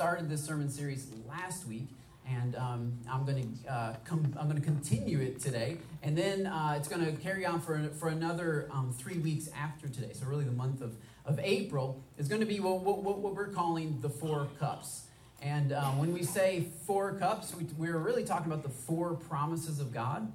started 0.00 0.30
this 0.30 0.42
sermon 0.42 0.70
series 0.70 1.08
last 1.28 1.66
week, 1.66 1.86
and 2.26 2.56
um, 2.56 2.90
I'm 3.06 3.26
going 3.26 3.58
to 3.66 3.70
uh, 3.70 3.96
com- 4.06 4.34
I'm 4.40 4.48
going 4.48 4.58
to 4.58 4.64
continue 4.64 5.20
it 5.20 5.42
today, 5.42 5.76
and 6.02 6.16
then 6.16 6.46
uh, 6.46 6.72
it's 6.78 6.88
going 6.88 7.04
to 7.04 7.12
carry 7.20 7.44
on 7.44 7.60
for 7.60 7.78
for 7.98 8.08
another 8.08 8.66
um, 8.70 8.94
three 8.96 9.18
weeks 9.18 9.50
after 9.54 9.88
today. 9.88 10.12
So 10.14 10.24
really, 10.24 10.44
the 10.44 10.52
month 10.52 10.80
of 10.80 10.96
of 11.26 11.38
April 11.42 12.02
is 12.16 12.28
going 12.28 12.40
to 12.40 12.46
be 12.46 12.60
what, 12.60 12.80
what, 12.80 13.18
what 13.18 13.34
we're 13.34 13.48
calling 13.48 14.00
the 14.00 14.08
four 14.08 14.48
cups. 14.58 15.02
And 15.42 15.70
uh, 15.70 15.90
when 15.90 16.14
we 16.14 16.22
say 16.22 16.68
four 16.86 17.12
cups, 17.12 17.54
we, 17.54 17.64
we're 17.76 17.98
really 17.98 18.24
talking 18.24 18.50
about 18.50 18.62
the 18.62 18.70
four 18.70 19.12
promises 19.12 19.80
of 19.80 19.92
God. 19.92 20.32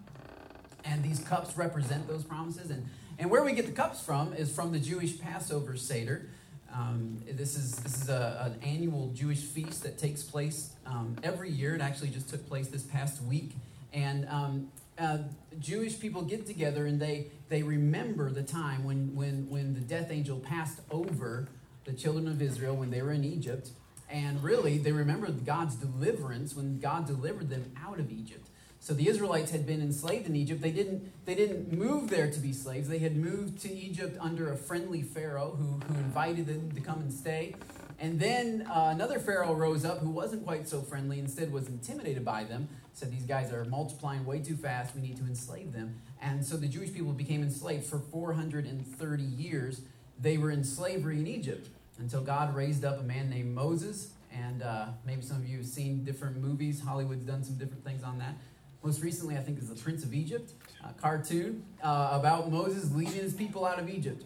And 0.84 1.04
these 1.04 1.18
cups 1.22 1.58
represent 1.58 2.08
those 2.08 2.24
promises. 2.24 2.70
And, 2.70 2.86
and 3.18 3.32
where 3.32 3.44
we 3.44 3.54
get 3.54 3.66
the 3.66 3.72
cups 3.72 4.00
from 4.00 4.36
is 4.36 4.54
from 4.54 4.74
the 4.74 4.80
Jewish 4.80 5.20
Passover 5.20 5.76
Seder. 5.76 6.30
Um, 6.78 7.22
this 7.32 7.56
is, 7.56 7.76
this 7.78 8.02
is 8.02 8.10
a, 8.10 8.52
an 8.52 8.68
annual 8.68 9.12
Jewish 9.14 9.42
feast 9.42 9.84
that 9.84 9.98
takes 9.98 10.24
place 10.24 10.74
um, 10.86 11.16
every 11.24 11.50
year. 11.50 11.74
It 11.74 11.82
actually 11.82 12.10
just 12.10 12.30
took 12.30 12.46
place 12.48 12.68
this 12.68 12.84
past 12.84 13.24
week. 13.24 13.52
And 13.94 14.28
um, 14.30 14.72
uh, 15.00 15.20
Jewish 15.60 16.00
people 16.00 16.22
get 16.24 16.46
together 16.46 16.86
and 16.86 17.00
they, 17.00 17.28
they 17.48 17.64
remember 17.64 18.30
the 18.30 18.44
time 18.44 18.84
when, 18.84 19.16
when, 19.16 19.50
when 19.50 19.74
the 19.74 19.80
death 19.80 20.12
angel 20.12 20.40
passed 20.40 20.82
over 20.92 21.48
the 21.86 21.94
children 21.94 22.28
of 22.28 22.42
Israel 22.42 22.76
when 22.76 22.92
they 22.92 23.02
were 23.02 23.12
in 23.12 23.24
Egypt. 23.24 23.70
And 24.10 24.44
really, 24.44 24.78
they 24.78 24.92
remember 24.92 25.32
God's 25.32 25.76
deliverance 25.76 26.56
when 26.56 26.80
God 26.80 27.08
delivered 27.08 27.50
them 27.50 27.72
out 27.82 28.00
of 28.00 28.12
Egypt. 28.12 28.50
So 28.86 28.94
the 28.94 29.10
Israelites 29.10 29.50
had 29.50 29.66
been 29.66 29.82
enslaved 29.82 30.28
in 30.28 30.36
Egypt. 30.36 30.62
They 30.62 30.70
didn't, 30.70 31.12
they 31.26 31.34
didn't 31.34 31.76
move 31.76 32.08
there 32.08 32.30
to 32.30 32.40
be 32.40 32.54
slaves. 32.54 32.88
They 32.88 33.00
had 33.00 33.16
moved 33.16 33.60
to 33.62 33.74
Egypt 33.74 34.16
under 34.22 34.54
a 34.54 34.56
friendly 34.56 35.02
Pharaoh 35.02 35.58
who, 35.58 35.80
who 35.92 36.00
invited 36.00 36.46
them 36.46 36.72
to 36.72 36.82
come 36.82 37.00
and 37.00 37.12
stay. 37.12 37.56
And 38.00 38.20
then 38.20 38.68
uh, 38.70 38.92
another 38.94 39.18
Pharaoh 39.18 39.56
rose 39.56 39.86
up 39.86 40.02
who 40.02 40.12
wasn't 40.12 40.46
quite 40.46 40.70
so 40.70 40.82
friendly, 40.82 41.18
instead 41.18 41.52
was 41.52 41.68
intimidated 41.68 42.24
by 42.24 42.44
them, 42.44 42.70
said, 42.94 43.12
These 43.12 43.26
guys 43.26 43.52
are 43.52 43.66
multiplying 43.66 44.24
way 44.24 44.38
too 44.38 44.56
fast. 44.56 44.94
We 44.94 45.02
need 45.02 45.18
to 45.18 45.24
enslave 45.24 45.74
them. 45.74 46.00
And 46.22 46.46
so 46.46 46.56
the 46.56 46.68
Jewish 46.68 46.94
people 46.94 47.12
became 47.12 47.42
enslaved 47.42 47.88
for 47.88 47.98
430 47.98 49.24
years. 49.24 49.82
They 50.22 50.38
were 50.38 50.52
in 50.52 50.64
slavery 50.64 51.20
in 51.20 51.26
Egypt 51.26 51.70
until 51.98 52.22
God 52.22 52.56
raised 52.56 52.86
up 52.86 53.00
a 53.00 53.04
man 53.04 53.32
named 53.32 53.56
Moses. 53.56 54.10
And 54.32 54.62
uh, 54.62 54.90
maybe 55.08 55.24
some 55.24 55.38
of 55.38 55.48
you 55.48 55.58
have 55.58 55.66
seen 55.66 56.04
different 56.04 56.38
movies. 56.38 56.82
Hollywood's 56.82 57.26
done 57.26 57.44
some 57.44 57.56
different 57.56 57.84
things 57.84 58.04
on 58.04 58.20
that. 58.20 58.36
Most 58.86 59.02
recently, 59.02 59.36
I 59.36 59.40
think, 59.40 59.58
is 59.58 59.68
The 59.68 59.74
Prince 59.74 60.04
of 60.04 60.14
Egypt, 60.14 60.54
cartoon 61.02 61.64
uh, 61.82 62.10
about 62.12 62.52
Moses 62.52 62.94
leading 62.94 63.16
his 63.16 63.34
people 63.34 63.66
out 63.66 63.80
of 63.80 63.90
Egypt. 63.90 64.24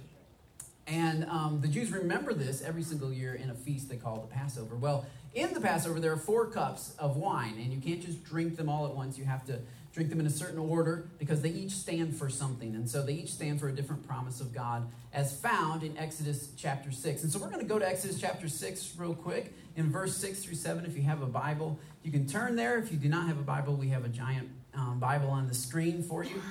And 0.86 1.24
um, 1.30 1.62
the 1.62 1.70
Jews 1.70 1.94
remember 1.94 2.34
this 2.34 2.62
every 2.62 2.84
single 2.84 3.14
year 3.14 3.36
in 3.36 3.50
a 3.50 3.54
feast 3.54 3.88
they 3.88 3.96
call 3.96 4.18
the 4.20 4.28
Passover. 4.28 4.76
Well, 4.76 5.06
in 5.34 5.54
the 5.54 5.62
Passover, 5.62 6.02
there 6.02 6.12
are 6.12 6.18
four 6.18 6.46
cups 6.48 6.94
of 7.00 7.16
wine, 7.16 7.54
and 7.58 7.72
you 7.72 7.80
can't 7.80 8.06
just 8.06 8.22
drink 8.26 8.58
them 8.58 8.68
all 8.68 8.86
at 8.86 8.94
once. 8.94 9.18
You 9.18 9.24
have 9.24 9.46
to 9.46 9.62
drink 9.94 10.10
them 10.10 10.20
in 10.20 10.26
a 10.26 10.32
certain 10.32 10.60
order 10.60 11.08
because 11.20 11.42
they 11.42 11.50
each 11.50 11.72
stand 11.72 12.18
for 12.18 12.30
something. 12.30 12.76
And 12.76 12.90
so 12.90 13.02
they 13.02 13.14
each 13.14 13.32
stand 13.32 13.60
for 13.60 13.70
a 13.70 13.72
different 13.72 14.06
promise 14.08 14.42
of 14.42 14.54
God 14.54 14.90
as 15.14 15.40
found 15.40 15.84
in 15.84 15.98
Exodus 15.98 16.50
chapter 16.58 16.92
6. 16.92 17.24
And 17.24 17.32
so 17.32 17.40
we're 17.40 17.50
going 17.50 17.62
to 17.62 17.66
go 17.66 17.80
to 17.80 17.88
Exodus 17.88 18.20
chapter 18.20 18.50
6 18.50 18.96
real 18.98 19.14
quick 19.16 19.54
in 19.76 19.90
verse 19.90 20.18
6 20.18 20.44
through 20.44 20.56
7. 20.56 20.86
If 20.86 20.96
you 20.96 21.04
have 21.04 21.22
a 21.22 21.28
Bible, 21.28 21.80
you 22.04 22.12
can 22.12 22.28
turn 22.28 22.56
there. 22.56 22.78
If 22.78 22.92
you 22.92 22.98
do 22.98 23.10
not 23.10 23.28
have 23.28 23.38
a 23.38 23.44
Bible, 23.44 23.76
we 23.76 23.90
have 23.90 24.06
a 24.06 24.10
giant 24.10 24.50
um, 24.74 25.00
Bible 25.00 25.30
on 25.30 25.48
the 25.48 25.54
screen 25.54 26.04
for 26.04 26.24
you. 26.24 26.42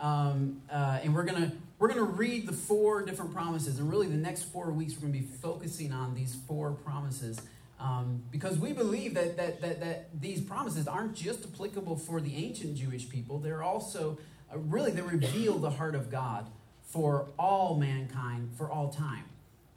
Um, 0.00 0.62
uh, 0.70 1.00
and 1.02 1.14
we're 1.14 1.24
going 1.24 1.50
to 1.50 1.56
we're 1.78 1.88
going 1.88 1.98
to 1.98 2.12
read 2.12 2.46
the 2.46 2.52
four 2.52 3.02
different 3.02 3.34
promises 3.34 3.78
and 3.78 3.90
really 3.90 4.06
the 4.06 4.16
next 4.16 4.44
four 4.44 4.70
weeks 4.70 4.94
we're 4.94 5.08
going 5.08 5.12
to 5.12 5.18
be 5.18 5.26
focusing 5.26 5.92
on 5.92 6.14
these 6.14 6.34
four 6.46 6.72
promises 6.72 7.38
um, 7.78 8.22
because 8.30 8.58
we 8.58 8.72
believe 8.72 9.14
that, 9.14 9.36
that, 9.36 9.60
that, 9.60 9.80
that 9.80 10.08
these 10.18 10.40
promises 10.40 10.88
aren't 10.88 11.14
just 11.14 11.44
applicable 11.44 11.96
for 11.96 12.20
the 12.20 12.34
ancient 12.34 12.76
Jewish 12.76 13.08
people, 13.08 13.38
they're 13.38 13.62
also 13.62 14.18
uh, 14.52 14.58
really, 14.58 14.90
they 14.90 15.02
reveal 15.02 15.58
the 15.58 15.70
heart 15.70 15.94
of 15.94 16.10
God 16.10 16.48
for 16.82 17.28
all 17.38 17.76
mankind 17.76 18.52
for 18.56 18.70
all 18.70 18.88
time. 18.88 19.24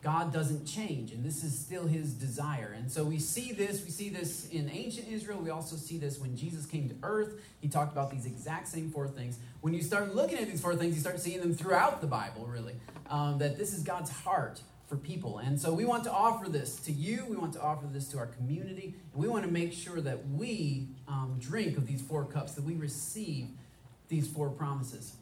God 0.02 0.32
doesn't 0.32 0.66
change, 0.66 1.12
and 1.12 1.26
this 1.26 1.44
is 1.44 1.58
still 1.58 1.86
his 1.86 2.14
desire. 2.14 2.74
And 2.78 2.90
so 2.90 3.04
we 3.04 3.20
see 3.20 3.52
this, 3.52 3.84
we 3.84 3.92
see 3.92 4.08
this 4.10 4.48
in 4.50 4.70
ancient 4.70 5.10
Israel. 5.10 5.40
We 5.40 5.50
also 5.50 5.76
see 5.76 5.98
this 5.98 6.20
when 6.20 6.38
Jesus 6.38 6.66
came 6.66 6.88
to 6.88 6.96
earth. 7.04 7.42
He 7.60 7.68
talked 7.68 7.92
about 7.92 8.10
these 8.10 8.26
exact 8.26 8.70
same 8.70 8.92
four 8.92 9.10
things. 9.10 9.40
When 9.60 9.74
you 9.74 9.82
start 9.82 10.16
looking 10.16 10.38
at 10.38 10.48
these 10.48 10.62
four 10.62 10.76
things, 10.78 10.96
you 10.96 11.02
start 11.02 11.20
seeing 11.20 11.42
them 11.42 11.54
throughout 11.54 12.00
the 12.00 12.08
Bible, 12.08 12.46
really. 12.46 12.76
Um, 13.10 13.40
that 13.40 13.58
this 13.58 13.74
is 13.74 13.84
God's 13.84 14.10
heart 14.10 14.62
for 14.88 14.96
people. 14.96 15.40
And 15.40 15.60
so 15.60 15.74
we 15.74 15.84
want 15.84 16.06
to 16.06 16.12
offer 16.12 16.50
this 16.50 16.78
to 16.82 16.94
you. 16.94 17.26
We 17.30 17.36
want 17.36 17.54
to 17.54 17.62
offer 17.62 17.86
this 17.86 18.08
to 18.10 18.18
our 18.20 18.28
community. 18.28 18.96
And 19.14 19.22
we 19.22 19.28
want 19.28 19.44
to 19.44 19.52
make 19.52 19.74
sure 19.74 20.00
that 20.00 20.30
we 20.30 20.88
um, 21.10 21.38
drink 21.40 21.78
of 21.78 21.88
these 21.88 22.02
four 22.02 22.24
cups, 22.24 22.54
that 22.54 22.64
we 22.64 22.76
receive 22.76 23.50
these 24.08 24.28
four 24.28 24.50
promises. 24.50 25.14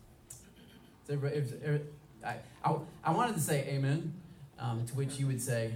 I, 1.09 2.35
I, 2.63 2.75
I 3.03 3.11
wanted 3.11 3.35
to 3.35 3.41
say 3.41 3.65
amen, 3.67 4.13
um, 4.59 4.85
to 4.85 4.95
which 4.95 5.17
you 5.19 5.27
would 5.27 5.41
say, 5.41 5.75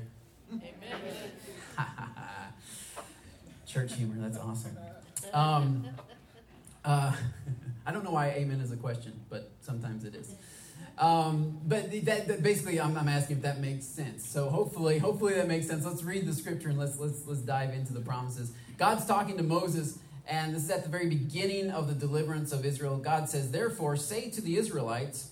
Amen. 0.52 0.72
Church 3.66 3.94
humor, 3.96 4.16
that's 4.18 4.38
awesome. 4.38 4.78
Um, 5.34 5.88
uh, 6.84 7.16
I 7.86 7.92
don't 7.92 8.04
know 8.04 8.12
why 8.12 8.30
amen 8.30 8.60
is 8.60 8.72
a 8.72 8.78
question, 8.78 9.14
but 9.30 9.52
sometimes 9.62 10.04
it 10.04 10.16
is. 10.16 10.36
Um, 10.98 11.60
but 11.66 11.92
that, 12.06 12.28
that 12.28 12.44
basically, 12.44 12.80
I'm, 12.80 12.98
I'm, 12.98 13.08
asking 13.08 13.38
if 13.38 13.44
that 13.44 13.60
makes 13.60 13.86
sense. 13.86 14.28
So 14.28 14.50
hopefully, 14.50 15.00
hopefully 15.00 15.34
that 15.36 15.48
makes 15.48 15.68
sense. 15.68 15.86
Let's 15.86 16.04
read 16.04 16.28
the 16.28 16.34
scripture 16.34 16.70
and 16.70 16.78
let's 16.78 17.00
let's 17.00 17.26
let's 17.26 17.42
dive 17.42 17.74
into 17.74 17.94
the 17.94 18.02
promises. 18.02 18.52
God's 18.78 19.06
talking 19.06 19.38
to 19.38 19.44
Moses, 19.44 19.98
and 20.28 20.54
this 20.54 20.64
is 20.64 20.70
at 20.70 20.84
the 20.84 20.90
very 20.90 21.08
beginning 21.08 21.72
of 21.72 21.88
the 21.88 21.94
deliverance 21.96 22.52
of 22.52 22.66
Israel. 22.66 22.98
God 22.98 23.30
says, 23.30 23.52
"Therefore, 23.52 23.96
say 23.96 24.30
to 24.32 24.42
the 24.42 24.58
Israelites, 24.58 25.32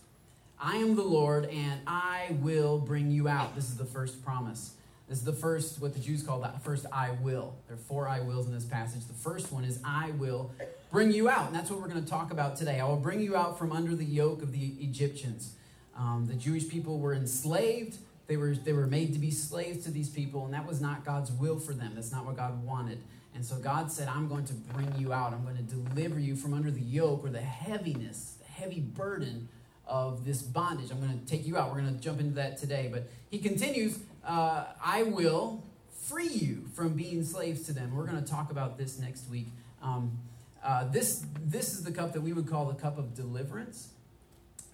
I 0.59 0.77
am 0.77 0.95
the 0.95 1.03
Lord, 1.03 1.45
and 1.45 1.81
I 1.87 2.37
will 2.41 2.79
bring 2.79 3.11
you 3.11 3.27
out." 3.27 3.55
This 3.55 3.69
is 3.69 3.77
the 3.77 3.85
first 3.85 4.23
promise. 4.23 4.73
This 5.09 5.17
is 5.17 5.23
the 5.23 5.33
first, 5.33 5.81
what 5.81 5.95
the 5.95 5.99
Jews 5.99 6.21
call 6.21 6.41
that 6.41 6.61
first 6.61 6.85
I 6.91 7.11
will. 7.21 7.55
There 7.67 7.75
are 7.75 7.79
four 7.79 8.07
I 8.07 8.19
wills 8.19 8.45
in 8.45 8.53
this 8.53 8.65
passage. 8.65 9.07
The 9.07 9.13
first 9.13 9.51
one 9.51 9.63
is 9.63 9.79
I 9.83 10.11
will 10.11 10.51
bring 10.91 11.11
you 11.11 11.27
out. 11.27 11.47
And 11.47 11.55
that's 11.55 11.71
what 11.71 11.81
we're 11.81 11.87
going 11.87 12.03
to 12.03 12.09
talk 12.09 12.31
about 12.31 12.55
today. 12.55 12.79
I 12.79 12.85
will 12.85 12.95
bring 12.95 13.19
you 13.19 13.35
out 13.35 13.57
from 13.57 13.71
under 13.71 13.95
the 13.95 14.05
yoke 14.05 14.43
of 14.43 14.51
the 14.51 14.75
Egyptians. 14.79 15.55
Um, 15.97 16.27
the 16.27 16.35
Jewish 16.35 16.69
people 16.69 16.99
were 16.99 17.15
enslaved. 17.15 17.97
They 18.27 18.37
were, 18.37 18.53
they 18.53 18.71
were 18.71 18.85
made 18.85 19.13
to 19.13 19.19
be 19.19 19.31
slaves 19.31 19.83
to 19.85 19.91
these 19.91 20.09
people, 20.09 20.45
and 20.45 20.53
that 20.53 20.67
was 20.67 20.79
not 20.79 21.03
God's 21.03 21.31
will 21.31 21.57
for 21.59 21.73
them. 21.73 21.93
That's 21.95 22.11
not 22.11 22.27
what 22.27 22.37
God 22.37 22.63
wanted. 22.63 22.99
And 23.33 23.43
so 23.43 23.55
God 23.55 23.91
said, 23.91 24.07
I'm 24.07 24.27
going 24.27 24.45
to 24.45 24.53
bring 24.53 24.93
you 24.99 25.11
out. 25.11 25.33
I'm 25.33 25.43
going 25.43 25.57
to 25.57 25.63
deliver 25.63 26.19
you 26.19 26.35
from 26.35 26.53
under 26.53 26.69
the 26.69 26.81
yoke 26.81 27.25
or 27.25 27.29
the 27.31 27.41
heaviness, 27.41 28.35
the 28.39 28.45
heavy 28.45 28.79
burden 28.79 29.49
of 29.89 30.23
this 30.23 30.41
bondage. 30.41 30.91
I'm 30.91 30.99
going 31.01 31.19
to 31.19 31.25
take 31.25 31.45
you 31.45 31.57
out. 31.57 31.73
We're 31.73 31.81
going 31.81 31.95
to 31.95 32.01
jump 32.01 32.19
into 32.19 32.35
that 32.35 32.57
today. 32.57 32.89
But 32.91 33.09
he 33.29 33.39
continues, 33.39 33.99
uh, 34.25 34.65
I 34.83 35.03
will 35.03 35.63
free 35.91 36.27
you 36.27 36.65
from 36.73 36.93
being 36.93 37.23
slaves 37.23 37.63
to 37.63 37.73
them. 37.73 37.95
We're 37.95 38.05
going 38.05 38.23
to 38.23 38.29
talk 38.29 38.51
about 38.51 38.77
this 38.77 38.99
next 38.99 39.29
week. 39.29 39.47
Um, 39.81 40.17
uh, 40.63 40.85
this, 40.85 41.25
this 41.41 41.73
is 41.73 41.83
the 41.83 41.91
cup 41.91 42.13
that 42.13 42.21
we 42.21 42.33
would 42.33 42.47
call 42.47 42.65
the 42.65 42.75
cup 42.75 42.97
of 42.97 43.13
deliverance 43.15 43.89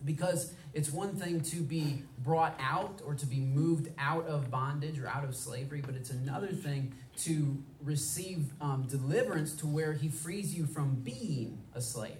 because 0.03 0.53
it's 0.73 0.91
one 0.91 1.15
thing 1.15 1.41
to 1.41 1.57
be 1.57 2.03
brought 2.19 2.59
out 2.59 3.01
or 3.05 3.15
to 3.15 3.25
be 3.25 3.39
moved 3.39 3.89
out 3.97 4.27
of 4.27 4.51
bondage 4.51 4.99
or 4.99 5.07
out 5.07 5.23
of 5.23 5.35
slavery, 5.35 5.81
but 5.85 5.95
it's 5.95 6.09
another 6.09 6.47
thing 6.47 6.93
to 7.17 7.57
receive 7.81 8.51
um, 8.61 8.85
deliverance 8.89 9.53
to 9.55 9.67
where 9.67 9.93
he 9.93 10.09
frees 10.09 10.53
you 10.53 10.65
from 10.65 10.95
being 10.95 11.61
a 11.73 11.81
slave. 11.81 12.17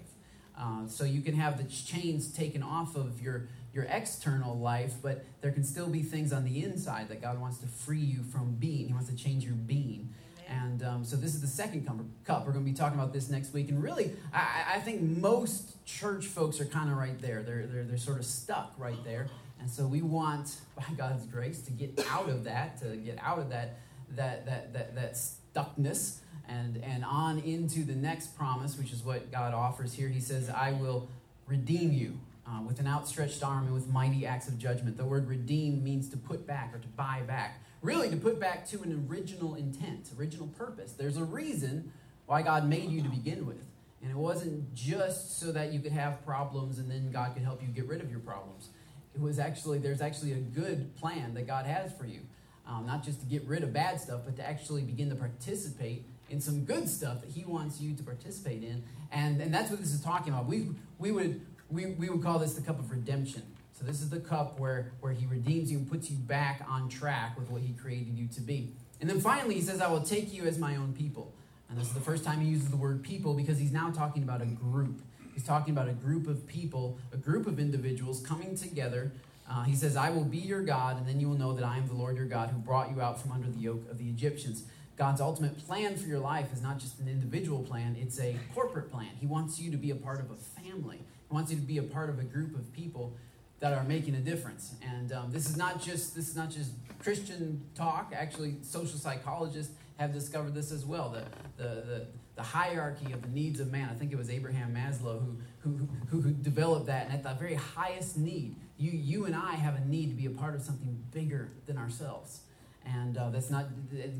Uh, 0.58 0.86
so 0.86 1.04
you 1.04 1.20
can 1.20 1.34
have 1.34 1.58
the 1.58 1.64
chains 1.64 2.32
taken 2.32 2.62
off 2.62 2.96
of 2.96 3.20
your 3.20 3.48
your 3.76 3.84
external 3.90 4.58
life, 4.58 4.94
but 5.02 5.22
there 5.42 5.52
can 5.52 5.62
still 5.62 5.88
be 5.88 6.02
things 6.02 6.32
on 6.32 6.44
the 6.44 6.64
inside 6.64 7.08
that 7.08 7.20
God 7.20 7.38
wants 7.38 7.58
to 7.58 7.66
free 7.66 8.00
you 8.00 8.22
from 8.22 8.54
being. 8.54 8.86
He 8.86 8.92
wants 8.94 9.10
to 9.10 9.14
change 9.14 9.44
your 9.44 9.54
being. 9.54 10.14
And 10.48 10.82
um, 10.82 11.04
so 11.04 11.16
this 11.16 11.34
is 11.34 11.42
the 11.42 11.46
second 11.46 11.86
cup. 12.24 12.46
We're 12.46 12.52
going 12.52 12.64
to 12.64 12.70
be 12.70 12.76
talking 12.76 12.98
about 12.98 13.12
this 13.12 13.28
next 13.28 13.52
week. 13.52 13.68
And 13.68 13.82
really, 13.82 14.12
I, 14.32 14.76
I 14.76 14.78
think 14.78 15.02
most 15.02 15.84
church 15.84 16.24
folks 16.24 16.58
are 16.60 16.64
kind 16.64 16.90
of 16.90 16.96
right 16.96 17.20
there. 17.20 17.42
They're, 17.42 17.66
they're, 17.66 17.84
they're 17.84 17.98
sort 17.98 18.18
of 18.18 18.24
stuck 18.24 18.72
right 18.78 19.02
there. 19.04 19.28
And 19.60 19.68
so 19.68 19.86
we 19.86 20.02
want, 20.02 20.56
by 20.76 20.84
God's 20.96 21.26
grace, 21.26 21.60
to 21.62 21.72
get 21.72 21.98
out 22.10 22.28
of 22.28 22.44
that, 22.44 22.80
to 22.80 22.96
get 22.96 23.18
out 23.20 23.38
of 23.38 23.50
that, 23.50 23.80
that, 24.14 24.46
that, 24.46 24.72
that, 24.72 24.94
that 24.94 25.14
stuckness 25.14 26.18
and, 26.48 26.82
and 26.84 27.04
on 27.04 27.38
into 27.40 27.84
the 27.84 27.94
next 27.94 28.36
promise, 28.36 28.78
which 28.78 28.92
is 28.92 29.02
what 29.02 29.30
God 29.32 29.54
offers 29.54 29.92
here. 29.92 30.08
He 30.08 30.20
says, 30.20 30.48
I 30.48 30.72
will 30.72 31.08
redeem 31.46 31.92
you. 31.92 32.18
Uh, 32.48 32.62
with 32.62 32.78
an 32.78 32.86
outstretched 32.86 33.42
arm 33.42 33.64
and 33.64 33.74
with 33.74 33.88
mighty 33.88 34.24
acts 34.24 34.46
of 34.46 34.56
judgment. 34.56 34.96
The 34.96 35.04
word 35.04 35.26
redeem 35.26 35.82
means 35.82 36.08
to 36.10 36.16
put 36.16 36.46
back 36.46 36.72
or 36.72 36.78
to 36.78 36.86
buy 36.86 37.22
back 37.26 37.60
really 37.86 38.10
to 38.10 38.16
put 38.16 38.40
back 38.40 38.66
to 38.68 38.82
an 38.82 39.06
original 39.08 39.54
intent, 39.54 40.10
original 40.18 40.48
purpose. 40.48 40.92
There's 40.92 41.16
a 41.16 41.24
reason 41.24 41.92
why 42.26 42.42
God 42.42 42.68
made 42.68 42.90
you 42.90 43.02
to 43.02 43.08
begin 43.08 43.46
with. 43.46 43.64
And 44.02 44.10
it 44.10 44.16
wasn't 44.16 44.74
just 44.74 45.38
so 45.38 45.52
that 45.52 45.72
you 45.72 45.80
could 45.80 45.92
have 45.92 46.24
problems 46.24 46.78
and 46.78 46.90
then 46.90 47.10
God 47.12 47.34
could 47.34 47.44
help 47.44 47.62
you 47.62 47.68
get 47.68 47.86
rid 47.86 48.00
of 48.00 48.10
your 48.10 48.20
problems. 48.20 48.68
It 49.14 49.20
was 49.20 49.38
actually, 49.38 49.78
there's 49.78 50.00
actually 50.00 50.32
a 50.32 50.36
good 50.36 50.94
plan 50.96 51.34
that 51.34 51.46
God 51.46 51.64
has 51.66 51.92
for 51.92 52.06
you. 52.06 52.20
Um, 52.66 52.84
not 52.84 53.04
just 53.04 53.20
to 53.20 53.26
get 53.26 53.44
rid 53.44 53.62
of 53.62 53.72
bad 53.72 54.00
stuff, 54.00 54.22
but 54.24 54.36
to 54.36 54.46
actually 54.46 54.82
begin 54.82 55.08
to 55.10 55.14
participate 55.14 56.04
in 56.28 56.40
some 56.40 56.64
good 56.64 56.88
stuff 56.88 57.20
that 57.20 57.30
He 57.30 57.44
wants 57.44 57.80
you 57.80 57.94
to 57.94 58.02
participate 58.02 58.62
in. 58.62 58.82
And, 59.12 59.40
and 59.40 59.52
that's 59.52 59.70
what 59.70 59.80
this 59.80 59.92
is 59.92 60.00
talking 60.00 60.32
about. 60.32 60.46
We, 60.46 60.68
we, 60.98 61.12
would, 61.12 61.40
we, 61.70 61.86
we 61.86 62.08
would 62.08 62.22
call 62.22 62.38
this 62.38 62.54
the 62.54 62.62
cup 62.62 62.78
of 62.78 62.90
redemption. 62.90 63.42
So 63.72 63.84
this 63.84 64.00
is 64.00 64.08
the 64.08 64.20
cup 64.20 64.58
where, 64.58 64.92
where 65.00 65.12
He 65.12 65.26
redeems 65.26 65.70
you 65.70 65.78
and 65.78 65.90
puts 65.90 66.10
you 66.10 66.16
back 66.16 66.62
on 66.68 66.88
track 66.88 67.38
with 67.38 67.50
what 67.50 67.62
He 67.62 67.72
created 67.74 68.16
you 68.16 68.26
to 68.28 68.40
be. 68.40 68.72
And 69.00 69.08
then 69.08 69.20
finally, 69.20 69.54
He 69.54 69.60
says, 69.60 69.80
I 69.80 69.88
will 69.88 70.02
take 70.02 70.32
you 70.32 70.44
as 70.44 70.58
my 70.58 70.76
own 70.76 70.92
people. 70.92 71.32
And 71.68 71.78
this 71.78 71.88
is 71.88 71.94
the 71.94 72.00
first 72.00 72.24
time 72.24 72.40
He 72.40 72.48
uses 72.48 72.70
the 72.70 72.76
word 72.76 73.02
people 73.02 73.34
because 73.34 73.58
He's 73.58 73.72
now 73.72 73.90
talking 73.90 74.22
about 74.22 74.42
a 74.42 74.46
group. 74.46 75.02
He's 75.34 75.44
talking 75.44 75.74
about 75.74 75.88
a 75.88 75.92
group 75.92 76.26
of 76.28 76.46
people, 76.46 76.98
a 77.12 77.18
group 77.18 77.46
of 77.46 77.60
individuals 77.60 78.20
coming 78.20 78.56
together. 78.56 79.12
Uh, 79.48 79.64
he 79.64 79.74
says, 79.74 79.94
I 79.94 80.08
will 80.08 80.24
be 80.24 80.38
your 80.38 80.62
God, 80.62 80.96
and 80.96 81.06
then 81.06 81.20
you 81.20 81.28
will 81.28 81.38
know 81.38 81.52
that 81.52 81.62
I 81.62 81.76
am 81.76 81.86
the 81.86 81.94
Lord 81.94 82.16
your 82.16 82.24
God 82.24 82.48
who 82.48 82.58
brought 82.58 82.90
you 82.90 83.02
out 83.02 83.20
from 83.20 83.32
under 83.32 83.48
the 83.48 83.60
yoke 83.60 83.88
of 83.90 83.98
the 83.98 84.08
Egyptians. 84.08 84.64
God's 84.96 85.20
ultimate 85.20 85.58
plan 85.66 85.96
for 85.96 86.08
your 86.08 86.20
life 86.20 86.52
is 86.52 86.62
not 86.62 86.78
just 86.78 86.98
an 87.00 87.08
individual 87.08 87.62
plan, 87.62 87.96
it's 88.00 88.18
a 88.18 88.36
corporate 88.54 88.90
plan. 88.90 89.10
He 89.20 89.26
wants 89.26 89.60
you 89.60 89.70
to 89.70 89.76
be 89.76 89.90
a 89.90 89.94
part 89.94 90.20
of 90.20 90.30
a 90.30 90.36
family, 90.36 90.98
He 91.28 91.34
wants 91.34 91.50
you 91.50 91.56
to 91.56 91.62
be 91.62 91.78
a 91.78 91.82
part 91.82 92.10
of 92.10 92.18
a 92.18 92.24
group 92.24 92.54
of 92.54 92.72
people 92.72 93.16
that 93.60 93.72
are 93.72 93.84
making 93.84 94.14
a 94.14 94.20
difference. 94.20 94.74
And 94.82 95.12
um, 95.12 95.32
this 95.32 95.48
is 95.48 95.56
not 95.56 95.80
just 95.80 96.14
this 96.14 96.28
is 96.28 96.36
not 96.36 96.50
just 96.50 96.72
Christian 96.98 97.62
talk. 97.74 98.12
Actually, 98.14 98.56
social 98.62 98.98
psychologists 98.98 99.72
have 99.98 100.12
discovered 100.12 100.54
this 100.54 100.72
as 100.72 100.84
well. 100.84 101.10
The, 101.10 101.62
the, 101.62 101.68
the, 101.68 102.06
the 102.36 102.42
hierarchy 102.42 103.12
of 103.12 103.22
the 103.22 103.28
needs 103.28 103.60
of 103.60 103.72
man. 103.72 103.88
I 103.90 103.94
think 103.94 104.12
it 104.12 104.16
was 104.16 104.28
Abraham 104.28 104.74
Maslow 104.74 105.24
who, 105.24 105.38
who, 105.60 105.88
who, 106.08 106.20
who 106.20 106.30
developed 106.32 106.86
that. 106.86 107.06
And 107.06 107.14
at 107.14 107.22
the 107.22 107.32
very 107.34 107.54
highest 107.54 108.18
need, 108.18 108.56
you, 108.76 108.90
you 108.90 109.24
and 109.24 109.34
I 109.34 109.54
have 109.54 109.74
a 109.74 109.80
need 109.80 110.08
to 110.08 110.14
be 110.14 110.26
a 110.26 110.30
part 110.30 110.54
of 110.54 110.62
something 110.62 111.02
bigger 111.12 111.50
than 111.66 111.78
ourselves. 111.78 112.40
And 112.86 113.18
uh, 113.18 113.30
that's 113.30 113.50
not 113.50 113.66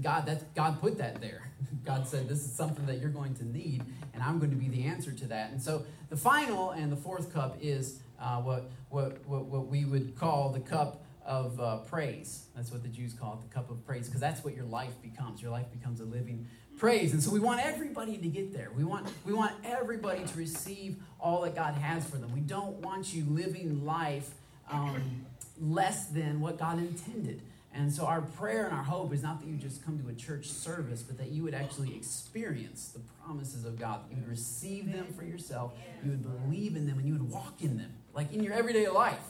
God. 0.03 0.27
That 0.27 0.55
God 0.55 0.81
put 0.81 0.99
that 0.99 1.21
there. 1.21 1.51
God 1.85 2.07
said, 2.09 2.29
"This 2.29 2.45
is 2.45 2.53
something 2.53 2.85
that 2.87 2.99
you're 2.99 3.11
going 3.11 3.35
to 3.37 3.45
need, 3.45 3.85
and 4.13 4.23
I'm 4.23 4.39
going 4.39 4.51
to 4.51 4.57
be 4.57 4.69
the 4.69 4.85
answer 4.85 5.13
to 5.13 5.27
that." 5.29 5.53
And 5.53 5.63
so, 5.63 5.85
the 6.11 6.17
final 6.17 6.73
and 6.73 6.91
the 6.91 6.97
fourth 6.97 7.33
cup 7.33 7.59
is 7.61 8.01
uh, 8.21 8.39
what, 8.39 8.71
what 8.91 9.25
what 9.27 9.45
what 9.45 9.69
we 9.69 9.85
would 9.85 10.17
call 10.17 10.51
the 10.51 10.61
cup 10.61 11.05
of 11.25 11.61
uh, 11.61 11.79
praise. 11.79 12.47
That's 12.55 12.71
what 12.71 12.83
the 12.83 12.89
Jews 12.89 13.13
call 13.13 13.35
it, 13.35 13.49
the 13.49 13.55
cup 13.55 13.71
of 13.71 13.85
praise, 13.87 14.07
because 14.07 14.21
that's 14.21 14.45
what 14.45 14.55
your 14.55 14.65
life 14.65 15.01
becomes. 15.03 15.43
Your 15.43 15.51
life 15.51 15.71
becomes 15.71 16.01
a 16.01 16.05
living 16.05 16.47
praise. 16.79 17.13
And 17.13 17.23
so 17.23 17.31
we 17.31 17.41
want 17.41 17.65
everybody 17.65 18.17
to 18.19 18.29
get 18.29 18.53
there. 18.53 18.71
We 18.77 18.85
want, 18.85 19.09
we 19.25 19.33
want 19.33 19.53
everybody 19.65 20.25
to 20.25 20.39
receive 20.39 20.97
all 21.19 21.43
that 21.43 21.55
God 21.55 21.75
has 21.75 22.05
for 22.09 22.17
them. 22.17 22.33
We 22.33 22.41
don't 22.41 22.77
want 22.77 23.15
you 23.15 23.25
living 23.29 23.85
life 23.85 24.31
um, 24.71 25.27
less 25.61 26.07
than 26.07 26.41
what 26.41 26.59
God 26.59 26.79
intended. 26.79 27.43
And 27.77 27.93
so 27.93 28.07
our 28.07 28.23
prayer 28.23 28.65
and 28.65 28.75
our 28.75 28.83
hope 28.83 29.13
is 29.13 29.23
not 29.23 29.41
that 29.41 29.47
you 29.47 29.57
just 29.57 29.85
come 29.85 29.99
to 30.03 30.09
a 30.09 30.15
church 30.15 30.49
service, 30.49 31.03
but 31.03 31.19
that 31.19 31.31
you 31.31 31.43
would 31.43 31.53
actually 31.53 31.95
experience 31.95 32.89
the 32.89 33.01
promises 33.23 33.67
of 33.67 33.79
God, 33.79 34.05
that 34.05 34.11
you 34.11 34.17
would 34.23 34.31
receive 34.31 34.91
them 34.91 35.13
for 35.13 35.25
yourself, 35.25 35.73
you 36.03 36.11
would 36.11 36.23
believe 36.23 36.75
in 36.75 36.87
them, 36.87 36.99
and 36.99 37.07
you 37.07 37.13
would 37.13 37.31
walk 37.31 37.61
in 37.61 37.77
them, 37.77 37.93
like 38.15 38.33
in 38.33 38.43
your 38.43 38.55
everyday 38.55 38.89
life. 38.89 39.21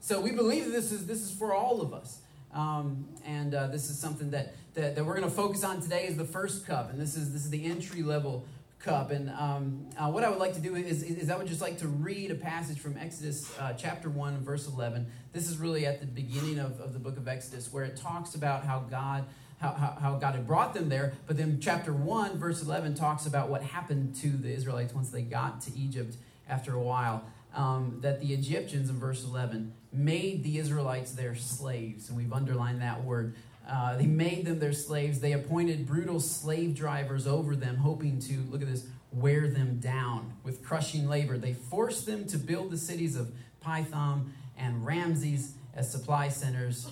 So 0.00 0.20
we 0.20 0.32
believe 0.32 0.66
that 0.66 0.72
this 0.72 0.92
is 0.92 1.06
this 1.06 1.22
is 1.22 1.30
for 1.30 1.54
all 1.54 1.80
of 1.80 1.94
us, 1.94 2.20
um, 2.52 3.06
and 3.24 3.54
uh, 3.54 3.68
this 3.68 3.88
is 3.88 3.98
something 3.98 4.30
that 4.32 4.54
that, 4.74 4.96
that 4.96 5.04
we're 5.04 5.16
going 5.16 5.28
to 5.28 5.34
focus 5.34 5.64
on 5.64 5.80
today 5.80 6.06
is 6.06 6.18
the 6.18 6.26
first 6.26 6.66
cup, 6.66 6.90
and 6.90 7.00
this 7.00 7.16
is 7.16 7.32
this 7.32 7.46
is 7.46 7.50
the 7.50 7.64
entry 7.64 8.02
level 8.02 8.44
cup. 8.78 9.10
And 9.10 9.30
um, 9.30 9.86
uh, 9.98 10.10
what 10.10 10.24
I 10.24 10.28
would 10.28 10.38
like 10.38 10.54
to 10.54 10.60
do 10.60 10.74
is, 10.76 11.02
is 11.02 11.30
I 11.30 11.36
would 11.36 11.46
just 11.46 11.60
like 11.60 11.78
to 11.78 11.88
read 11.88 12.30
a 12.30 12.34
passage 12.34 12.78
from 12.78 12.96
Exodus 12.96 13.50
uh, 13.58 13.72
chapter 13.72 14.08
1, 14.08 14.44
verse 14.44 14.68
11. 14.68 15.06
This 15.32 15.48
is 15.48 15.58
really 15.58 15.86
at 15.86 16.00
the 16.00 16.06
beginning 16.06 16.58
of, 16.58 16.80
of 16.80 16.92
the 16.92 16.98
book 16.98 17.16
of 17.16 17.26
Exodus, 17.26 17.72
where 17.72 17.84
it 17.84 17.96
talks 17.96 18.34
about 18.34 18.64
how 18.64 18.80
God. 18.80 19.24
How, 19.60 19.96
how, 19.98 20.18
God 20.20 20.34
had 20.34 20.46
brought 20.46 20.74
them 20.74 20.90
there, 20.90 21.14
but 21.26 21.38
then 21.38 21.58
chapter 21.58 21.90
1, 21.90 22.36
verse 22.36 22.60
11 22.60 22.96
talks 22.96 23.24
about 23.24 23.48
what 23.48 23.62
happened 23.62 24.14
to 24.16 24.28
the 24.28 24.52
Israelites 24.52 24.92
once 24.92 25.08
they 25.08 25.22
got 25.22 25.62
to 25.62 25.70
Egypt 25.74 26.16
after 26.46 26.74
a 26.74 26.80
while. 26.80 27.24
Um, 27.54 27.98
that 28.02 28.20
the 28.20 28.34
Egyptians, 28.34 28.90
in 28.90 28.98
verse 28.98 29.24
11, 29.24 29.72
made 29.90 30.42
the 30.42 30.58
Israelites 30.58 31.12
their 31.12 31.34
slaves. 31.34 32.08
And 32.08 32.18
we've 32.18 32.32
underlined 32.32 32.82
that 32.82 33.04
word. 33.04 33.36
Uh, 33.68 33.96
they 33.96 34.06
made 34.06 34.44
them 34.44 34.58
their 34.58 34.72
slaves. 34.72 35.20
They 35.20 35.32
appointed 35.32 35.86
brutal 35.86 36.20
slave 36.20 36.74
drivers 36.74 37.26
over 37.26 37.56
them, 37.56 37.76
hoping 37.76 38.20
to, 38.20 38.44
look 38.50 38.60
at 38.60 38.68
this, 38.68 38.86
wear 39.12 39.48
them 39.48 39.78
down 39.78 40.34
with 40.42 40.62
crushing 40.62 41.08
labor. 41.08 41.38
They 41.38 41.54
forced 41.54 42.04
them 42.04 42.26
to 42.26 42.36
build 42.36 42.70
the 42.70 42.76
cities 42.76 43.16
of 43.16 43.32
Pithom 43.64 44.32
and 44.58 44.84
Ramses 44.84 45.54
as 45.74 45.90
supply 45.90 46.28
centers 46.28 46.90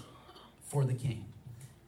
for 0.65 0.85
the 0.85 0.95
king. 0.95 1.27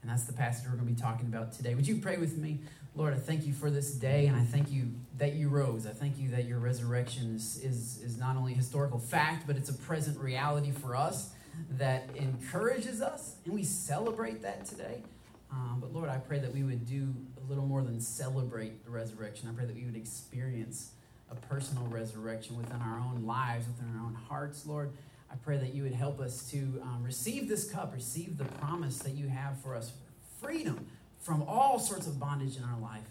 And 0.03 0.11
that's 0.11 0.25
the 0.25 0.35
passage 0.35 0.67
we're 0.67 0.77
going 0.77 0.89
to 0.89 0.95
be 0.95 1.01
talking 1.01 1.27
about 1.27 1.53
today. 1.53 1.75
Would 1.75 1.89
you 1.89 1.97
pray 1.97 2.19
with 2.19 2.37
me? 2.37 2.59
Lord, 2.95 3.15
I 3.15 3.17
thank 3.17 3.47
you 3.47 3.53
for 3.53 3.71
this 3.71 3.91
day, 3.93 4.27
and 4.27 4.37
I 4.37 4.45
thank 4.45 4.71
you 4.71 4.91
that 5.19 5.33
you 5.33 5.49
rose. 5.49 5.87
I 5.87 5.91
thank 5.91 6.19
you 6.19 6.29
that 6.31 6.45
your 6.45 6.59
resurrection 6.59 7.35
is, 7.35 7.61
is, 7.65 8.01
is 8.03 8.19
not 8.19 8.37
only 8.37 8.53
historical 8.53 8.99
fact, 8.99 9.47
but 9.47 9.57
it's 9.57 9.69
a 9.69 9.75
present 9.75 10.19
reality 10.21 10.71
for 10.71 10.95
us 10.95 11.31
that 11.79 12.09
encourages 12.15 13.03
us, 13.03 13.37
and 13.45 13.55
we 13.55 13.65
celebrate 13.65 14.43
that 14.43 14.65
today. 14.65 15.03
Um, 15.51 15.79
but 15.81 15.93
Lord, 15.93 16.09
I 16.09 16.19
pray 16.19 16.39
that 16.41 16.53
we 16.53 16.63
would 16.63 16.87
do 16.87 17.15
a 17.45 17.49
little 17.49 17.67
more 17.67 17.83
than 17.83 18.01
celebrate 18.01 18.85
the 18.85 18.91
resurrection. 18.91 19.49
I 19.49 19.53
pray 19.53 19.67
that 19.67 19.77
we 19.77 19.85
would 19.85 19.97
experience 19.97 20.93
a 21.31 21.35
personal 21.35 21.87
resurrection 21.87 22.57
within 22.57 22.81
our 22.81 22.99
own 22.99 23.25
lives, 23.25 23.67
within 23.67 23.87
our 23.97 24.07
own 24.07 24.15
hearts, 24.15 24.67
Lord. 24.67 24.93
I 25.31 25.37
pray 25.37 25.59
that 25.59 25.75
you 25.75 25.83
would 25.83 25.95
help 25.95 26.21
us 26.21 26.49
to 26.51 26.81
um, 26.83 27.03
receive 27.03 27.49
this 27.49 27.71
cup, 27.71 27.93
receive 27.95 28.39
the 28.39 28.45
promise 28.45 28.99
that 28.99 29.13
you 29.13 29.29
have 29.29 29.61
for 29.61 29.75
us 29.75 29.93
freedom 30.41 30.87
from 31.21 31.43
all 31.43 31.79
sorts 31.79 32.07
of 32.07 32.21
bondage 32.21 32.57
in 32.57 32.65
our 32.65 32.79
life. 32.79 33.03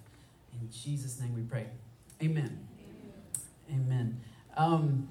In 0.54 0.70
Jesus' 0.72 1.20
name 1.20 1.34
we 1.34 1.42
pray. 1.42 1.66
Amen. 2.22 2.60
Amen. 3.70 3.86
Amen. 3.86 4.22
Um, 4.56 5.10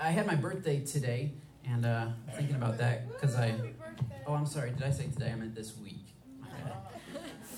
I 0.00 0.10
had 0.10 0.26
my 0.26 0.34
birthday 0.34 0.80
today. 0.80 1.32
And 1.68 1.84
uh, 1.84 2.06
thinking 2.36 2.56
about 2.56 2.78
that 2.78 3.08
because 3.08 3.34
I. 3.36 3.54
Oh, 4.26 4.34
I'm 4.34 4.46
sorry. 4.46 4.70
Did 4.70 4.82
I 4.84 4.90
say 4.90 5.06
today? 5.08 5.30
I 5.32 5.36
meant 5.36 5.54
this 5.54 5.76
week. 5.78 6.06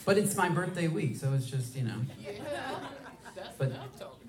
But 0.04 0.16
it's 0.16 0.34
my 0.36 0.48
birthday 0.48 0.88
week, 0.88 1.16
so 1.16 1.34
it's 1.34 1.46
just 1.46 1.76
you 1.76 1.84
know. 1.84 2.00
But 3.58 3.72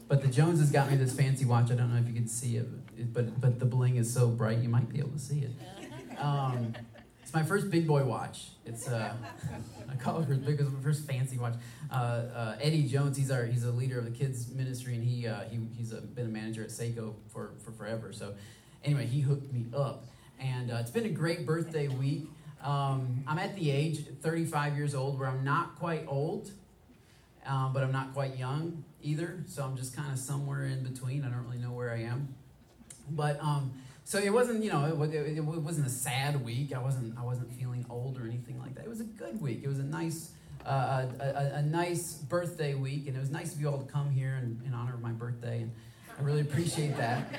but 0.10 0.22
the 0.22 0.28
Jones 0.28 0.60
has 0.60 0.72
got 0.72 0.90
me 0.90 0.98
this 0.98 1.14
fancy 1.14 1.46
watch. 1.46 1.72
I 1.72 1.76
don't 1.76 1.94
know 1.94 2.00
if 2.00 2.08
you 2.08 2.14
can 2.14 2.28
see 2.28 2.58
it, 2.58 3.14
but 3.14 3.40
but 3.40 3.60
the 3.60 3.66
bling 3.66 3.96
is 3.96 4.14
so 4.14 4.28
bright 4.28 4.58
you 4.58 4.70
might 4.70 4.90
be 4.90 5.00
able 5.00 5.12
to 5.12 5.20
see 5.20 5.40
it. 5.40 5.52
Um, 6.20 6.74
it's 7.22 7.34
my 7.34 7.44
first 7.44 7.70
big 7.70 7.88
boy 7.88 8.04
watch. 8.04 8.48
It's 8.66 8.88
uh, 8.88 9.14
I 9.90 9.96
call 9.96 10.20
it 10.22 10.46
because 10.46 10.70
my 10.72 10.82
first 10.82 11.08
fancy 11.08 11.38
watch. 11.38 11.54
Uh, 11.92 11.94
uh, 11.94 12.58
Eddie 12.60 12.88
Jones, 12.88 13.16
he's 13.16 13.32
our 13.32 13.46
he's 13.46 13.64
a 13.64 13.72
leader 13.72 14.00
of 14.00 14.06
the 14.06 14.12
kids 14.12 14.50
ministry, 14.50 14.96
and 14.96 15.04
he 15.04 15.28
uh, 15.28 15.42
he 15.50 15.60
he's 15.78 15.94
a, 15.94 16.02
been 16.02 16.26
a 16.26 16.30
manager 16.30 16.64
at 16.64 16.70
Seiko 16.70 17.14
for 17.32 17.54
for 17.64 17.72
forever. 17.72 18.12
So 18.12 18.34
anyway, 18.84 19.06
he 19.06 19.22
hooked 19.22 19.52
me 19.52 19.66
up. 19.76 20.06
And 20.40 20.72
uh, 20.72 20.76
it's 20.76 20.92
been 20.92 21.06
a 21.06 21.10
great 21.10 21.46
birthday 21.46 21.88
week. 21.88 22.28
Um, 22.64 23.24
I'm 23.28 23.40
at 23.40 23.56
the 23.56 23.72
age, 23.72 24.06
35 24.22 24.78
years 24.78 24.96
old, 24.96 25.20
where 25.20 25.28
I'm 25.28 25.44
not 25.44 25.78
quite 25.78 26.06
old, 26.08 26.52
um, 27.46 27.74
but 27.74 27.84
I'm 27.84 27.92
not 27.92 28.14
quite 28.14 28.38
young 28.38 28.84
either. 29.02 29.44
So 29.48 29.64
I'm 29.64 29.78
just 29.78 29.96
kind 29.96 30.12
of 30.12 30.20
somewhere 30.20 30.66
in 30.66 30.84
between. 30.84 31.24
I 31.24 31.30
don't 31.30 31.46
really 31.46 31.58
know 31.58 31.72
where 31.72 31.92
I 31.92 32.04
am. 32.04 32.36
But 33.10 33.40
um, 33.42 33.74
so 34.04 34.18
it 34.20 34.32
wasn't, 34.32 34.64
you 34.64 34.72
know, 34.72 35.04
it, 35.04 35.14
it, 35.14 35.38
it, 35.38 35.44
wasn't 35.44 35.88
a 35.88 35.90
sad 35.90 36.44
week. 36.44 36.74
I 36.74 36.80
wasn't, 36.80 37.18
I 37.18 37.24
wasn't 37.24 37.52
feeling 37.54 37.86
old 37.90 38.18
or 38.20 38.26
anything 38.26 38.60
like 38.60 38.76
that. 38.76 38.86
It 38.86 38.90
was 38.90 39.02
a 39.02 39.06
good 39.06 39.42
week. 39.42 39.62
It 39.64 39.68
was 39.68 39.80
a 39.80 39.84
nice, 39.84 40.32
uh, 40.66 41.06
a, 41.20 41.24
a, 41.24 41.52
a, 41.58 41.62
nice 41.62 42.14
birthday 42.14 42.74
week, 42.74 43.08
and 43.08 43.16
it 43.16 43.20
was 43.20 43.30
nice 43.30 43.54
of 43.54 43.62
you 43.62 43.70
all 43.70 43.78
to 43.78 43.92
come 43.92 44.12
here 44.12 44.40
in, 44.42 44.62
in 44.66 44.74
honor 44.74 44.94
of 44.94 45.02
my 45.02 45.12
birthday, 45.12 45.62
and 45.62 45.72
I 46.18 46.24
really 46.24 46.42
appreciate 46.42 46.98
that. 46.98 47.32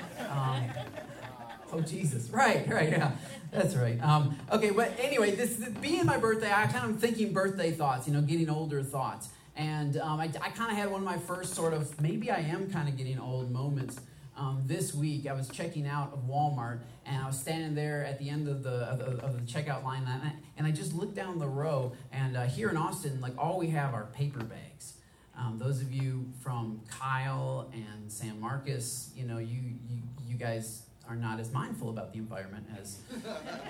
Oh, 1.73 1.81
Jesus. 1.81 2.29
Right, 2.29 2.67
right, 2.69 2.89
yeah. 2.89 3.11
That's 3.51 3.75
right. 3.75 4.01
Um, 4.01 4.37
okay, 4.51 4.71
but 4.71 4.93
anyway, 4.99 5.35
this, 5.35 5.55
this 5.55 5.69
being 5.69 6.05
my 6.05 6.17
birthday, 6.17 6.51
I 6.51 6.67
kind 6.67 6.89
of 6.89 6.99
thinking 6.99 7.33
birthday 7.33 7.71
thoughts, 7.71 8.07
you 8.07 8.13
know, 8.13 8.21
getting 8.21 8.49
older 8.49 8.83
thoughts. 8.83 9.29
And 9.55 9.97
um, 9.97 10.19
I, 10.19 10.25
I 10.41 10.49
kind 10.49 10.71
of 10.71 10.77
had 10.77 10.89
one 10.89 11.01
of 11.01 11.05
my 11.05 11.17
first 11.17 11.53
sort 11.53 11.73
of, 11.73 11.99
maybe 12.01 12.31
I 12.31 12.39
am 12.39 12.71
kind 12.71 12.87
of 12.87 12.97
getting 12.97 13.19
old 13.19 13.51
moments. 13.51 13.99
Um, 14.37 14.63
this 14.65 14.93
week, 14.93 15.27
I 15.27 15.33
was 15.33 15.49
checking 15.49 15.85
out 15.85 16.13
of 16.13 16.27
Walmart, 16.27 16.79
and 17.05 17.21
I 17.21 17.27
was 17.27 17.37
standing 17.37 17.75
there 17.75 18.05
at 18.05 18.17
the 18.17 18.29
end 18.29 18.47
of 18.47 18.63
the 18.63 18.71
of 18.71 18.97
the, 18.97 19.05
of 19.23 19.33
the 19.35 19.51
checkout 19.51 19.83
line, 19.83 20.03
and 20.07 20.23
I, 20.23 20.33
and 20.57 20.65
I, 20.65 20.71
just 20.71 20.93
looked 20.93 21.15
down 21.15 21.37
the 21.37 21.49
row. 21.49 21.91
And 22.11 22.37
uh, 22.37 22.43
here 22.45 22.69
in 22.69 22.77
Austin, 22.77 23.19
like 23.19 23.33
all 23.37 23.59
we 23.59 23.67
have 23.67 23.93
are 23.93 24.05
paper 24.13 24.43
bags. 24.43 24.93
Um, 25.37 25.59
those 25.59 25.81
of 25.81 25.91
you 25.91 26.27
from 26.39 26.81
Kyle 26.89 27.69
and 27.73 28.11
San 28.11 28.39
Marcos, 28.39 29.11
you 29.15 29.25
know, 29.25 29.37
you 29.37 29.59
you, 29.87 30.01
you 30.25 30.37
guys 30.37 30.83
are 31.11 31.15
not 31.15 31.41
as 31.41 31.51
mindful 31.51 31.89
about 31.89 32.13
the 32.13 32.19
environment 32.19 32.65
as 32.79 32.99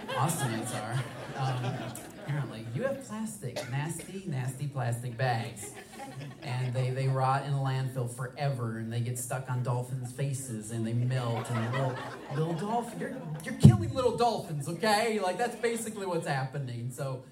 Austinites 0.10 0.76
are. 0.80 0.94
Um, 1.38 1.74
apparently, 2.24 2.68
you 2.76 2.84
have 2.84 3.04
plastic, 3.04 3.56
nasty, 3.72 4.24
nasty 4.28 4.68
plastic 4.68 5.18
bags, 5.18 5.72
and 6.44 6.72
they, 6.72 6.92
they 6.92 7.08
rot 7.08 7.46
in 7.48 7.54
a 7.54 7.58
landfill 7.58 8.16
forever, 8.16 8.78
and 8.78 8.94
they 8.94 9.00
get 9.00 9.18
stuck 9.18 9.50
on 9.50 9.64
dolphins' 9.64 10.12
faces, 10.12 10.70
and 10.70 10.86
they 10.86 10.94
melt, 10.94 11.50
and 11.50 11.72
little 11.72 11.96
little 12.36 12.54
dolphin, 12.54 13.00
you're 13.00 13.18
you're 13.44 13.60
killing 13.60 13.92
little 13.92 14.16
dolphins, 14.16 14.70
okay? 14.70 15.20
Like 15.20 15.40
that's 15.40 15.56
basically 15.56 16.06
what's 16.06 16.28
happening. 16.28 16.92
So, 16.94 17.24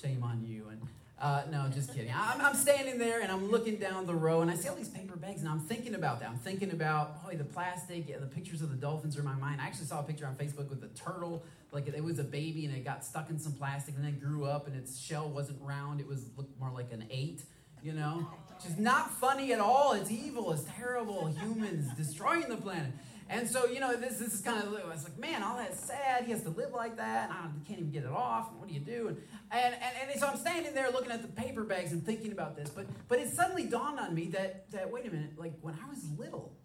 shame 0.00 0.22
on 0.22 0.44
you. 0.46 0.68
And 0.70 0.82
uh, 1.20 1.42
no, 1.50 1.68
just 1.68 1.92
kidding. 1.92 2.12
I'm, 2.14 2.40
I'm, 2.40 2.54
standing 2.54 2.96
there 2.96 3.20
and 3.20 3.32
I'm 3.32 3.50
looking 3.50 3.76
down 3.76 4.06
the 4.06 4.14
row 4.14 4.40
and 4.40 4.50
I 4.50 4.54
see 4.54 4.68
all 4.68 4.76
these 4.76 4.88
paper 4.88 5.16
bags 5.16 5.40
and 5.40 5.48
I'm 5.48 5.58
thinking 5.58 5.96
about 5.96 6.20
that. 6.20 6.28
I'm 6.28 6.38
thinking 6.38 6.70
about 6.70 7.18
oh, 7.26 7.36
the 7.36 7.42
plastic, 7.42 8.08
yeah, 8.08 8.18
the 8.18 8.26
pictures 8.26 8.62
of 8.62 8.70
the 8.70 8.76
dolphins 8.76 9.16
are 9.16 9.20
in 9.20 9.24
my 9.24 9.34
mind. 9.34 9.60
I 9.60 9.66
actually 9.66 9.86
saw 9.86 9.98
a 9.98 10.04
picture 10.04 10.26
on 10.26 10.36
Facebook 10.36 10.68
with 10.68 10.84
a 10.84 10.88
turtle, 10.88 11.44
like 11.72 11.88
it 11.88 12.04
was 12.04 12.20
a 12.20 12.24
baby 12.24 12.66
and 12.66 12.76
it 12.76 12.84
got 12.84 13.04
stuck 13.04 13.30
in 13.30 13.38
some 13.38 13.52
plastic 13.52 13.96
and 13.96 14.04
then 14.04 14.18
grew 14.20 14.44
up 14.44 14.68
and 14.68 14.76
its 14.76 15.00
shell 15.00 15.28
wasn't 15.28 15.60
round. 15.60 16.00
It 16.00 16.06
was 16.06 16.26
looked 16.36 16.58
more 16.60 16.70
like 16.70 16.92
an 16.92 17.04
eight, 17.10 17.42
you 17.82 17.94
know? 17.94 18.28
Which 18.54 18.72
is 18.72 18.78
not 18.78 19.10
funny 19.10 19.52
at 19.52 19.58
all. 19.60 19.94
It's 19.94 20.12
evil. 20.12 20.52
It's 20.52 20.64
terrible. 20.76 21.26
Humans 21.26 21.94
destroying 21.96 22.48
the 22.48 22.56
planet. 22.56 22.92
And 23.30 23.48
so, 23.48 23.66
you 23.66 23.78
know, 23.78 23.94
this, 23.94 24.16
this 24.16 24.32
is 24.32 24.40
kind 24.40 24.62
of, 24.62 24.72
it's 24.92 25.04
like, 25.04 25.18
man, 25.18 25.42
all 25.42 25.58
that's 25.58 25.84
sad. 25.84 26.24
He 26.24 26.32
has 26.32 26.42
to 26.44 26.50
live 26.50 26.72
like 26.72 26.96
that. 26.96 27.30
I 27.30 27.48
can't 27.66 27.78
even 27.78 27.90
get 27.90 28.04
it 28.04 28.10
off. 28.10 28.48
What 28.56 28.68
do 28.68 28.74
you 28.74 28.80
do? 28.80 29.08
And, 29.08 29.18
and, 29.50 29.74
and, 29.74 30.10
and 30.10 30.20
so 30.20 30.28
I'm 30.28 30.38
standing 30.38 30.72
there 30.72 30.90
looking 30.90 31.12
at 31.12 31.20
the 31.20 31.28
paper 31.28 31.62
bags 31.62 31.92
and 31.92 32.04
thinking 32.04 32.32
about 32.32 32.56
this. 32.56 32.70
But, 32.70 32.86
but 33.06 33.18
it 33.18 33.28
suddenly 33.28 33.64
dawned 33.64 34.00
on 34.00 34.14
me 34.14 34.28
that, 34.28 34.70
that, 34.70 34.90
wait 34.90 35.06
a 35.06 35.10
minute, 35.10 35.38
like 35.38 35.52
when 35.60 35.74
I 35.74 35.88
was 35.90 36.08
little, 36.16 36.56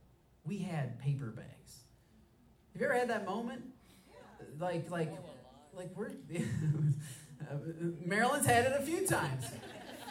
we 0.45 0.59
had 0.59 0.99
paper 1.01 1.27
bags. 1.27 1.79
Have 2.73 2.81
you 2.81 2.87
ever 2.87 2.97
had 2.97 3.09
that 3.09 3.25
moment? 3.25 3.63
Like, 4.57 4.89
like, 4.89 5.11
like 5.73 5.89
we're, 5.95 6.11
Marilyn's 8.05 8.45
had 8.45 8.65
it 8.65 8.73
a 8.79 8.83
few 8.83 9.05
times. 9.05 9.45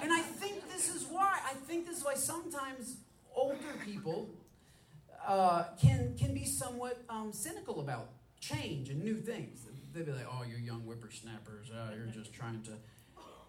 And 0.03 0.13
I 0.13 0.21
think 0.21 0.71
this 0.71 0.95
is 0.95 1.05
why. 1.05 1.39
I 1.49 1.55
think 1.55 1.87
this 1.87 1.99
is 1.99 2.05
why 2.05 2.15
sometimes 2.15 2.97
older 3.35 3.57
people 3.85 4.29
uh, 5.27 5.65
can 5.81 6.15
can 6.19 6.35
be 6.35 6.45
somewhat 6.45 7.03
um, 7.09 7.33
cynical 7.33 7.81
about 7.81 8.11
change 8.41 8.91
and 8.91 9.03
new 9.03 9.17
things. 9.17 9.67
They'd 9.93 10.07
be 10.07 10.13
like, 10.13 10.27
"Oh, 10.31 10.43
you 10.43 10.57
young 10.57 10.81
whippersnappers, 10.81 11.71
oh, 11.75 11.95
you're 11.95 12.07
just 12.07 12.33
trying 12.39 12.63
to." 12.63 12.73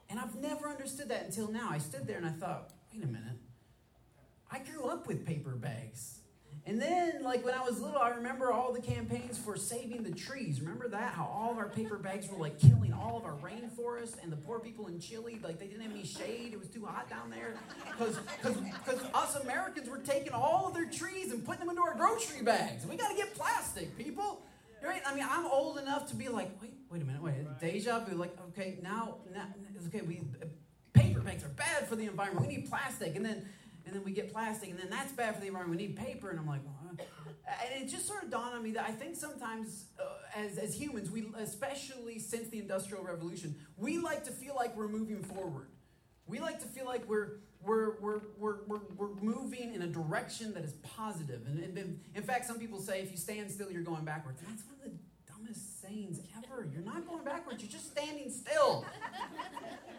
And 0.09 0.19
I've 0.19 0.35
never 0.35 0.67
understood 0.67 1.09
that 1.09 1.25
until 1.25 1.51
now. 1.51 1.69
I 1.71 1.77
stood 1.77 2.05
there 2.05 2.17
and 2.17 2.25
I 2.25 2.31
thought, 2.31 2.73
"Wait 2.93 3.03
a 3.03 3.07
minute, 3.07 3.39
I 4.51 4.59
grew 4.59 4.85
up 4.85 5.07
with 5.07 5.25
paper 5.25 5.51
bags." 5.51 6.19
And 6.65 6.81
then, 6.81 7.23
like 7.23 7.43
when 7.43 7.53
I 7.53 7.61
was 7.61 7.81
little, 7.81 7.99
I 7.99 8.09
remember 8.11 8.51
all 8.51 8.71
the 8.71 8.81
campaigns 8.81 9.37
for 9.37 9.57
saving 9.57 10.03
the 10.03 10.11
trees. 10.11 10.61
Remember 10.61 10.87
that? 10.87 11.13
How 11.13 11.25
all 11.25 11.51
of 11.51 11.57
our 11.57 11.67
paper 11.67 11.97
bags 11.97 12.29
were 12.29 12.37
like 12.37 12.57
killing 12.57 12.93
all 12.93 13.17
of 13.17 13.25
our 13.25 13.35
rainforest 13.35 14.23
and 14.23 14.31
the 14.31 14.37
poor 14.37 14.59
people 14.59 14.87
in 14.87 14.97
Chile, 14.97 15.39
like 15.43 15.59
they 15.59 15.67
didn't 15.67 15.81
have 15.81 15.91
any 15.91 16.05
shade. 16.05 16.53
It 16.53 16.59
was 16.59 16.69
too 16.69 16.85
hot 16.85 17.09
down 17.09 17.29
there. 17.29 17.55
Because 17.99 19.03
us 19.13 19.35
Americans 19.43 19.89
were 19.89 19.97
taking 19.97 20.31
all 20.31 20.67
of 20.67 20.73
their 20.73 20.89
trees 20.89 21.33
and 21.33 21.45
putting 21.45 21.59
them 21.59 21.69
into 21.69 21.81
our 21.81 21.95
grocery 21.95 22.43
bags. 22.43 22.85
We 22.85 22.95
got 22.95 23.09
to 23.09 23.17
get 23.17 23.35
plastic, 23.35 23.97
people. 23.97 24.41
Right? 24.81 25.01
I 25.05 25.13
mean, 25.13 25.25
I'm 25.29 25.45
old 25.45 25.77
enough 25.79 26.07
to 26.09 26.15
be 26.15 26.29
like, 26.29 26.49
wait, 26.61 26.73
wait 26.89 27.01
a 27.01 27.05
minute, 27.05 27.21
wait, 27.21 27.35
deja 27.59 27.99
vu. 27.99 28.15
Like, 28.15 28.37
okay, 28.49 28.79
now, 28.81 29.15
now 29.33 29.47
okay, 29.87 30.01
we 30.01 30.21
uh, 30.41 30.45
paper 30.93 31.21
bags 31.21 31.43
are 31.43 31.49
bad 31.49 31.87
for 31.87 31.95
the 31.95 32.05
environment. 32.05 32.47
We 32.47 32.55
need 32.55 32.69
plastic, 32.69 33.15
and 33.15 33.25
then 33.25 33.47
and 33.85 33.95
then 33.95 34.03
we 34.03 34.11
get 34.11 34.31
plastic, 34.31 34.69
and 34.69 34.79
then 34.79 34.89
that's 34.89 35.11
bad 35.11 35.35
for 35.35 35.41
the 35.41 35.47
environment. 35.47 35.79
We 35.79 35.87
need 35.87 35.95
paper, 35.95 36.29
and 36.29 36.39
I'm 36.39 36.47
like, 36.47 36.61
and 36.97 37.83
it 37.83 37.89
just 37.89 38.07
sort 38.07 38.23
of 38.23 38.29
dawned 38.29 38.55
on 38.55 38.63
me 38.63 38.71
that 38.71 38.85
I 38.87 38.91
think 38.91 39.15
sometimes, 39.15 39.85
uh, 39.99 40.03
as 40.35 40.57
as 40.57 40.79
humans, 40.79 41.11
we 41.11 41.25
especially 41.37 42.19
since 42.19 42.49
the 42.49 42.59
Industrial 42.59 43.03
Revolution, 43.03 43.55
we 43.77 43.97
like 43.97 44.23
to 44.25 44.31
feel 44.31 44.55
like 44.55 44.75
we're 44.75 44.87
moving 44.87 45.23
forward. 45.23 45.67
We 46.25 46.39
like 46.39 46.59
to 46.61 46.67
feel 46.67 46.85
like 46.85 47.07
we're 47.07 47.39
we're, 47.65 47.99
we're, 48.01 48.21
we're, 48.37 48.57
we're, 48.67 48.79
we're 48.97 49.15
moving 49.21 49.73
in 49.73 49.81
a 49.83 49.87
direction 49.87 50.53
that 50.53 50.63
is 50.63 50.73
positive. 50.83 51.41
And, 51.47 51.77
and, 51.77 51.99
in 52.13 52.23
fact, 52.23 52.45
some 52.45 52.59
people 52.59 52.79
say 52.79 53.01
if 53.01 53.09
you 53.11 53.17
stand 53.17 53.49
still, 53.49 53.71
you're 53.71 53.83
going 53.83 54.03
backwards. 54.03 54.41
That's 54.41 54.63
one 54.65 54.75
of 54.83 54.91
the 54.91 54.97
dumbest 55.53 55.81
sayings 55.81 56.19
ever. 56.37 56.67
You're 56.71 56.83
not 56.83 57.07
going 57.07 57.23
backwards, 57.23 57.61
you're 57.61 57.71
just 57.71 57.91
standing 57.91 58.31
still. 58.31 58.85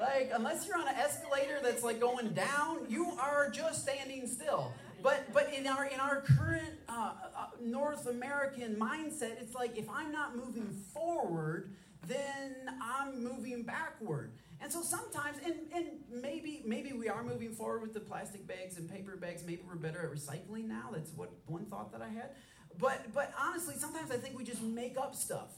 like, 0.01 0.31
unless 0.35 0.67
you're 0.67 0.77
on 0.79 0.89
an 0.89 0.95
escalator 0.95 1.59
that's 1.63 1.83
like 1.83 2.01
going 2.01 2.31
down, 2.31 2.87
you 2.89 3.13
are 3.21 3.51
just 3.51 3.83
standing 3.83 4.27
still. 4.27 4.73
But, 5.03 5.33
but 5.35 5.53
in 5.53 5.67
our 5.67 5.85
in 5.85 6.01
our 6.01 6.23
current 6.23 6.73
uh, 6.89 7.13
uh, 7.37 7.47
North 7.61 8.07
American 8.07 8.77
mindset, 8.77 9.41
it's 9.41 9.55
like 9.55 9.77
if 9.77 9.89
I'm 9.91 10.11
not 10.11 10.35
moving 10.35 10.71
forward, 10.95 11.75
then 12.07 12.55
I'm 12.83 13.23
moving 13.23 13.65
backward. 13.65 14.33
And 14.63 14.73
so 14.73 14.81
sometimes, 14.81 15.37
and, 15.45 15.57
and 15.75 15.87
maybe 16.11 16.63
maybe 16.65 16.95
we 16.95 17.11
are 17.11 17.23
moving 17.23 17.53
forward 17.53 17.83
with 17.83 17.93
the 17.93 18.01
plastic 18.01 18.47
bags 18.47 18.79
and 18.79 18.91
paper 18.91 19.15
bags. 19.15 19.45
Maybe 19.45 19.61
we're 19.67 19.75
better 19.75 20.01
at 20.01 20.11
recycling 20.11 20.69
now. 20.69 20.89
That's 20.91 21.11
what 21.13 21.33
one 21.47 21.67
thought 21.67 21.93
that 21.93 22.01
I 22.01 22.09
had. 22.09 22.31
But 22.79 23.13
but 23.15 23.33
honestly, 23.41 23.75
sometimes 23.77 24.11
I 24.11 24.17
think 24.17 24.37
we 24.37 24.45
just 24.45 24.63
make 24.63 24.99
up 24.99 25.15
stuff, 25.15 25.53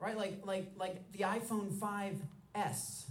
right? 0.00 0.16
Like 0.16 0.40
like 0.44 0.72
like 0.76 1.12
the 1.12 1.20
iPhone 1.20 1.70
5S. 1.70 3.04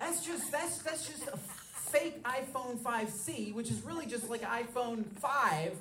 That's 0.00 0.24
just 0.24 0.52
that's 0.52 0.78
that's 0.78 1.06
just 1.06 1.26
a 1.28 1.36
fake 1.36 2.22
iPhone 2.24 2.78
5C, 2.78 3.54
which 3.54 3.70
is 3.70 3.82
really 3.82 4.06
just 4.06 4.28
like 4.28 4.42
iPhone 4.42 5.04
5 5.18 5.72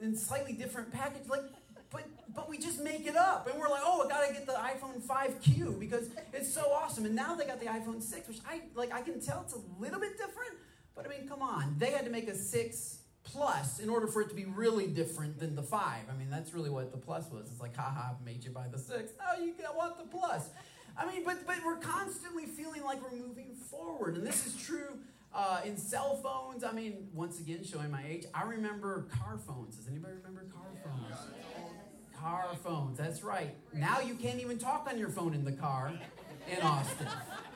in 0.00 0.16
slightly 0.16 0.52
different 0.52 0.92
package. 0.92 1.28
Like, 1.28 1.42
but 1.90 2.04
but 2.34 2.48
we 2.48 2.58
just 2.58 2.80
make 2.80 3.06
it 3.06 3.16
up, 3.16 3.48
and 3.50 3.58
we're 3.58 3.68
like, 3.68 3.82
oh, 3.84 4.04
I 4.04 4.08
gotta 4.08 4.32
get 4.32 4.46
the 4.46 4.52
iPhone 4.52 5.02
5Q 5.02 5.78
because 5.80 6.08
it's 6.32 6.52
so 6.52 6.70
awesome. 6.72 7.04
And 7.04 7.14
now 7.14 7.34
they 7.34 7.46
got 7.46 7.60
the 7.60 7.66
iPhone 7.66 8.02
6, 8.02 8.28
which 8.28 8.38
I 8.48 8.60
like. 8.74 8.92
I 8.92 9.02
can 9.02 9.20
tell 9.20 9.42
it's 9.42 9.54
a 9.54 9.60
little 9.80 10.00
bit 10.00 10.16
different, 10.16 10.56
but 10.94 11.06
I 11.06 11.08
mean, 11.08 11.28
come 11.28 11.42
on, 11.42 11.76
they 11.78 11.90
had 11.90 12.04
to 12.04 12.10
make 12.10 12.28
a 12.28 12.34
six 12.34 12.97
plus 13.32 13.78
in 13.78 13.88
order 13.88 14.06
for 14.06 14.22
it 14.22 14.28
to 14.28 14.34
be 14.34 14.44
really 14.44 14.86
different 14.86 15.38
than 15.38 15.54
the 15.54 15.62
five. 15.62 16.02
I 16.10 16.16
mean, 16.16 16.30
that's 16.30 16.52
really 16.54 16.70
what 16.70 16.92
the 16.92 16.98
plus 16.98 17.30
was. 17.30 17.50
It's 17.50 17.60
like, 17.60 17.76
haha, 17.76 18.14
made 18.24 18.44
you 18.44 18.50
buy 18.50 18.66
the 18.70 18.78
six. 18.78 19.12
Oh, 19.20 19.42
you 19.42 19.54
want 19.76 19.98
the 19.98 20.04
plus. 20.04 20.50
I 20.96 21.06
mean, 21.06 21.24
but 21.24 21.46
but 21.46 21.56
we're 21.64 21.76
constantly 21.76 22.46
feeling 22.46 22.82
like 22.82 23.00
we're 23.00 23.16
moving 23.16 23.54
forward, 23.54 24.16
and 24.16 24.26
this 24.26 24.46
is 24.46 24.56
true 24.56 24.98
uh, 25.32 25.60
in 25.64 25.76
cell 25.76 26.16
phones. 26.16 26.64
I 26.64 26.72
mean, 26.72 27.08
once 27.14 27.38
again, 27.38 27.62
showing 27.64 27.90
my 27.90 28.02
age. 28.06 28.24
I 28.34 28.42
remember 28.42 29.06
car 29.16 29.38
phones. 29.38 29.76
Does 29.76 29.86
anybody 29.86 30.14
remember 30.14 30.46
car 30.52 30.66
phones? 30.84 31.20
Car 32.18 32.48
phones. 32.64 32.98
That's 32.98 33.22
right. 33.22 33.54
Now 33.72 34.00
you 34.00 34.14
can't 34.14 34.40
even 34.40 34.58
talk 34.58 34.88
on 34.90 34.98
your 34.98 35.10
phone 35.10 35.34
in 35.34 35.44
the 35.44 35.52
car 35.52 35.92
in 36.50 36.60
Austin 36.62 37.06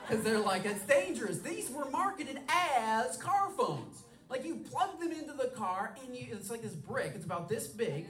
because 0.07 0.23
they're 0.23 0.39
like 0.39 0.63
it's 0.65 0.85
dangerous. 0.85 1.39
These 1.39 1.69
were 1.69 1.89
marketed 1.89 2.39
as 2.47 3.17
car 3.17 3.49
phones. 3.57 4.03
Like 4.33 4.45
you 4.45 4.55
plug 4.55 4.99
them 4.99 5.11
into 5.11 5.33
the 5.33 5.49
car 5.49 5.95
and 6.03 6.15
you, 6.15 6.25
it's 6.31 6.49
like 6.49 6.63
this 6.63 6.73
brick. 6.73 7.11
It's 7.13 7.23
about 7.23 7.47
this 7.47 7.67
big, 7.67 8.07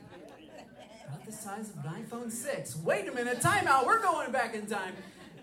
about 1.06 1.26
the 1.26 1.34
size 1.34 1.70
of 1.70 1.84
an 1.84 2.06
iPhone 2.06 2.32
6. 2.32 2.78
Wait 2.78 3.10
a 3.10 3.12
minute, 3.12 3.42
time 3.42 3.68
out. 3.68 3.86
We're 3.86 4.02
going 4.02 4.32
back 4.32 4.56
in 4.56 4.66
time. 4.66 4.94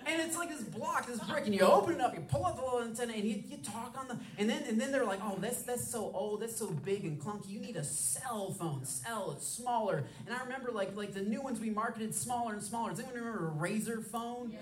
And 0.07 0.23
it's 0.23 0.39
like 0.39 0.49
this 0.49 0.63
block, 0.63 1.07
this 1.07 1.21
brick, 1.21 1.45
and 1.45 1.55
you 1.55 1.61
open 1.61 1.97
it 1.97 2.01
up, 2.01 2.15
you 2.15 2.23
pull 2.23 2.47
out 2.47 2.57
the 2.57 2.63
little 2.63 2.81
antenna, 2.81 3.13
and 3.13 3.25
you, 3.25 3.43
you 3.47 3.59
talk 3.59 3.95
on 3.99 4.09
the, 4.09 4.19
and 4.39 4.49
then 4.49 4.63
and 4.63 4.81
then 4.81 4.91
they're 4.91 5.05
like, 5.05 5.21
oh, 5.23 5.37
that's 5.39 5.61
that's 5.61 5.87
so 5.87 6.11
old, 6.15 6.41
that's 6.41 6.57
so 6.57 6.69
big 6.69 7.05
and 7.05 7.21
clunky. 7.21 7.51
You 7.51 7.61
need 7.61 7.77
a 7.77 7.85
cell 7.85 8.51
phone. 8.51 8.83
Cell, 8.87 9.35
it's 9.37 9.47
smaller. 9.47 10.05
And 10.25 10.35
I 10.35 10.43
remember 10.43 10.73
like 10.73 10.97
like 10.97 11.13
the 11.13 11.21
new 11.21 11.43
ones 11.43 11.61
we 11.61 11.69
marketed 11.69 12.15
smaller 12.15 12.55
and 12.55 12.63
smaller. 12.63 12.89
Does 12.89 13.01
anyone 13.01 13.19
remember 13.19 13.49
a 13.49 13.51
razor 13.51 14.01
phone? 14.01 14.53
Yeah 14.53 14.61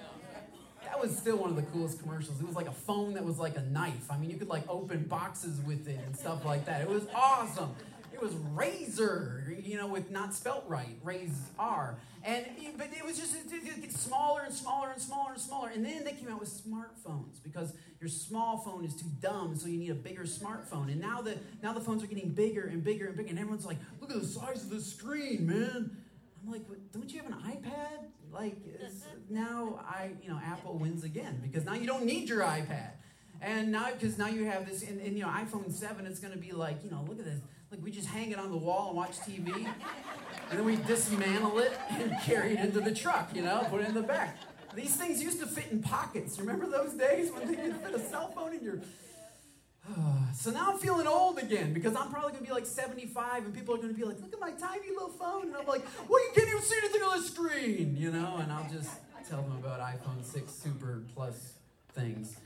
that 0.89 1.01
was 1.01 1.17
still 1.17 1.37
one 1.37 1.51
of 1.51 1.57
the 1.57 1.63
coolest 1.63 2.01
commercials. 2.01 2.41
It 2.41 2.47
was 2.47 2.57
like 2.57 2.67
a 2.67 2.73
phone 2.73 3.15
that 3.15 3.25
was 3.25 3.39
like 3.39 3.57
a 3.57 3.63
knife. 3.63 4.11
I 4.11 4.17
mean, 4.17 4.31
you 4.31 4.37
could 4.37 4.49
like 4.49 4.65
open 4.69 5.05
boxes 5.05 5.61
with 5.61 5.87
it 5.87 5.99
and 6.07 6.17
stuff 6.17 6.45
like 6.45 6.65
that. 6.65 6.81
It 6.81 6.89
was 6.89 7.07
awesome. 7.15 7.75
It 8.13 8.23
was 8.23 8.35
Razor, 8.35 9.55
you 9.63 9.77
know, 9.77 9.87
with 9.87 10.11
not 10.11 10.35
spelt 10.35 10.65
right, 10.67 10.99
Razor. 11.05 11.97
And 12.25 12.47
but 12.77 12.89
it 12.97 13.05
was 13.05 13.19
just 13.19 13.37
it 13.37 13.81
gets 13.81 14.01
smaller 14.01 14.43
and 14.43 14.53
smaller 14.53 14.91
and 14.91 15.01
smaller 15.01 15.33
and 15.33 15.41
smaller. 15.41 15.69
And 15.69 15.85
then 15.85 16.05
they 16.05 16.13
came 16.13 16.29
out 16.29 16.41
with 16.41 16.49
smartphones 16.51 17.43
because 17.45 17.75
your 18.01 18.09
small 18.09 18.59
phone 18.59 18.85
is 18.85 18.95
too 18.97 19.07
dumb, 19.21 19.55
so 19.57 19.69
you 19.69 19.79
need 19.79 19.91
a 19.91 19.95
bigger 19.95 20.25
smartphone. 20.25 20.91
And 20.91 21.01
now 21.01 21.21
the 21.21 21.39
now 21.63 21.73
the 21.73 21.81
phones 21.81 22.03
are 22.03 22.07
getting 22.07 22.31
bigger 22.31 22.63
and 22.67 22.83
bigger 22.83 23.07
and 23.07 23.17
bigger, 23.17 23.29
and 23.29 23.39
everyone's 23.39 23.67
like, 23.67 23.79
"Look 24.01 24.11
at 24.11 24.21
the 24.21 24.27
size 24.27 24.65
of 24.65 24.71
the 24.71 24.81
screen, 24.81 25.47
man." 25.47 25.97
I'm 26.43 26.51
like, 26.51 26.63
"Don't 26.93 27.13
you 27.13 27.23
have 27.23 27.31
an 27.31 27.39
iPad?" 27.39 28.07
Like 28.33 28.57
now, 29.31 29.81
I 29.89 30.11
you 30.23 30.31
know 30.31 30.41
Apple 30.45 30.79
wins 30.79 31.05
again 31.05 31.41
because 31.43 31.65
now 31.65 31.75
you 31.75 31.87
don't 31.87 32.05
need 32.05 32.29
your 32.29 32.41
iPad, 32.41 32.91
and 33.41 33.73
now 33.73 33.91
because 33.93 34.19
now 34.19 34.29
you 34.29 34.45
have 34.45 34.69
this, 34.69 34.83
and 34.83 35.01
you 35.17 35.23
know 35.23 35.29
iPhone 35.29 35.73
seven, 35.73 36.07
it's 36.07 36.21
going 36.21 36.33
to 36.33 36.39
be 36.39 36.53
like 36.53 36.85
you 36.85 36.91
know 36.91 37.05
look 37.09 37.19
at 37.19 37.25
this, 37.25 37.41
like 37.71 37.83
we 37.83 37.91
just 37.91 38.09
hang 38.09 38.31
it 38.31 38.39
on 38.39 38.51
the 38.51 38.57
wall 38.57 38.89
and 38.89 38.97
watch 38.97 39.19
TV, 39.21 39.49
and 40.51 40.59
then 40.59 40.65
we 40.65 40.77
dismantle 40.77 41.59
it 41.59 41.73
and 41.91 42.13
carry 42.25 42.53
it 42.53 42.61
into 42.61 42.81
the 42.81 42.95
truck, 42.95 43.35
you 43.35 43.43
know, 43.43 43.67
put 43.71 43.81
it 43.81 43.89
in 43.89 43.95
the 43.95 44.03
back. 44.03 44.37
These 44.75 44.97
things 44.97 45.23
used 45.23 45.41
to 45.41 45.47
fit 45.47 45.73
in 45.73 45.83
pockets. 45.83 46.39
Remember 46.39 46.67
those 46.67 46.93
days 46.93 47.33
when 47.33 47.49
they 47.49 47.57
could 47.57 47.77
fit 47.77 47.95
a 47.95 47.99
cell 47.99 48.29
phone 48.29 48.55
in 48.55 48.63
your 48.63 48.81
so 50.35 50.51
now 50.51 50.73
I'm 50.73 50.79
feeling 50.79 51.07
old 51.07 51.39
again 51.39 51.73
because 51.73 51.95
I'm 51.95 52.11
probably 52.11 52.33
going 52.33 52.45
to 52.45 52.49
be 52.49 52.55
like 52.55 52.67
75 52.67 53.45
and 53.45 53.55
people 53.55 53.75
are 53.75 53.79
going 53.79 53.91
to 53.91 53.99
be 53.99 54.05
like, 54.05 54.21
look 54.21 54.33
at 54.33 54.41
my 54.41 54.53
tiny 54.53 54.89
little 54.91 55.09
phone. 55.09 55.49
And 55.49 55.57
I'm 55.57 55.67
like, 55.67 55.83
well, 56.09 56.23
you 56.25 56.31
can't 56.35 56.49
even 56.49 56.63
see 56.63 56.77
anything 56.79 57.03
on 57.03 57.21
the 57.21 57.25
screen, 57.27 57.97
you 57.97 58.11
know? 58.11 58.37
And 58.39 58.53
I'll 58.53 58.71
just 58.71 58.91
tell 59.29 59.43
them 59.43 59.53
about 59.53 59.81
iPhone 59.81 60.25
6 60.25 60.53
Super 60.53 61.03
Plus 61.15 61.55
things. 61.95 62.37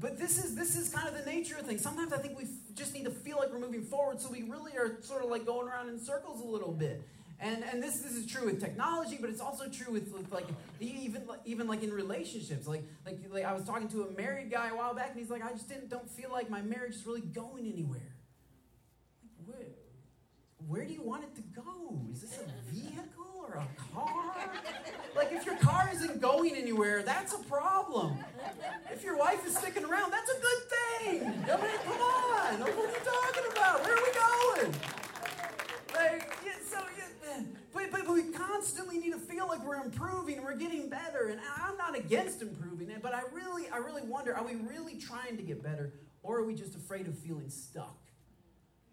But 0.00 0.18
this 0.18 0.42
is 0.42 0.54
this 0.54 0.76
is 0.76 0.88
kind 0.88 1.08
of 1.08 1.14
the 1.18 1.28
nature 1.28 1.56
of 1.56 1.66
things. 1.66 1.82
Sometimes 1.82 2.12
I 2.12 2.18
think 2.18 2.38
we 2.38 2.44
just 2.76 2.94
need 2.94 3.04
to 3.06 3.10
feel 3.10 3.38
like 3.38 3.50
we're 3.50 3.58
moving 3.58 3.82
forward, 3.82 4.20
so 4.20 4.30
we 4.30 4.42
really 4.42 4.76
are 4.76 5.02
sort 5.02 5.24
of 5.24 5.30
like 5.30 5.44
going 5.44 5.66
around 5.66 5.88
in 5.88 5.98
circles 5.98 6.40
a 6.40 6.44
little 6.44 6.70
bit. 6.70 7.02
And, 7.42 7.64
and 7.64 7.82
this, 7.82 8.00
this 8.00 8.12
is 8.12 8.26
true 8.26 8.44
with 8.46 8.60
technology, 8.60 9.16
but 9.18 9.30
it's 9.30 9.40
also 9.40 9.66
true 9.68 9.92
with, 9.92 10.12
with 10.12 10.30
like 10.30 10.46
even 10.78 11.22
even 11.46 11.66
like 11.66 11.82
in 11.82 11.90
relationships. 11.90 12.66
Like, 12.66 12.84
like 13.06 13.18
like 13.32 13.44
I 13.44 13.54
was 13.54 13.64
talking 13.64 13.88
to 13.88 14.02
a 14.02 14.10
married 14.10 14.50
guy 14.50 14.68
a 14.68 14.76
while 14.76 14.94
back, 14.94 15.10
and 15.10 15.18
he's 15.18 15.30
like, 15.30 15.42
I 15.42 15.50
just 15.52 15.66
didn't 15.68 15.88
don't 15.88 16.08
feel 16.08 16.30
like 16.30 16.50
my 16.50 16.60
marriage 16.60 16.96
is 16.96 17.06
really 17.06 17.22
going 17.22 17.66
anywhere. 17.66 18.14
Like, 19.22 19.32
where, 19.46 19.66
where 20.68 20.84
do 20.84 20.92
you 20.92 21.02
want 21.02 21.24
it 21.24 21.34
to 21.36 21.42
go? 21.42 21.98
Is 22.12 22.20
this 22.20 22.38
a 22.38 22.70
vehicle 22.70 23.24
or 23.38 23.54
a 23.54 23.94
car? 23.94 24.34
Like 25.16 25.32
if 25.32 25.46
your 25.46 25.56
car 25.56 25.90
isn't 25.94 26.20
going 26.20 26.54
anywhere, 26.54 27.02
that's 27.02 27.32
a 27.32 27.38
problem. 27.38 28.18
If 28.92 29.02
your 29.02 29.16
wife 29.16 29.46
is 29.46 29.56
sticking 29.56 29.84
around, 29.84 30.12
that's 30.12 30.30
a 30.30 30.40
good 30.40 30.62
thing. 30.68 31.22
I 31.22 31.56
mean, 31.56 31.78
come 31.84 32.00
on. 32.02 32.60
What 32.60 32.70
are 32.70 32.92
you 32.92 32.98
talking 33.02 33.44
about? 33.50 33.82
Where 33.82 33.94
are 33.94 34.04
we 34.04 34.12
going? 34.62 34.74
Like, 35.94 36.36
but, 37.72 37.90
but, 37.90 38.08
we 38.08 38.24
constantly 38.32 38.98
need 38.98 39.12
to 39.12 39.18
feel 39.18 39.46
like 39.46 39.64
we're 39.64 39.82
improving, 39.82 40.42
we're 40.42 40.56
getting 40.56 40.88
better. 40.88 41.28
And 41.28 41.40
I'm 41.56 41.76
not 41.76 41.96
against 41.96 42.42
improving 42.42 42.90
it, 42.90 43.02
but 43.02 43.14
I 43.14 43.22
really, 43.32 43.68
I 43.72 43.78
really 43.78 44.02
wonder, 44.02 44.34
are 44.34 44.44
we 44.44 44.56
really 44.56 44.96
trying 44.96 45.36
to 45.36 45.42
get 45.42 45.62
better, 45.62 45.92
or 46.22 46.38
are 46.38 46.44
we 46.44 46.54
just 46.54 46.74
afraid 46.74 47.06
of 47.06 47.16
feeling 47.18 47.48
stuck? 47.48 47.96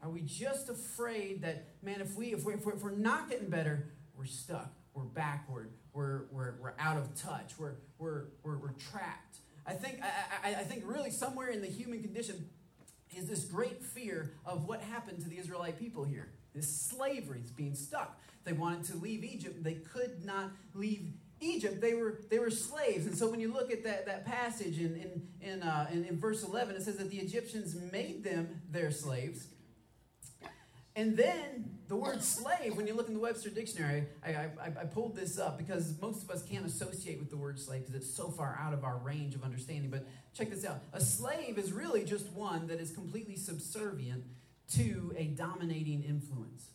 Are 0.03 0.09
we 0.09 0.21
just 0.21 0.69
afraid 0.69 1.41
that, 1.41 1.65
man, 1.81 2.01
if 2.01 2.15
we 2.15 2.33
if 2.33 2.45
we 2.45 2.53
if 2.53 2.65
we're, 2.65 2.73
if 2.73 2.83
we're 2.83 2.91
not 2.91 3.29
getting 3.29 3.49
better, 3.49 3.89
we're 4.15 4.25
stuck, 4.25 4.71
we're 4.93 5.03
backward, 5.03 5.71
we're 5.93 6.25
we're, 6.31 6.53
we're 6.61 6.73
out 6.79 6.97
of 6.97 7.15
touch, 7.15 7.53
we're 7.57 7.75
we're 7.97 8.25
we're, 8.43 8.57
we're 8.57 8.73
trapped. 8.91 9.39
I 9.65 9.73
think 9.73 9.99
I, 10.03 10.49
I, 10.49 10.55
I 10.59 10.63
think 10.63 10.83
really 10.85 11.09
somewhere 11.09 11.49
in 11.49 11.61
the 11.61 11.67
human 11.67 12.01
condition 12.01 12.47
is 13.15 13.27
this 13.27 13.43
great 13.43 13.83
fear 13.83 14.33
of 14.45 14.67
what 14.67 14.81
happened 14.81 15.21
to 15.23 15.29
the 15.29 15.37
Israelite 15.37 15.79
people 15.79 16.03
here. 16.03 16.29
This 16.53 16.69
slavery 16.69 17.41
is 17.43 17.51
being 17.51 17.75
stuck. 17.75 18.19
They 18.47 18.53
wanted 18.53 18.85
to 18.85 18.97
leave 18.97 19.23
Egypt. 19.23 19.63
They 19.63 19.75
could 19.75 20.23
not 20.23 20.51
leave 20.73 21.11
Egypt. 21.41 21.81
They 21.81 21.93
were 21.93 22.21
they 22.29 22.39
were 22.39 22.49
slaves. 22.49 23.05
And 23.05 23.15
so 23.15 23.29
when 23.29 23.39
you 23.39 23.51
look 23.51 23.71
at 23.71 23.83
that, 23.83 24.05
that 24.05 24.25
passage 24.25 24.79
in 24.79 24.95
in 24.95 25.51
in, 25.51 25.63
uh, 25.63 25.87
in 25.91 26.05
in 26.05 26.19
verse 26.19 26.43
11, 26.43 26.75
it 26.75 26.83
says 26.83 26.97
that 26.97 27.09
the 27.09 27.17
Egyptians 27.17 27.75
made 27.91 28.23
them 28.23 28.61
their 28.71 28.89
slaves. 28.91 29.47
And 30.95 31.15
then 31.15 31.77
the 31.87 31.95
word 31.95 32.23
slave, 32.23 32.75
when 32.75 32.87
you 32.87 32.95
look 32.95 33.07
in 33.07 33.13
the 33.13 33.19
Webster 33.19 33.51
Dictionary, 33.51 34.05
I, 34.25 34.31
I, 34.31 34.49
I, 34.81 34.85
pulled 34.85 35.15
this 35.15 35.37
up 35.37 35.59
because 35.59 35.93
most 36.01 36.23
of 36.23 36.31
us 36.31 36.41
can't 36.41 36.65
associate 36.65 37.19
with 37.19 37.29
the 37.29 37.37
word 37.37 37.59
slave 37.59 37.81
because 37.81 38.01
it's 38.01 38.11
so 38.11 38.29
far 38.29 38.59
out 38.59 38.73
of 38.73 38.83
our 38.83 38.97
range 38.97 39.35
of 39.35 39.43
understanding. 39.43 39.91
But 39.91 40.07
check 40.33 40.49
this 40.49 40.65
out 40.65 40.81
a 40.93 40.99
slave 40.99 41.59
is 41.59 41.71
really 41.71 42.03
just 42.03 42.31
one 42.31 42.65
that 42.67 42.79
is 42.79 42.91
completely 42.91 43.35
subservient 43.35 44.23
to 44.73 45.13
a 45.15 45.25
dominating 45.25 46.01
influence. 46.01 46.71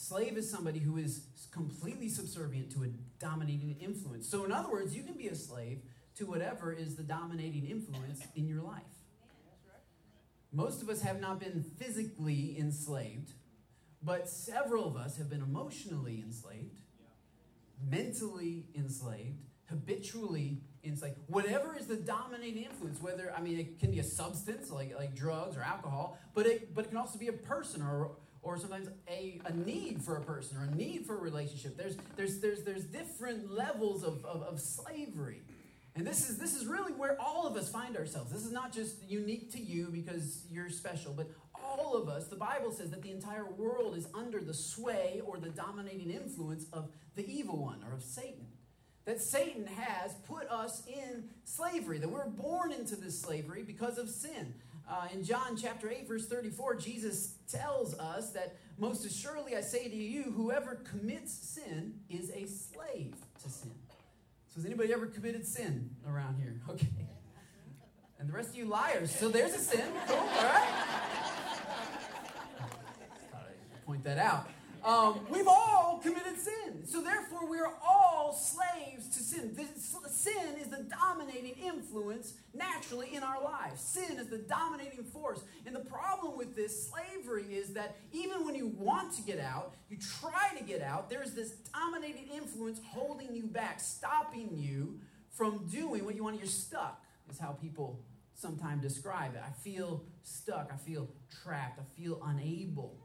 Slave 0.00 0.38
is 0.38 0.50
somebody 0.50 0.78
who 0.78 0.96
is 0.96 1.26
completely 1.52 2.08
subservient 2.08 2.72
to 2.72 2.84
a 2.84 2.86
dominating 3.18 3.76
influence. 3.80 4.26
So, 4.26 4.46
in 4.46 4.50
other 4.50 4.70
words, 4.70 4.96
you 4.96 5.02
can 5.02 5.12
be 5.12 5.28
a 5.28 5.34
slave 5.34 5.82
to 6.16 6.24
whatever 6.24 6.72
is 6.72 6.96
the 6.96 7.02
dominating 7.02 7.66
influence 7.66 8.22
in 8.34 8.48
your 8.48 8.62
life. 8.62 8.80
Most 10.52 10.80
of 10.80 10.88
us 10.88 11.02
have 11.02 11.20
not 11.20 11.38
been 11.38 11.62
physically 11.62 12.56
enslaved, 12.58 13.32
but 14.02 14.26
several 14.26 14.88
of 14.88 14.96
us 14.96 15.18
have 15.18 15.28
been 15.28 15.42
emotionally 15.42 16.22
enslaved, 16.26 16.80
mentally 17.86 18.68
enslaved, 18.74 19.42
habitually 19.68 20.62
enslaved. 20.82 21.16
Whatever 21.26 21.76
is 21.76 21.86
the 21.88 21.96
dominating 21.96 22.64
influence, 22.64 23.02
whether, 23.02 23.34
I 23.36 23.42
mean, 23.42 23.58
it 23.58 23.78
can 23.78 23.90
be 23.90 23.98
a 23.98 24.04
substance 24.04 24.70
like, 24.70 24.96
like 24.96 25.14
drugs 25.14 25.58
or 25.58 25.62
alcohol, 25.62 26.18
but 26.32 26.46
it, 26.46 26.74
but 26.74 26.86
it 26.86 26.88
can 26.88 26.96
also 26.96 27.18
be 27.18 27.28
a 27.28 27.34
person 27.34 27.82
or, 27.82 28.12
or 28.42 28.58
sometimes 28.58 28.88
a, 29.08 29.40
a 29.44 29.52
need 29.52 30.02
for 30.02 30.16
a 30.16 30.22
person 30.22 30.56
or 30.56 30.64
a 30.64 30.74
need 30.74 31.06
for 31.06 31.16
a 31.16 31.20
relationship. 31.20 31.76
There's, 31.76 31.96
there's, 32.16 32.40
there's, 32.40 32.62
there's 32.62 32.84
different 32.84 33.50
levels 33.50 34.02
of, 34.02 34.24
of, 34.24 34.42
of 34.42 34.60
slavery. 34.60 35.42
And 35.96 36.06
this 36.06 36.30
is 36.30 36.38
this 36.38 36.54
is 36.54 36.66
really 36.66 36.92
where 36.92 37.20
all 37.20 37.46
of 37.46 37.56
us 37.56 37.68
find 37.68 37.96
ourselves. 37.96 38.30
This 38.32 38.44
is 38.44 38.52
not 38.52 38.72
just 38.72 39.02
unique 39.08 39.52
to 39.52 39.60
you 39.60 39.88
because 39.90 40.44
you're 40.48 40.70
special, 40.70 41.12
but 41.12 41.28
all 41.62 41.94
of 41.94 42.08
us, 42.08 42.28
the 42.28 42.36
Bible 42.36 42.70
says 42.70 42.90
that 42.90 43.02
the 43.02 43.10
entire 43.10 43.44
world 43.44 43.96
is 43.96 44.06
under 44.14 44.40
the 44.40 44.54
sway 44.54 45.20
or 45.24 45.38
the 45.38 45.50
dominating 45.50 46.10
influence 46.10 46.66
of 46.72 46.88
the 47.16 47.26
evil 47.28 47.58
one 47.58 47.82
or 47.86 47.94
of 47.94 48.02
Satan. 48.02 48.46
That 49.04 49.20
Satan 49.20 49.66
has 49.66 50.14
put 50.28 50.48
us 50.48 50.82
in 50.86 51.24
slavery, 51.44 51.98
that 51.98 52.08
we're 52.08 52.28
born 52.28 52.70
into 52.70 52.96
this 52.96 53.20
slavery 53.20 53.62
because 53.62 53.98
of 53.98 54.08
sin. 54.08 54.54
Uh, 54.88 55.06
in 55.12 55.22
John 55.22 55.56
chapter 55.56 55.88
8, 55.88 56.08
verse 56.08 56.26
34, 56.26 56.76
Jesus 56.76 57.34
tells 57.50 57.98
us 57.98 58.30
that 58.32 58.56
most 58.78 59.04
assuredly 59.04 59.56
I 59.56 59.60
say 59.60 59.88
to 59.88 59.96
you, 59.96 60.32
whoever 60.36 60.76
commits 60.76 61.32
sin 61.32 61.94
is 62.08 62.30
a 62.30 62.46
slave 62.46 63.14
to 63.42 63.50
sin. 63.50 63.72
So 64.48 64.56
has 64.56 64.66
anybody 64.66 64.92
ever 64.92 65.06
committed 65.06 65.46
sin 65.46 65.90
around 66.08 66.36
here? 66.40 66.60
Okay. 66.70 66.86
And 68.18 68.28
the 68.28 68.34
rest 68.34 68.50
of 68.50 68.56
you 68.56 68.66
liars. 68.66 69.10
So 69.10 69.30
there's 69.30 69.54
a 69.54 69.58
sin. 69.58 69.80
Cool. 70.06 70.16
All 70.16 70.24
right. 70.24 70.68
Thought 73.32 73.48
I'd 73.48 73.86
point 73.86 74.04
that 74.04 74.18
out. 74.18 74.50
Um, 74.84 75.20
we've 75.30 75.48
all 75.48 75.69
committed 76.02 76.38
sin. 76.38 76.86
So 76.86 77.00
therefore, 77.00 77.48
we 77.48 77.58
are 77.58 77.72
all 77.86 78.32
slaves 78.32 79.08
to 79.16 79.22
sin. 79.22 79.56
Sin 80.08 80.56
is 80.60 80.68
the 80.68 80.84
dominating 80.84 81.54
influence 81.64 82.34
naturally 82.54 83.14
in 83.14 83.22
our 83.22 83.42
lives. 83.42 83.80
Sin 83.80 84.18
is 84.18 84.28
the 84.28 84.38
dominating 84.38 85.04
force. 85.04 85.40
And 85.66 85.74
the 85.74 85.80
problem 85.80 86.36
with 86.36 86.56
this 86.56 86.90
slavery 86.90 87.44
is 87.54 87.74
that 87.74 87.96
even 88.12 88.44
when 88.44 88.54
you 88.54 88.68
want 88.68 89.14
to 89.14 89.22
get 89.22 89.38
out, 89.40 89.74
you 89.88 89.96
try 90.20 90.50
to 90.58 90.64
get 90.64 90.82
out, 90.82 91.10
there's 91.10 91.32
this 91.32 91.52
dominating 91.72 92.28
influence 92.34 92.80
holding 92.86 93.34
you 93.34 93.46
back, 93.46 93.80
stopping 93.80 94.50
you 94.56 95.00
from 95.30 95.66
doing 95.68 96.04
what 96.04 96.14
you 96.16 96.24
want. 96.24 96.38
You're 96.38 96.46
stuck, 96.46 97.02
is 97.30 97.38
how 97.38 97.52
people 97.52 98.00
sometimes 98.34 98.82
describe 98.82 99.34
it. 99.34 99.42
I 99.46 99.52
feel 99.52 100.02
stuck. 100.22 100.70
I 100.72 100.76
feel 100.76 101.08
trapped. 101.42 101.78
I 101.78 102.00
feel 102.00 102.20
unable 102.24 102.96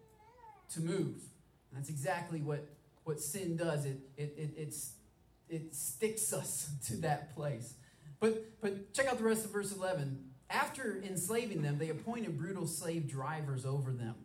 to 0.74 0.82
move. 0.82 1.22
That's 1.74 1.90
exactly 1.90 2.42
what, 2.42 2.66
what 3.06 3.22
sin 3.22 3.56
does. 3.56 3.86
It, 3.86 4.00
it, 4.18 4.36
it, 4.38 4.50
it's, 4.58 4.94
it 5.48 5.74
sticks 5.74 6.34
us 6.34 6.70
to 6.88 6.98
that 6.98 7.34
place. 7.34 7.76
But, 8.20 8.60
but 8.62 8.94
check 8.94 9.08
out 9.08 9.18
the 9.18 9.24
rest 9.24 9.46
of 9.46 9.52
verse 9.52 9.72
11. 9.72 10.32
After 10.50 11.02
enslaving 11.04 11.62
them, 11.62 11.78
they 11.78 11.90
appointed 11.90 12.38
brutal 12.38 12.68
slave 12.68 13.08
drivers 13.08 13.66
over 13.66 13.92
them. 13.92 14.16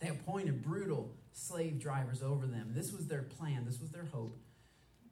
They 0.00 0.08
appointed 0.08 0.62
brutal 0.62 1.14
slave 1.32 1.78
drivers 1.78 2.22
over 2.22 2.46
them. 2.46 2.72
This 2.74 2.92
was 2.92 3.06
their 3.06 3.22
plan, 3.22 3.64
this 3.66 3.80
was 3.80 3.90
their 3.90 4.04
hope. 4.04 4.38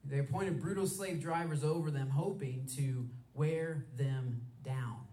They 0.05 0.19
appointed 0.19 0.61
brutal 0.61 0.87
slave 0.87 1.21
drivers 1.21 1.64
over 1.64 1.90
them, 1.90 2.11
hoping 2.11 2.67
to 2.77 3.09
wear 3.35 3.87
them 3.97 4.43
down 4.62 5.04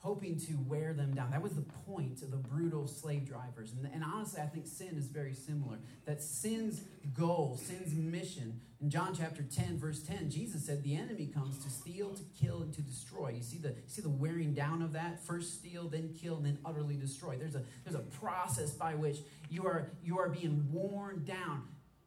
hoping 0.00 0.38
to 0.38 0.54
wear 0.66 0.94
them 0.94 1.14
down. 1.14 1.30
That 1.30 1.42
was 1.42 1.52
the 1.52 1.64
point 1.86 2.22
of 2.22 2.30
the 2.30 2.38
brutal 2.38 2.86
slave 2.86 3.26
drivers. 3.28 3.72
And, 3.72 3.86
and, 3.92 4.02
honestly, 4.02 4.40
I 4.40 4.46
think 4.46 4.66
sin 4.66 4.96
is 4.96 5.06
very 5.06 5.34
similar. 5.34 5.78
That 6.06 6.22
sin's 6.22 6.82
goal, 7.14 7.60
sin's 7.62 7.94
mission, 7.94 8.60
in 8.80 8.88
John 8.88 9.14
chapter 9.14 9.42
10, 9.42 9.78
verse 9.78 10.02
10, 10.02 10.30
Jesus 10.30 10.64
said, 10.64 10.82
The 10.82 10.96
enemy 10.96 11.26
comes 11.26 11.62
to 11.64 11.70
steal, 11.70 12.14
to 12.14 12.22
kill, 12.40 12.62
and 12.62 12.72
to 12.72 12.80
destroy. 12.80 13.34
You 13.36 13.42
see 13.42 13.58
the, 13.58 13.68
you 13.68 13.88
see 13.88 14.00
the 14.00 14.08
wearing 14.08 14.54
down 14.54 14.80
of 14.80 14.94
that? 14.94 15.22
First 15.22 15.58
steal, 15.58 15.86
then 15.86 16.14
kill, 16.18 16.36
and 16.36 16.46
then 16.46 16.58
utterly 16.64 16.96
destroy. 16.96 17.36
There's 17.36 17.54
a, 17.54 17.62
there's 17.84 17.96
a 17.96 18.04
process 18.18 18.70
by 18.70 18.94
which 18.94 19.18
you 19.50 19.66
are, 19.66 19.90
you 20.02 20.18
are 20.18 20.30
being 20.30 20.66
worn 20.72 21.24
down. 21.26 21.64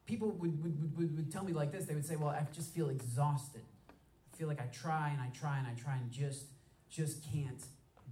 People 0.07 0.31
would, 0.31 0.63
would, 0.63 0.97
would, 0.97 1.15
would 1.15 1.31
tell 1.31 1.43
me 1.43 1.53
like 1.53 1.71
this 1.71 1.85
they 1.85 1.93
would 1.93 2.07
say, 2.07 2.15
Well, 2.15 2.29
I 2.29 2.43
just 2.51 2.73
feel 2.73 2.89
exhausted. 2.89 3.61
I 4.33 4.35
feel 4.35 4.47
like 4.47 4.59
I 4.59 4.65
try 4.65 5.09
and 5.09 5.21
I 5.21 5.27
try 5.27 5.59
and 5.59 5.67
I 5.67 5.79
try 5.79 5.95
and 5.95 6.11
just 6.11 6.45
just 6.89 7.23
can't 7.31 7.63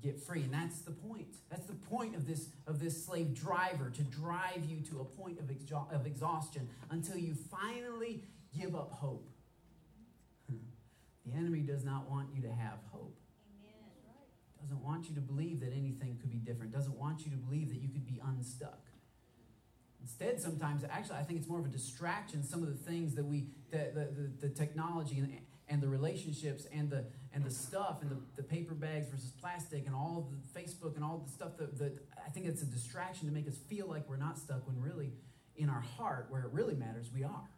get 0.02 0.20
free. 0.20 0.44
And 0.44 0.54
that's 0.54 0.82
the 0.82 0.92
point. 0.92 1.36
That's 1.50 1.66
the 1.66 1.74
point 1.74 2.16
of 2.16 2.28
this, 2.28 2.50
of 2.68 2.80
this 2.80 3.06
slave 3.06 3.34
driver 3.34 3.90
to 3.90 4.04
drive 4.04 4.66
you 4.68 4.82
to 4.90 5.02
a 5.02 5.06
point 5.06 5.40
of, 5.40 5.46
exha- 5.46 5.94
of 5.94 6.06
exhaustion 6.06 6.70
until 6.90 7.18
you 7.18 7.36
finally 7.36 8.24
give 8.58 8.76
up 8.76 8.92
hope. 8.92 9.30
the 11.26 11.34
enemy 11.34 11.62
does 11.62 11.84
not 11.84 12.10
want 12.10 12.30
you 12.36 12.42
to 12.44 12.52
have 12.52 12.80
hope. 12.92 13.18
Doesn't 14.62 14.84
want 14.84 15.10
you 15.10 15.16
to 15.16 15.22
believe 15.22 15.60
that 15.62 15.74
anything 15.74 16.18
could 16.22 16.30
be 16.30 16.38
different. 16.38 16.72
Doesn't 16.72 16.98
want 16.98 17.26
you 17.26 17.32
to 17.32 17.38
believe 17.38 17.70
that 17.70 17.82
you 17.82 17.90
could 17.90 18.06
be 18.06 18.22
unstuck. 18.24 18.80
Instead, 20.00 20.40
sometimes, 20.40 20.84
actually, 20.84 21.18
I 21.18 21.24
think 21.24 21.40
it's 21.40 21.48
more 21.48 21.60
of 21.60 21.66
a 21.66 21.70
distraction. 21.70 22.44
Some 22.44 22.62
of 22.62 22.70
the 22.70 22.92
things 22.92 23.16
that 23.16 23.26
we, 23.26 23.48
the, 23.72 23.92
the, 23.94 24.40
the, 24.40 24.48
the 24.48 24.50
technology 24.50 25.18
and 25.18 25.32
and 25.72 25.82
the 25.82 25.88
relationships 25.88 26.68
and 26.72 26.90
the 26.90 27.06
and 27.34 27.46
the 27.46 27.52
stuff 27.52 27.98
and 28.02 28.12
the, 28.12 28.18
the 28.36 28.44
paper 28.44 28.74
bags 28.74 29.08
versus 29.10 29.32
plastic 29.40 29.86
and 29.86 29.96
all 29.96 30.30
the 30.32 30.60
Facebook 30.60 30.96
and 30.96 31.04
all 31.04 31.24
the 31.26 31.32
stuff 31.32 31.58
that, 31.58 31.78
that 31.80 31.98
I 32.26 32.30
think 32.30 32.46
it's 32.46 32.62
a 32.62 32.66
distraction 32.66 33.28
to 33.28 33.34
make 33.34 33.48
us 33.48 33.58
feel 33.70 33.88
like 33.88 34.08
we're 34.10 34.18
not 34.18 34.38
stuck 34.38 34.68
when 34.68 34.80
really 34.82 35.14
in 35.56 35.70
our 35.70 35.82
heart 35.82 36.28
where 36.30 36.42
it 36.42 36.50
really 36.52 36.76
matters 36.76 37.10
we 37.14 37.24
are. 37.24 37.50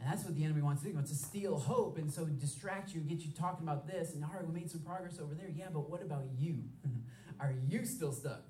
And 0.00 0.10
that's 0.10 0.24
what 0.24 0.36
the 0.36 0.44
enemy 0.44 0.62
wants 0.62 0.82
to 0.82 0.86
do. 0.86 0.90
He 0.90 0.94
wants 0.94 1.10
to 1.10 1.16
steal 1.16 1.58
hope 1.58 1.98
and 1.98 2.12
so 2.12 2.24
distract 2.24 2.94
you, 2.94 3.00
get 3.00 3.20
you 3.20 3.32
talking 3.32 3.66
about 3.66 3.86
this, 3.86 4.14
and 4.14 4.24
all 4.24 4.30
right, 4.32 4.46
we 4.46 4.54
made 4.54 4.70
some 4.70 4.80
progress 4.80 5.18
over 5.20 5.34
there. 5.34 5.48
Yeah, 5.52 5.66
but 5.72 5.90
what 5.90 6.02
about 6.02 6.24
you? 6.38 6.62
are 7.40 7.54
you 7.66 7.84
still 7.84 8.12
stuck? 8.12 8.42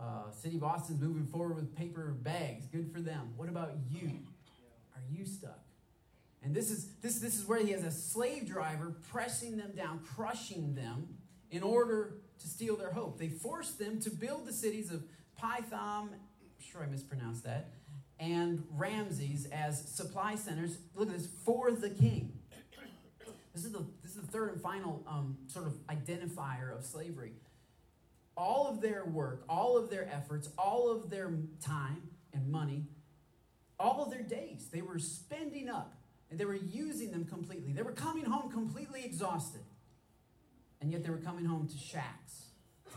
Uh, 0.00 0.30
City 0.30 0.56
of 0.56 0.64
Austin's 0.64 1.00
moving 1.00 1.26
forward 1.26 1.56
with 1.56 1.74
paper 1.76 2.14
bags. 2.22 2.66
Good 2.66 2.92
for 2.92 3.00
them. 3.00 3.32
What 3.36 3.48
about 3.48 3.72
you? 3.90 4.20
Are 4.94 5.02
you 5.10 5.26
stuck? 5.26 5.60
And 6.42 6.54
this 6.54 6.70
is 6.70 6.86
this 7.02 7.18
this 7.18 7.36
is 7.36 7.46
where 7.46 7.58
he 7.58 7.72
has 7.72 7.84
a 7.84 7.90
slave 7.90 8.46
driver 8.46 8.94
pressing 9.10 9.56
them 9.56 9.72
down, 9.76 10.00
crushing 10.00 10.74
them 10.74 11.08
in 11.50 11.62
order 11.62 12.14
to 12.38 12.48
steal 12.48 12.76
their 12.76 12.92
hope. 12.92 13.18
They 13.18 13.28
force 13.28 13.72
them 13.72 14.00
to 14.00 14.10
build 14.10 14.46
the 14.46 14.52
cities 14.52 14.92
of 14.92 15.02
Pithom, 15.40 15.72
I'm 15.72 16.10
sure 16.58 16.82
I 16.82 16.86
mispronounced 16.86 17.44
that, 17.44 17.70
and 18.18 18.64
Ramses 18.76 19.46
as 19.46 19.80
supply 19.88 20.36
centers. 20.36 20.78
Look 20.94 21.08
at 21.08 21.16
this 21.16 21.28
for 21.44 21.70
the 21.70 21.90
king. 21.90 22.32
This 23.54 23.64
is 23.64 23.72
the 23.72 23.84
this 24.02 24.12
is 24.12 24.22
the 24.22 24.26
third 24.26 24.52
and 24.52 24.60
final 24.60 25.02
um, 25.06 25.36
sort 25.48 25.66
of 25.66 25.74
identifier 25.86 26.76
of 26.76 26.84
slavery. 26.84 27.32
All 28.36 28.68
of 28.68 28.80
their 28.80 29.04
work, 29.04 29.44
all 29.48 29.76
of 29.76 29.90
their 29.90 30.08
efforts, 30.08 30.48
all 30.56 30.90
of 30.90 31.10
their 31.10 31.32
time 31.60 32.02
and 32.32 32.48
money, 32.48 32.84
all 33.80 34.04
of 34.04 34.10
their 34.12 34.22
days, 34.22 34.68
they 34.72 34.80
were 34.80 35.00
spending 35.00 35.68
up 35.68 35.97
and 36.30 36.38
they 36.38 36.44
were 36.44 36.54
using 36.54 37.10
them 37.10 37.24
completely. 37.24 37.72
They 37.72 37.82
were 37.82 37.92
coming 37.92 38.24
home 38.24 38.50
completely 38.50 39.04
exhausted. 39.04 39.62
And 40.80 40.92
yet 40.92 41.02
they 41.02 41.10
were 41.10 41.18
coming 41.18 41.44
home 41.44 41.66
to 41.68 41.76
shacks. 41.76 42.50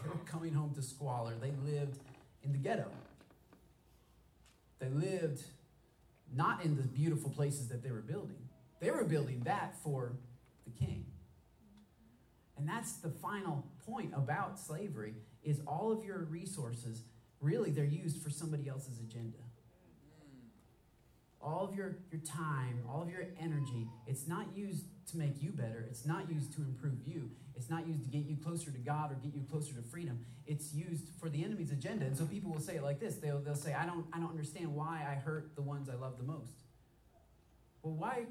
They 0.03 0.09
were 0.09 0.25
coming 0.25 0.53
home 0.53 0.73
to 0.75 0.81
squalor. 0.81 1.33
They 1.39 1.51
lived 1.65 1.99
in 2.43 2.51
the 2.51 2.57
ghetto. 2.57 2.91
They 4.79 4.89
lived 4.89 5.43
not 6.33 6.63
in 6.63 6.75
the 6.75 6.83
beautiful 6.83 7.29
places 7.29 7.67
that 7.69 7.83
they 7.83 7.91
were 7.91 8.01
building. 8.01 8.49
They 8.79 8.91
were 8.91 9.03
building 9.03 9.41
that 9.45 9.75
for 9.83 10.13
the 10.65 10.71
king. 10.71 11.05
And 12.57 12.67
that's 12.67 12.93
the 12.93 13.09
final 13.09 13.65
point 13.85 14.13
about 14.15 14.59
slavery 14.59 15.15
is 15.43 15.61
all 15.67 15.91
of 15.91 16.03
your 16.03 16.19
resources 16.25 17.03
really 17.39 17.71
they're 17.71 17.83
used 17.85 18.21
for 18.21 18.29
somebody 18.29 18.69
else's 18.69 18.99
agenda. 18.99 19.37
All 21.43 21.65
of 21.65 21.75
your, 21.75 21.97
your 22.11 22.21
time, 22.21 22.83
all 22.87 23.01
of 23.01 23.09
your 23.09 23.25
energy, 23.39 23.87
it's 24.05 24.27
not 24.27 24.45
used 24.55 24.85
to 25.11 25.17
make 25.17 25.41
you 25.41 25.51
better. 25.51 25.85
It's 25.89 26.05
not 26.05 26.29
used 26.29 26.53
to 26.53 26.61
improve 26.61 26.99
you. 27.05 27.31
It's 27.55 27.69
not 27.69 27.87
used 27.87 28.03
to 28.03 28.09
get 28.09 28.25
you 28.25 28.37
closer 28.37 28.71
to 28.71 28.77
God 28.77 29.11
or 29.11 29.15
get 29.15 29.33
you 29.33 29.43
closer 29.49 29.73
to 29.73 29.81
freedom. 29.81 30.25
It's 30.45 30.73
used 30.73 31.09
for 31.19 31.29
the 31.29 31.43
enemy's 31.43 31.71
agenda. 31.71 32.05
And 32.05 32.15
so 32.15 32.25
people 32.25 32.51
will 32.51 32.59
say 32.59 32.75
it 32.75 32.83
like 32.83 32.99
this. 32.99 33.15
They'll, 33.15 33.39
they'll 33.39 33.55
say, 33.55 33.73
I 33.73 33.85
don't, 33.85 34.05
I 34.13 34.19
don't 34.19 34.29
understand 34.29 34.73
why 34.75 35.05
I 35.07 35.15
hurt 35.15 35.55
the 35.55 35.61
ones 35.61 35.89
I 35.89 35.95
love 35.95 36.17
the 36.17 36.23
most. 36.23 36.53
Well, 37.81 37.95
why? 37.95 38.25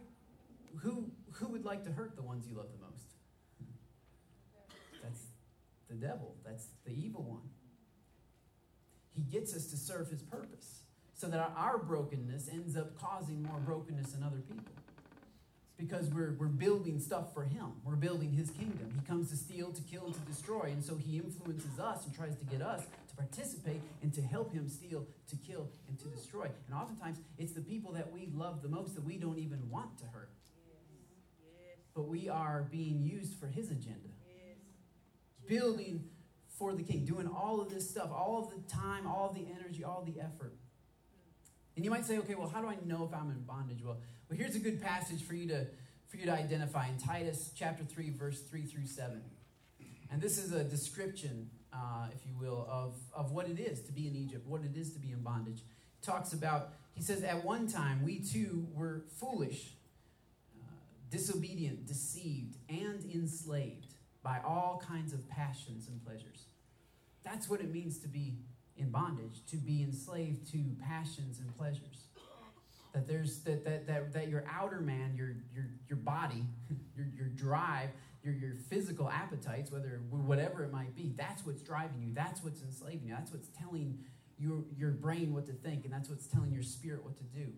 Who, 0.83 1.11
who 1.33 1.49
would 1.49 1.65
like 1.65 1.85
to 1.85 1.91
hurt 1.91 2.15
the 2.17 2.23
ones 2.23 2.47
you 2.47 2.57
love 2.57 2.69
the 2.73 2.85
most? 2.85 3.07
That's 5.03 5.21
the 5.89 5.97
devil. 5.97 6.37
That's 6.45 6.67
the 6.85 6.93
evil 6.93 7.23
one. 7.23 7.49
He 9.15 9.23
gets 9.23 9.55
us 9.55 9.67
to 9.67 9.77
serve 9.77 10.09
his 10.09 10.23
purpose 10.23 10.81
so 11.21 11.27
that 11.27 11.53
our 11.55 11.77
brokenness 11.77 12.49
ends 12.51 12.79
up 12.79 12.99
causing 12.99 13.43
more 13.43 13.59
brokenness 13.59 14.15
in 14.15 14.23
other 14.23 14.39
people 14.39 14.73
It's 15.67 15.75
because 15.77 16.09
we're, 16.09 16.35
we're 16.39 16.47
building 16.47 16.99
stuff 16.99 17.35
for 17.35 17.43
him. 17.43 17.73
We're 17.85 17.97
building 17.97 18.33
his 18.33 18.49
kingdom. 18.49 18.91
He 18.99 19.07
comes 19.07 19.29
to 19.29 19.37
steal, 19.37 19.71
to 19.71 19.83
kill, 19.83 20.13
to 20.13 20.21
destroy. 20.21 20.71
And 20.73 20.83
so 20.83 20.97
he 20.97 21.19
influences 21.19 21.79
us 21.79 22.07
and 22.07 22.15
tries 22.17 22.37
to 22.37 22.45
get 22.47 22.63
us 22.63 22.85
to 23.11 23.17
participate 23.17 23.83
and 24.03 24.15
to 24.15 24.23
help 24.23 24.55
him 24.55 24.67
steal, 24.67 25.07
to 25.29 25.37
kill, 25.37 25.69
and 25.89 25.99
to 25.99 26.09
destroy. 26.09 26.49
And 26.67 26.75
oftentimes, 26.75 27.19
it's 27.37 27.53
the 27.53 27.61
people 27.61 27.93
that 27.93 28.11
we 28.11 28.31
love 28.35 28.63
the 28.63 28.71
most 28.71 28.95
that 28.95 29.05
we 29.05 29.19
don't 29.19 29.39
even 29.39 29.69
want 29.69 29.99
to 29.99 30.07
hurt. 30.07 30.31
But 31.95 32.09
we 32.09 32.31
are 32.31 32.67
being 32.71 33.03
used 33.03 33.35
for 33.35 33.47
his 33.47 33.71
agenda. 33.71 34.09
Building 35.47 36.05
for 36.59 36.73
the 36.73 36.83
king, 36.83 37.05
doing 37.05 37.27
all 37.27 37.61
of 37.61 37.69
this 37.69 37.91
stuff, 37.91 38.11
all 38.11 38.39
of 38.43 38.51
the 38.51 38.71
time, 38.71 39.07
all 39.07 39.29
of 39.29 39.35
the 39.35 39.47
energy, 39.61 39.85
all 39.85 40.03
the 40.03 40.19
effort. 40.19 40.55
And 41.77 41.85
you 41.85 41.91
might 41.91 42.05
say, 42.05 42.19
okay, 42.19 42.35
well, 42.35 42.49
how 42.49 42.61
do 42.61 42.69
I 42.69 42.77
know 42.85 43.09
if 43.11 43.15
I'm 43.15 43.31
in 43.31 43.41
bondage? 43.43 43.83
Well, 43.85 43.99
well, 44.29 44.39
here's 44.39 44.57
a 44.57 44.59
good 44.59 44.83
passage 44.83 45.23
for 45.23 45.35
you 45.35 45.49
to 45.49 45.67
for 46.09 46.17
you 46.17 46.27
to 46.27 46.33
identify 46.33 46.89
in 46.89 46.99
Titus 46.99 47.53
chapter 47.55 47.85
three, 47.85 48.11
verse 48.11 48.41
three 48.41 48.63
through 48.63 48.87
seven. 48.87 49.23
And 50.11 50.21
this 50.21 50.39
is 50.39 50.53
a 50.53 50.65
description, 50.65 51.51
uh, 51.73 52.09
if 52.13 52.27
you 52.27 52.33
will, 52.37 52.67
of, 52.69 52.97
of 53.15 53.31
what 53.31 53.49
it 53.49 53.61
is 53.61 53.81
to 53.83 53.93
be 53.93 54.09
in 54.09 54.17
Egypt, 54.17 54.45
what 54.45 54.63
it 54.63 54.77
is 54.77 54.93
to 54.95 54.99
be 54.99 55.13
in 55.13 55.23
bondage. 55.23 55.63
Talks 56.03 56.33
about, 56.33 56.71
he 56.95 57.03
says, 57.03 57.23
at 57.23 57.45
one 57.45 57.69
time 57.69 58.03
we 58.03 58.19
too 58.19 58.67
were 58.75 59.05
foolish, 59.21 59.75
uh, 60.61 60.67
disobedient, 61.13 61.87
deceived, 61.87 62.57
and 62.69 63.05
enslaved 63.15 63.95
by 64.25 64.41
all 64.45 64.83
kinds 64.85 65.13
of 65.13 65.29
passions 65.29 65.87
and 65.87 66.05
pleasures. 66.05 66.47
That's 67.23 67.49
what 67.49 67.61
it 67.61 67.73
means 67.73 67.99
to 67.99 68.09
be 68.09 68.35
in 68.81 68.91
bondage, 68.91 69.45
to 69.51 69.57
be 69.57 69.83
enslaved 69.83 70.51
to 70.53 70.59
passions 70.83 71.39
and 71.41 71.57
pleasures. 71.57 72.07
That 72.93 73.07
there's 73.07 73.41
that 73.41 73.65
that 73.65 73.87
that, 73.87 74.13
that 74.13 74.29
your 74.29 74.45
outer 74.51 74.81
man, 74.81 75.15
your 75.17 75.37
your 75.55 75.67
your 75.89 75.99
body, 75.99 76.45
your 76.97 77.07
your 77.17 77.29
drive, 77.29 77.91
your 78.25 78.35
your 78.35 78.55
physical 78.69 79.09
appetites, 79.09 79.71
whether 79.71 80.01
whatever 80.11 80.65
it 80.65 80.73
might 80.73 80.97
be, 80.97 81.13
that's 81.17 81.47
what's 81.47 81.63
driving 81.63 82.03
you. 82.03 82.13
That's 82.15 82.43
what's 82.43 82.63
enslaving 82.63 83.07
you. 83.07 83.15
That's 83.15 83.31
what's 83.31 83.49
telling 83.49 83.99
your 84.39 84.65
your 84.77 84.91
brain 84.91 85.33
what 85.33 85.47
to 85.47 85.53
think, 85.53 85.85
and 85.85 85.93
that's 85.93 86.09
what's 86.09 86.27
telling 86.27 86.53
your 86.53 86.65
spirit 86.65 87.05
what 87.05 87.17
to 87.19 87.25
do. 87.25 87.53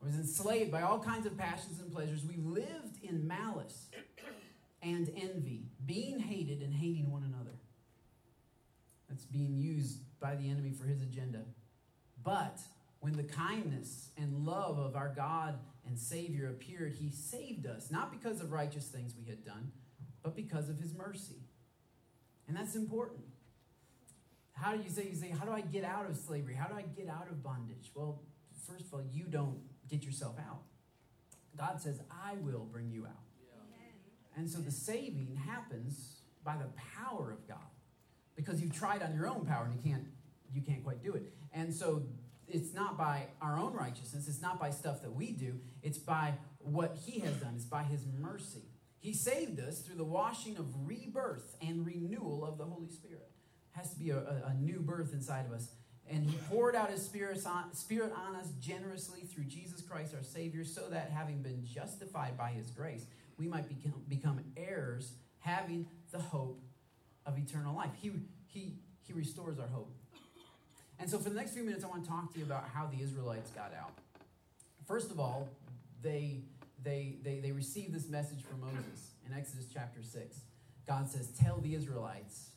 I 0.00 0.06
was 0.06 0.14
enslaved 0.14 0.70
by 0.70 0.82
all 0.82 0.98
kinds 0.98 1.26
of 1.26 1.36
passions 1.36 1.80
and 1.80 1.92
pleasures. 1.92 2.24
We 2.24 2.36
lived 2.36 3.02
in 3.02 3.26
malice 3.26 3.86
and 4.82 5.08
envy, 5.16 5.62
being 5.86 6.18
hated 6.18 6.60
and 6.60 6.74
hating 6.74 7.10
one 7.10 7.22
another 7.24 7.56
that's 9.12 9.26
being 9.26 9.58
used 9.58 9.98
by 10.20 10.34
the 10.34 10.48
enemy 10.48 10.72
for 10.72 10.84
his 10.84 11.02
agenda. 11.02 11.42
But 12.24 12.58
when 13.00 13.12
the 13.12 13.24
kindness 13.24 14.08
and 14.16 14.46
love 14.46 14.78
of 14.78 14.96
our 14.96 15.12
God 15.14 15.58
and 15.86 15.98
Savior 15.98 16.48
appeared, 16.48 16.94
he 16.98 17.10
saved 17.10 17.66
us, 17.66 17.90
not 17.90 18.10
because 18.10 18.40
of 18.40 18.52
righteous 18.52 18.86
things 18.86 19.14
we 19.18 19.28
had 19.28 19.44
done, 19.44 19.72
but 20.22 20.34
because 20.34 20.68
of 20.68 20.78
his 20.78 20.94
mercy. 20.94 21.42
And 22.48 22.56
that's 22.56 22.74
important. 22.74 23.24
How 24.52 24.74
do 24.74 24.82
you 24.82 24.88
say, 24.88 25.08
you 25.10 25.16
say, 25.16 25.28
how 25.28 25.44
do 25.44 25.52
I 25.52 25.60
get 25.60 25.84
out 25.84 26.08
of 26.08 26.16
slavery? 26.16 26.54
How 26.54 26.68
do 26.68 26.74
I 26.74 26.82
get 26.82 27.08
out 27.08 27.28
of 27.28 27.42
bondage? 27.42 27.90
Well, 27.94 28.22
first 28.66 28.86
of 28.86 28.94
all, 28.94 29.02
you 29.12 29.24
don't 29.24 29.58
get 29.88 30.04
yourself 30.04 30.36
out. 30.38 30.62
God 31.56 31.80
says, 31.80 32.00
I 32.10 32.34
will 32.36 32.66
bring 32.70 32.90
you 32.90 33.04
out. 33.04 33.24
Yeah. 33.42 34.38
And 34.38 34.48
so 34.48 34.58
the 34.60 34.70
saving 34.70 35.38
happens 35.46 36.20
by 36.44 36.56
the 36.56 36.70
power 36.96 37.30
of 37.30 37.46
God 37.46 37.71
because 38.42 38.60
you've 38.60 38.74
tried 38.74 39.02
on 39.02 39.14
your 39.14 39.28
own 39.28 39.46
power 39.46 39.64
and 39.64 39.74
you 39.74 39.80
can't 39.90 40.04
you 40.52 40.60
can't 40.60 40.82
quite 40.84 41.02
do 41.02 41.14
it. 41.14 41.32
And 41.52 41.72
so 41.72 42.02
it's 42.46 42.74
not 42.74 42.98
by 42.98 43.26
our 43.40 43.58
own 43.58 43.72
righteousness, 43.72 44.28
it's 44.28 44.42
not 44.42 44.60
by 44.60 44.70
stuff 44.70 45.02
that 45.02 45.14
we 45.14 45.32
do, 45.32 45.60
it's 45.82 45.98
by 45.98 46.34
what 46.58 46.96
he 47.04 47.20
has 47.20 47.34
done, 47.36 47.54
it's 47.56 47.64
by 47.64 47.82
his 47.82 48.04
mercy. 48.20 48.64
He 48.98 49.14
saved 49.14 49.58
us 49.58 49.80
through 49.80 49.96
the 49.96 50.04
washing 50.04 50.56
of 50.58 50.66
rebirth 50.86 51.56
and 51.60 51.84
renewal 51.84 52.44
of 52.44 52.58
the 52.58 52.64
Holy 52.64 52.88
Spirit. 52.88 53.30
It 53.74 53.78
has 53.78 53.92
to 53.92 53.98
be 53.98 54.10
a, 54.10 54.18
a, 54.18 54.50
a 54.50 54.54
new 54.54 54.80
birth 54.80 55.12
inside 55.12 55.46
of 55.46 55.52
us. 55.52 55.70
And 56.08 56.24
he 56.24 56.36
poured 56.50 56.76
out 56.76 56.90
his 56.90 57.02
spirit 57.02 57.44
on, 57.46 57.74
spirit 57.74 58.12
on 58.14 58.36
us 58.36 58.48
generously 58.60 59.20
through 59.20 59.44
Jesus 59.44 59.80
Christ 59.82 60.14
our 60.14 60.22
Savior, 60.22 60.64
so 60.64 60.82
that 60.90 61.10
having 61.10 61.42
been 61.42 61.64
justified 61.64 62.36
by 62.36 62.50
his 62.50 62.70
grace, 62.70 63.06
we 63.38 63.48
might 63.48 63.68
become, 63.68 64.02
become 64.08 64.40
heirs, 64.56 65.14
having 65.38 65.86
the 66.12 66.18
hope 66.18 66.60
of 67.26 67.38
eternal 67.38 67.74
life. 67.74 67.90
He, 68.00 68.10
he, 68.46 68.74
he 69.06 69.12
restores 69.12 69.58
our 69.58 69.68
hope. 69.68 69.90
And 70.98 71.10
so, 71.10 71.18
for 71.18 71.30
the 71.30 71.34
next 71.34 71.52
few 71.52 71.64
minutes, 71.64 71.84
I 71.84 71.88
want 71.88 72.04
to 72.04 72.08
talk 72.08 72.32
to 72.32 72.38
you 72.38 72.44
about 72.44 72.68
how 72.72 72.86
the 72.86 73.02
Israelites 73.02 73.50
got 73.50 73.72
out. 73.78 73.92
First 74.86 75.10
of 75.10 75.18
all, 75.18 75.48
they, 76.02 76.42
they, 76.84 77.16
they, 77.22 77.40
they 77.40 77.52
received 77.52 77.92
this 77.92 78.08
message 78.08 78.42
from 78.42 78.60
Moses 78.60 79.10
in 79.26 79.36
Exodus 79.36 79.66
chapter 79.72 80.02
6. 80.02 80.40
God 80.86 81.08
says, 81.08 81.28
Tell 81.28 81.58
the 81.58 81.74
Israelites, 81.74 82.50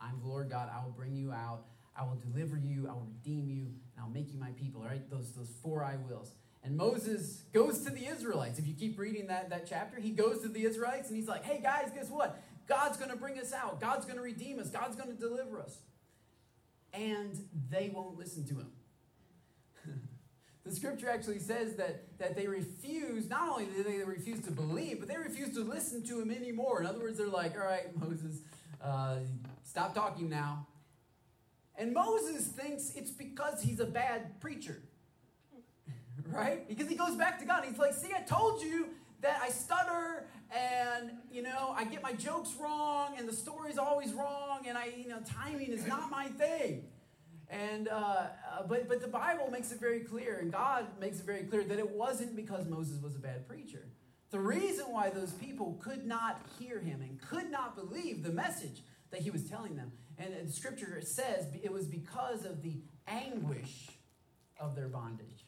I'm 0.00 0.20
the 0.20 0.28
Lord 0.28 0.50
God, 0.50 0.70
I 0.72 0.84
will 0.84 0.92
bring 0.92 1.14
you 1.16 1.32
out, 1.32 1.64
I 1.96 2.02
will 2.02 2.16
deliver 2.32 2.56
you, 2.56 2.86
I 2.88 2.92
will 2.92 3.06
redeem 3.06 3.48
you, 3.48 3.66
and 3.66 4.04
I'll 4.04 4.10
make 4.10 4.32
you 4.32 4.38
my 4.38 4.50
people. 4.50 4.82
All 4.82 4.88
right, 4.88 5.08
those, 5.10 5.32
those 5.32 5.50
four 5.62 5.84
I 5.84 5.96
wills. 5.96 6.32
And 6.62 6.76
Moses 6.76 7.42
goes 7.52 7.80
to 7.80 7.90
the 7.90 8.06
Israelites. 8.06 8.58
If 8.58 8.66
you 8.66 8.72
keep 8.72 8.98
reading 8.98 9.26
that, 9.26 9.50
that 9.50 9.66
chapter, 9.66 10.00
he 10.00 10.10
goes 10.10 10.40
to 10.40 10.48
the 10.48 10.64
Israelites 10.64 11.08
and 11.08 11.16
he's 11.16 11.28
like, 11.28 11.44
hey 11.44 11.60
guys, 11.62 11.90
guess 11.94 12.08
what? 12.08 12.42
God's 12.66 12.96
going 12.96 13.10
to 13.10 13.16
bring 13.16 13.38
us 13.38 13.52
out. 13.52 13.80
God's 13.80 14.06
going 14.06 14.16
to 14.16 14.22
redeem 14.22 14.58
us. 14.58 14.68
God's 14.70 14.96
going 14.96 15.14
to 15.14 15.20
deliver 15.20 15.60
us. 15.60 15.78
And 16.92 17.38
they 17.70 17.90
won't 17.92 18.18
listen 18.18 18.46
to 18.46 18.54
him. 18.54 18.72
The 20.64 20.70
scripture 20.74 21.10
actually 21.10 21.40
says 21.40 21.74
that, 21.74 22.18
that 22.18 22.36
they 22.36 22.46
refuse, 22.46 23.28
not 23.28 23.50
only 23.50 23.66
did 23.66 23.84
they 23.84 24.02
refuse 24.02 24.40
to 24.46 24.50
believe, 24.50 24.98
but 24.98 25.08
they 25.08 25.18
refuse 25.18 25.52
to 25.56 25.60
listen 25.60 26.02
to 26.06 26.22
him 26.22 26.30
anymore. 26.30 26.80
In 26.80 26.86
other 26.86 27.00
words, 27.00 27.18
they're 27.18 27.26
like, 27.26 27.54
all 27.54 27.66
right, 27.66 27.94
Moses, 27.94 28.40
uh, 28.82 29.16
stop 29.62 29.94
talking 29.94 30.30
now. 30.30 30.66
And 31.76 31.92
Moses 31.92 32.46
thinks 32.46 32.92
it's 32.96 33.10
because 33.10 33.60
he's 33.60 33.78
a 33.78 33.84
bad 33.84 34.40
preacher. 34.40 34.80
right? 36.28 36.66
Because 36.66 36.88
he 36.88 36.94
goes 36.94 37.14
back 37.16 37.38
to 37.40 37.44
God. 37.44 37.64
He's 37.68 37.78
like, 37.78 37.92
see, 37.92 38.12
I 38.16 38.22
told 38.22 38.62
you 38.62 38.88
that 39.20 39.40
I 39.42 39.50
stutter 39.50 40.26
and, 40.54 41.10
you 41.32 41.42
know, 41.42 41.74
I 41.76 41.84
get 41.84 42.02
my 42.02 42.12
jokes 42.12 42.54
wrong 42.60 43.16
and 43.18 43.28
the 43.28 43.32
story's 43.32 43.78
always 43.78 44.12
wrong 44.12 44.66
and 44.68 44.78
I, 44.78 44.92
you 44.96 45.08
know, 45.08 45.18
timing 45.26 45.72
is 45.72 45.86
not 45.86 46.10
my 46.10 46.26
thing. 46.28 46.84
And, 47.50 47.88
uh, 47.88 47.92
uh, 47.92 48.62
but, 48.68 48.88
but 48.88 49.00
the 49.00 49.08
Bible 49.08 49.50
makes 49.50 49.72
it 49.72 49.80
very 49.80 50.00
clear 50.00 50.38
and 50.38 50.52
God 50.52 50.86
makes 51.00 51.18
it 51.18 51.26
very 51.26 51.42
clear 51.42 51.64
that 51.64 51.78
it 51.78 51.90
wasn't 51.90 52.36
because 52.36 52.66
Moses 52.66 53.02
was 53.02 53.16
a 53.16 53.18
bad 53.18 53.48
preacher. 53.48 53.88
The 54.30 54.38
reason 54.38 54.86
why 54.86 55.10
those 55.10 55.32
people 55.32 55.78
could 55.82 56.06
not 56.06 56.40
hear 56.58 56.78
him 56.78 57.00
and 57.02 57.20
could 57.20 57.50
not 57.50 57.76
believe 57.76 58.22
the 58.22 58.32
message 58.32 58.82
that 59.10 59.20
he 59.20 59.30
was 59.30 59.48
telling 59.48 59.76
them. 59.76 59.92
And 60.18 60.48
the 60.48 60.52
scripture 60.52 61.00
says 61.02 61.46
it 61.62 61.72
was 61.72 61.86
because 61.86 62.44
of 62.44 62.62
the 62.62 62.80
anguish 63.08 63.88
of 64.58 64.76
their 64.76 64.88
bondage. 64.88 65.46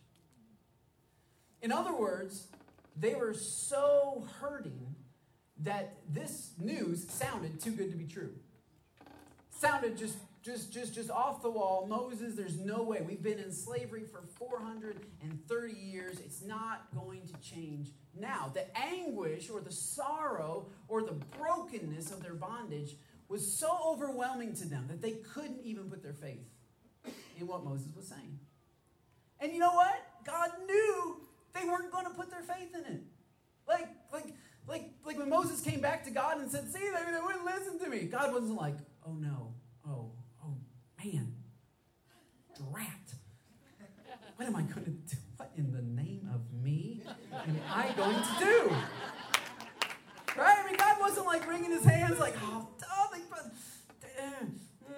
In 1.62 1.70
other 1.70 1.94
words, 1.94 2.48
they 2.96 3.14
were 3.14 3.34
so 3.34 4.26
hurting 4.40 4.95
that 5.60 5.96
this 6.08 6.50
news 6.58 7.08
sounded 7.08 7.60
too 7.60 7.70
good 7.70 7.90
to 7.90 7.96
be 7.96 8.06
true. 8.06 8.32
Sounded 9.50 9.96
just 9.96 10.18
just 10.42 10.72
just 10.72 10.94
just 10.94 11.10
off 11.10 11.42
the 11.42 11.50
wall. 11.50 11.86
Moses, 11.88 12.34
there's 12.34 12.58
no 12.58 12.82
way. 12.82 13.02
We've 13.06 13.22
been 13.22 13.38
in 13.38 13.50
slavery 13.50 14.04
for 14.04 14.22
430 14.38 15.74
years. 15.74 16.20
It's 16.20 16.44
not 16.44 16.86
going 16.94 17.22
to 17.26 17.32
change 17.40 17.88
now. 18.18 18.52
The 18.54 18.64
anguish 18.76 19.50
or 19.50 19.60
the 19.60 19.72
sorrow 19.72 20.66
or 20.88 21.02
the 21.02 21.16
brokenness 21.38 22.12
of 22.12 22.22
their 22.22 22.34
bondage 22.34 22.96
was 23.28 23.50
so 23.50 23.76
overwhelming 23.86 24.54
to 24.54 24.68
them 24.68 24.86
that 24.88 25.02
they 25.02 25.12
couldn't 25.12 25.60
even 25.64 25.90
put 25.90 26.02
their 26.02 26.12
faith 26.12 26.46
in 27.38 27.46
what 27.46 27.64
Moses 27.64 27.88
was 27.96 28.06
saying. 28.06 28.38
And 29.40 29.52
you 29.52 29.58
know 29.58 29.72
what? 29.72 29.96
God 30.24 30.50
knew 30.66 31.16
they 31.54 31.68
weren't 31.68 31.90
going 31.90 32.06
to 32.06 32.12
put 32.12 32.30
their 32.30 32.42
faith 32.42 32.74
in 32.74 32.94
it. 32.94 33.02
Like, 33.68 33.88
like, 34.12 34.26
like, 34.68 34.90
like 35.04 35.18
when 35.18 35.28
Moses 35.28 35.60
came 35.60 35.80
back 35.80 36.04
to 36.04 36.10
God 36.10 36.40
and 36.40 36.50
said, 36.50 36.68
See, 36.68 36.80
they, 36.80 37.12
they 37.12 37.20
wouldn't 37.20 37.44
listen 37.44 37.78
to 37.78 37.88
me. 37.88 38.04
God 38.04 38.32
wasn't 38.32 38.56
like, 38.56 38.76
Oh 39.06 39.14
no, 39.14 39.54
oh, 39.86 40.12
oh, 40.44 40.56
man, 41.02 41.34
drat. 42.56 42.92
What 44.36 44.48
am 44.48 44.56
I 44.56 44.62
going 44.62 44.84
to 44.84 44.90
do? 44.90 45.16
What 45.36 45.52
in 45.56 45.72
the 45.72 45.82
name 45.82 46.28
of 46.34 46.52
me 46.62 47.02
am 47.32 47.60
I 47.72 47.92
going 47.96 48.16
to 48.16 48.44
do? 48.44 48.76
Right? 50.38 50.58
I 50.62 50.66
mean, 50.66 50.76
God 50.76 51.00
wasn't 51.00 51.26
like 51.26 51.48
wringing 51.48 51.70
his 51.70 51.84
hands, 51.84 52.18
like, 52.18 52.34
Oh, 52.42 52.68
oh 52.90 53.06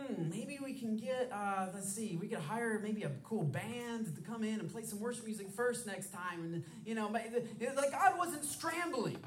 hmm, 0.08 0.28
maybe 0.30 0.58
we 0.62 0.74
can 0.74 0.96
get, 0.96 1.30
uh, 1.32 1.66
let's 1.74 1.92
see, 1.92 2.18
we 2.20 2.28
could 2.28 2.38
hire 2.38 2.80
maybe 2.82 3.02
a 3.02 3.10
cool 3.22 3.44
band 3.44 4.14
to 4.14 4.20
come 4.22 4.42
in 4.42 4.60
and 4.60 4.70
play 4.70 4.82
some 4.82 5.00
worship 5.00 5.24
music 5.24 5.50
first 5.50 5.86
next 5.86 6.12
time. 6.12 6.42
And, 6.42 6.64
you 6.84 6.94
know, 6.94 7.08
like 7.08 7.92
God 7.92 8.18
wasn't 8.18 8.44
scrambling. 8.44 9.18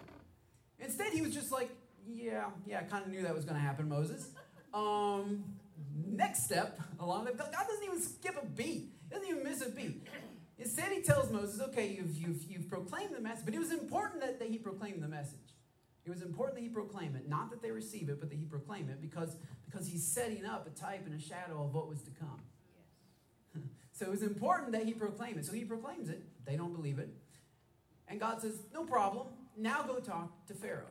Instead, 0.82 1.14
he 1.14 1.22
was 1.22 1.34
just 1.34 1.52
like, 1.52 1.70
yeah, 2.08 2.46
yeah, 2.66 2.80
I 2.80 2.84
kind 2.84 3.06
of 3.06 3.12
knew 3.12 3.22
that 3.24 3.36
was 3.36 3.46
going 3.46 3.56
to 3.56 3.62
happen, 3.62 3.88
Moses. 3.88 4.30
Um, 4.74 5.44
next 6.08 6.46
step 6.46 6.80
along 7.00 7.26
the, 7.26 7.32
God 7.32 7.52
doesn't 7.52 7.84
even 7.84 8.02
skip 8.02 8.36
a 8.42 8.46
beat. 8.46 8.90
He 9.08 9.10
doesn't 9.16 9.28
even 9.28 9.44
miss 9.44 9.62
a 9.62 9.70
beat. 9.70 10.08
Instead, 10.58 10.92
he 10.92 11.02
tells 11.02 11.32
Moses, 11.32 11.60
okay, 11.60 11.88
you've, 11.88 12.16
you've, 12.18 12.44
you've 12.50 12.70
proclaimed 12.70 13.16
the 13.16 13.22
message, 13.22 13.46
but 13.46 13.54
it 13.54 13.60
was 13.60 13.72
important 13.72 14.22
that, 14.22 14.40
that 14.40 14.50
he 14.50 14.58
proclaimed 14.58 15.02
the 15.02 15.08
message. 15.08 15.40
It 16.06 16.10
was 16.10 16.22
important 16.22 16.58
that 16.58 16.64
he 16.64 16.70
proclaim 16.70 17.16
it, 17.16 17.28
not 17.28 17.52
that 17.52 17.62
they 17.62 17.72
receive 17.72 18.10
it, 18.10 18.20
but 18.20 18.30
that 18.30 18.36
he 18.36 18.46
proclaim 18.46 18.90
it, 18.90 19.02
because, 19.02 19.36
because 19.66 19.88
he's 19.88 20.06
setting 20.06 20.46
up 20.46 20.68
a 20.68 20.70
type 20.72 21.06
and 21.06 21.20
a 21.20 21.22
shadow 21.22 21.64
of 21.64 21.74
what 21.74 21.88
was 21.88 22.02
to 22.04 22.12
come. 22.12 22.42
Yes. 23.56 23.64
so 23.92 24.06
it 24.06 24.12
was 24.12 24.24
important 24.24 24.72
that 24.72 24.86
he 24.86 24.94
proclaim 24.94 25.38
it. 25.38 25.46
So 25.46 25.54
he 25.54 25.64
proclaims 25.64 26.10
it. 26.10 26.24
They 26.46 26.56
don't 26.56 26.74
believe 26.74 27.00
it. 27.00 27.10
And 28.08 28.20
God 28.20 28.42
says, 28.42 28.60
No 28.74 28.84
problem. 28.84 29.28
Now 29.58 29.84
go 29.84 30.00
talk 30.00 30.46
to 30.48 30.54
Pharaoh. 30.54 30.86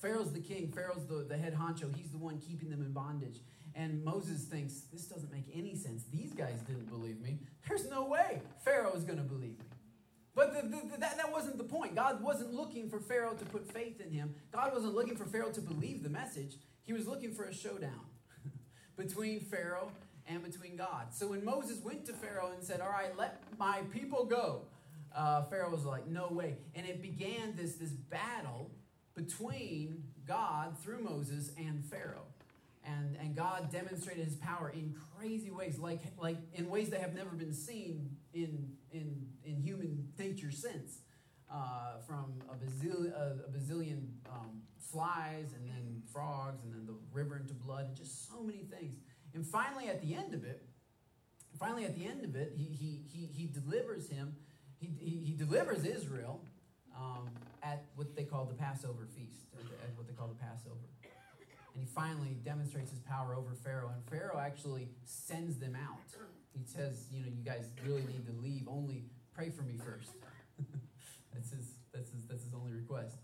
Pharaoh's 0.00 0.32
the 0.32 0.40
king, 0.40 0.70
Pharaoh's 0.70 1.06
the, 1.06 1.24
the 1.28 1.36
head 1.36 1.54
honcho. 1.54 1.94
He's 1.96 2.10
the 2.10 2.18
one 2.18 2.38
keeping 2.38 2.70
them 2.70 2.82
in 2.82 2.92
bondage. 2.92 3.38
And 3.74 4.04
Moses 4.04 4.44
thinks, 4.44 4.82
This 4.92 5.06
doesn't 5.06 5.32
make 5.32 5.50
any 5.52 5.74
sense. 5.74 6.04
These 6.12 6.32
guys 6.32 6.60
didn't 6.66 6.90
believe 6.90 7.20
me. 7.20 7.38
There's 7.68 7.88
no 7.88 8.04
way 8.04 8.42
Pharaoh 8.64 8.92
is 8.92 9.04
going 9.04 9.18
to 9.18 9.24
believe 9.24 9.58
me. 9.58 9.64
But 10.34 10.52
the, 10.52 10.68
the, 10.68 10.98
that, 10.98 11.16
that 11.16 11.32
wasn't 11.32 11.58
the 11.58 11.64
point. 11.64 11.94
God 11.94 12.22
wasn't 12.22 12.52
looking 12.52 12.88
for 12.90 12.98
Pharaoh 12.98 13.34
to 13.34 13.44
put 13.46 13.70
faith 13.72 14.00
in 14.00 14.10
him. 14.10 14.34
God 14.52 14.72
wasn't 14.72 14.94
looking 14.94 15.16
for 15.16 15.24
Pharaoh 15.24 15.52
to 15.52 15.60
believe 15.60 16.02
the 16.02 16.08
message. 16.08 16.56
He 16.82 16.92
was 16.92 17.06
looking 17.06 17.32
for 17.32 17.44
a 17.44 17.54
showdown 17.54 18.00
between 18.96 19.40
Pharaoh 19.40 19.90
and 20.26 20.42
between 20.42 20.76
God. 20.76 21.14
So 21.14 21.28
when 21.28 21.44
Moses 21.44 21.82
went 21.84 22.04
to 22.06 22.12
Pharaoh 22.12 22.50
and 22.52 22.62
said, 22.64 22.80
All 22.80 22.90
right, 22.90 23.16
let 23.16 23.42
my 23.58 23.82
people 23.92 24.24
go, 24.24 24.62
uh, 25.14 25.42
Pharaoh 25.44 25.70
was 25.70 25.84
like, 25.84 26.06
No 26.06 26.28
way. 26.28 26.56
And 26.74 26.86
it 26.86 27.02
began 27.02 27.54
this, 27.56 27.74
this 27.74 27.90
battle 27.90 28.70
between 29.14 30.04
God 30.26 30.76
through 30.78 31.02
Moses 31.02 31.52
and 31.56 31.84
Pharaoh 31.84 32.26
and, 32.86 33.16
and 33.16 33.34
God 33.34 33.70
demonstrated 33.70 34.24
his 34.24 34.36
power 34.36 34.70
in 34.74 34.94
crazy 35.16 35.50
ways, 35.50 35.78
like, 35.78 36.00
like 36.18 36.36
in 36.54 36.68
ways 36.68 36.90
that 36.90 37.00
have 37.00 37.14
never 37.14 37.30
been 37.30 37.52
seen 37.52 38.16
in, 38.32 38.68
in, 38.92 39.26
in 39.44 39.56
human 39.60 40.08
nature 40.18 40.50
since. 40.50 40.98
Uh, 41.52 41.98
from 42.06 42.34
a 42.50 42.54
bazillion, 42.54 43.12
a, 43.14 43.56
bazillion 43.56 44.08
um, 44.28 44.62
flies, 44.78 45.52
and 45.54 45.68
then 45.68 46.02
frogs, 46.12 46.64
and 46.64 46.72
then 46.72 46.84
the 46.86 46.94
river 47.12 47.36
into 47.36 47.54
blood, 47.54 47.86
and 47.86 47.96
just 47.96 48.28
so 48.28 48.42
many 48.42 48.64
things. 48.64 48.96
And 49.34 49.46
finally, 49.46 49.88
at 49.88 50.00
the 50.00 50.14
end 50.14 50.34
of 50.34 50.44
it, 50.44 50.66
finally 51.58 51.84
at 51.84 51.94
the 51.96 52.06
end 52.06 52.24
of 52.24 52.34
it, 52.34 52.54
he, 52.56 52.64
he, 52.64 53.02
he, 53.06 53.26
he 53.26 53.46
delivers 53.46 54.08
him, 54.08 54.34
he, 54.98 55.22
he, 55.24 55.32
delivers 55.32 55.84
Israel 55.84 56.40
um, 56.96 57.28
at 57.62 57.84
what 57.96 58.14
they 58.16 58.24
call 58.24 58.44
the 58.44 58.54
Passover 58.54 59.06
feast, 59.16 59.46
at, 59.54 59.60
at 59.60 59.96
what 59.96 60.06
they 60.06 60.12
call 60.14 60.28
the 60.28 60.34
Passover. 60.34 60.88
And 61.74 61.82
he 61.82 61.86
finally 61.86 62.36
demonstrates 62.44 62.90
his 62.90 63.00
power 63.00 63.34
over 63.34 63.54
Pharaoh. 63.64 63.90
And 63.92 64.04
Pharaoh 64.08 64.38
actually 64.38 64.88
sends 65.04 65.58
them 65.58 65.76
out. 65.76 65.98
He 66.56 66.64
says, 66.64 67.06
You 67.10 67.22
know, 67.22 67.28
you 67.28 67.42
guys 67.42 67.68
really 67.84 68.02
need 68.02 68.26
to 68.26 68.32
leave. 68.32 68.68
Only 68.68 69.04
pray 69.34 69.50
for 69.50 69.62
me 69.62 69.76
first. 69.76 70.10
that's, 71.34 71.50
his, 71.50 71.74
that's, 71.92 72.12
his, 72.12 72.26
that's 72.26 72.44
his 72.44 72.54
only 72.54 72.72
request. 72.72 73.16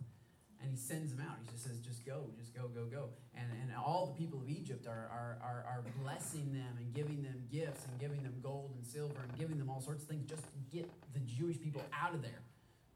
And 0.63 0.71
he 0.71 0.77
sends 0.77 1.15
them 1.15 1.25
out. 1.27 1.39
He 1.43 1.51
just 1.51 1.65
says, 1.65 1.79
Just 1.79 2.05
go, 2.05 2.31
just 2.39 2.55
go, 2.55 2.69
go, 2.69 2.85
go. 2.85 3.09
And, 3.35 3.47
and 3.63 3.73
all 3.77 4.13
the 4.13 4.19
people 4.19 4.41
of 4.41 4.49
Egypt 4.49 4.87
are, 4.87 5.09
are, 5.11 5.39
are, 5.43 5.65
are 5.67 5.85
blessing 6.03 6.53
them 6.53 6.77
and 6.79 6.93
giving 6.93 7.23
them 7.23 7.45
gifts 7.51 7.87
and 7.87 7.99
giving 7.99 8.23
them 8.23 8.35
gold 8.43 8.73
and 8.77 8.85
silver 8.85 9.21
and 9.23 9.39
giving 9.39 9.59
them 9.59 9.71
all 9.71 9.81
sorts 9.81 10.03
of 10.03 10.09
things 10.09 10.29
just 10.29 10.43
to 10.43 10.77
get 10.77 10.91
the 11.15 11.21
Jewish 11.21 11.61
people 11.61 11.83
out 11.99 12.15
of 12.15 12.23
there 12.23 12.43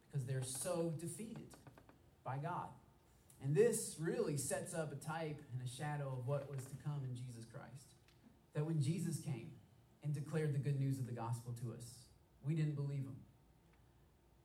because 0.06 0.26
they're 0.26 0.42
so 0.42 0.92
defeated 1.00 1.48
by 2.24 2.36
God. 2.36 2.68
And 3.42 3.54
this 3.54 3.96
really 3.98 4.36
sets 4.36 4.74
up 4.74 4.92
a 4.92 4.96
type 4.96 5.40
and 5.52 5.60
a 5.62 5.68
shadow 5.68 6.16
of 6.18 6.26
what 6.26 6.48
was 6.50 6.64
to 6.64 6.76
come 6.84 7.02
in 7.04 7.14
Jesus 7.14 7.44
Christ. 7.52 7.92
That 8.54 8.64
when 8.64 8.80
Jesus 8.80 9.18
came 9.18 9.50
and 10.02 10.14
declared 10.14 10.54
the 10.54 10.58
good 10.58 10.78
news 10.78 10.98
of 10.98 11.06
the 11.06 11.12
gospel 11.12 11.52
to 11.62 11.72
us, 11.72 11.84
we 12.46 12.54
didn't 12.54 12.76
believe 12.76 13.04
him. 13.04 13.16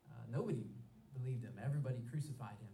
Uh, 0.09 0.25
nobody 0.31 0.63
believed 1.13 1.43
him. 1.43 1.53
Everybody 1.63 1.97
crucified 2.09 2.57
him. 2.59 2.68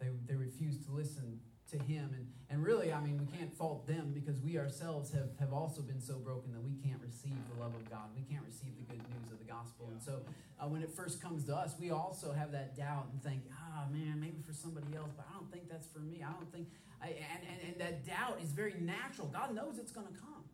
They, 0.00 0.08
they 0.26 0.34
refused 0.34 0.84
to 0.86 0.92
listen 0.92 1.40
to 1.70 1.78
him. 1.78 2.10
And, 2.14 2.26
and 2.50 2.64
really, 2.64 2.92
I 2.92 3.00
mean, 3.00 3.18
we 3.18 3.26
can't 3.36 3.54
fault 3.54 3.86
them 3.86 4.12
because 4.14 4.40
we 4.40 4.58
ourselves 4.58 5.12
have, 5.12 5.30
have 5.38 5.52
also 5.52 5.82
been 5.82 6.00
so 6.00 6.16
broken 6.16 6.52
that 6.52 6.62
we 6.62 6.74
can't 6.82 7.00
receive 7.02 7.36
the 7.52 7.60
love 7.60 7.74
of 7.74 7.88
God. 7.90 8.08
We 8.16 8.22
can't 8.22 8.44
receive 8.44 8.72
the 8.78 8.94
good 8.94 9.02
news 9.10 9.32
of 9.32 9.38
the 9.38 9.44
gospel. 9.44 9.88
And 9.92 10.02
so 10.02 10.20
uh, 10.58 10.66
when 10.66 10.82
it 10.82 10.90
first 10.90 11.20
comes 11.20 11.44
to 11.46 11.54
us, 11.54 11.74
we 11.78 11.90
also 11.90 12.32
have 12.32 12.52
that 12.52 12.76
doubt 12.76 13.08
and 13.12 13.22
think, 13.22 13.42
ah, 13.52 13.84
oh, 13.84 13.92
man, 13.92 14.18
maybe 14.20 14.40
for 14.46 14.52
somebody 14.52 14.96
else, 14.96 15.10
but 15.16 15.26
I 15.28 15.34
don't 15.34 15.50
think 15.52 15.68
that's 15.68 15.86
for 15.86 16.00
me. 16.00 16.24
I 16.26 16.32
don't 16.32 16.50
think, 16.52 16.68
I, 17.02 17.08
and, 17.08 17.42
and, 17.50 17.72
and 17.72 17.80
that 17.80 18.06
doubt 18.06 18.40
is 18.42 18.50
very 18.50 18.74
natural. 18.80 19.28
God 19.28 19.54
knows 19.54 19.78
it's 19.78 19.92
going 19.92 20.06
to 20.06 20.18
come. 20.18 20.44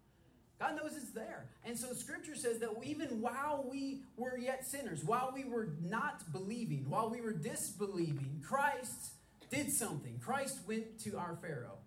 God 0.58 0.76
knows 0.76 0.96
it's 0.96 1.10
there. 1.10 1.46
And 1.64 1.76
so 1.78 1.92
scripture 1.92 2.36
says 2.36 2.58
that 2.60 2.70
even 2.84 3.20
while 3.20 3.66
we 3.68 4.02
were 4.16 4.38
yet 4.38 4.64
sinners, 4.66 5.04
while 5.04 5.32
we 5.34 5.44
were 5.44 5.70
not 5.82 6.32
believing, 6.32 6.88
while 6.88 7.10
we 7.10 7.20
were 7.20 7.32
disbelieving, 7.32 8.42
Christ 8.46 9.14
did 9.54 9.72
something. 9.72 10.18
Christ 10.18 10.58
went 10.66 10.98
to 11.04 11.16
our 11.16 11.36
Pharaoh. 11.40 11.78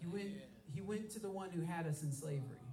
He 0.00 0.06
went, 0.06 0.30
he 0.74 0.80
went 0.80 1.10
to 1.10 1.18
the 1.18 1.30
one 1.30 1.50
who 1.50 1.62
had 1.62 1.86
us 1.86 2.02
in 2.02 2.12
slavery. 2.12 2.66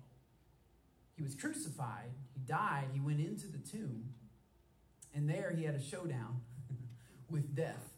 He 1.15 1.23
was 1.23 1.35
crucified. 1.35 2.11
He 2.33 2.41
died. 2.41 2.85
He 2.93 2.99
went 2.99 3.19
into 3.19 3.47
the 3.47 3.57
tomb. 3.57 4.09
And 5.13 5.29
there 5.29 5.53
he 5.57 5.63
had 5.63 5.75
a 5.75 5.81
showdown 5.81 6.41
with 7.29 7.55
death. 7.55 7.93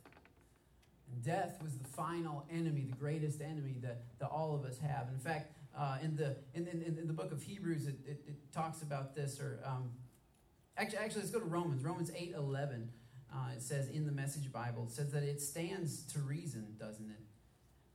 And 1.11 1.23
death 1.23 1.59
was 1.63 1.77
the 1.77 1.87
final 1.87 2.45
enemy, 2.51 2.85
the 2.89 2.95
greatest 2.95 3.41
enemy 3.41 3.77
that, 3.81 4.03
that 4.19 4.27
all 4.27 4.55
of 4.55 4.63
us 4.65 4.77
have. 4.79 5.09
In 5.13 5.19
fact, 5.19 5.53
Uh, 5.77 5.99
in 6.01 6.15
the 6.15 6.35
in, 6.55 6.65
in, 6.73 6.97
in 6.97 7.05
the 7.05 7.13
book 7.13 7.31
of 7.31 7.39
Hebrews, 7.43 7.85
it, 7.85 7.99
it, 8.03 8.19
it 8.27 8.37
talks 8.51 8.81
about 8.81 9.13
this. 9.13 9.39
Or 9.39 9.59
um, 9.63 9.91
actually, 10.75 10.97
actually, 11.03 11.21
let's 11.21 11.31
go 11.31 11.39
to 11.39 11.45
Romans. 11.45 11.83
Romans 11.83 12.09
eight 12.15 12.33
eleven. 12.35 12.89
Uh, 13.33 13.51
it 13.55 13.61
says 13.61 13.89
in 13.89 14.05
the 14.05 14.11
Message 14.11 14.51
Bible, 14.51 14.85
it 14.87 14.91
says 14.91 15.11
that 15.11 15.23
it 15.23 15.41
stands 15.41 16.03
to 16.13 16.19
reason, 16.19 16.75
doesn't 16.79 17.09
it? 17.09 17.21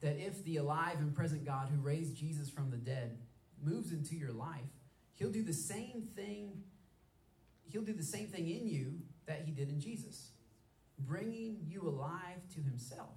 That 0.00 0.18
if 0.18 0.44
the 0.44 0.56
alive 0.56 0.98
and 0.98 1.14
present 1.14 1.44
God 1.44 1.68
who 1.68 1.80
raised 1.80 2.16
Jesus 2.16 2.50
from 2.50 2.70
the 2.70 2.76
dead 2.76 3.18
moves 3.62 3.92
into 3.92 4.14
your 4.14 4.32
life, 4.32 4.60
He'll 5.14 5.30
do 5.30 5.42
the 5.42 5.52
same 5.52 6.08
thing. 6.14 6.62
He'll 7.70 7.82
do 7.82 7.92
the 7.92 8.02
same 8.02 8.26
thing 8.26 8.48
in 8.48 8.66
you 8.66 8.94
that 9.26 9.42
He 9.46 9.52
did 9.52 9.68
in 9.68 9.80
Jesus, 9.80 10.30
bringing 10.98 11.58
you 11.68 11.82
alive 11.82 12.48
to 12.54 12.60
Himself. 12.60 13.14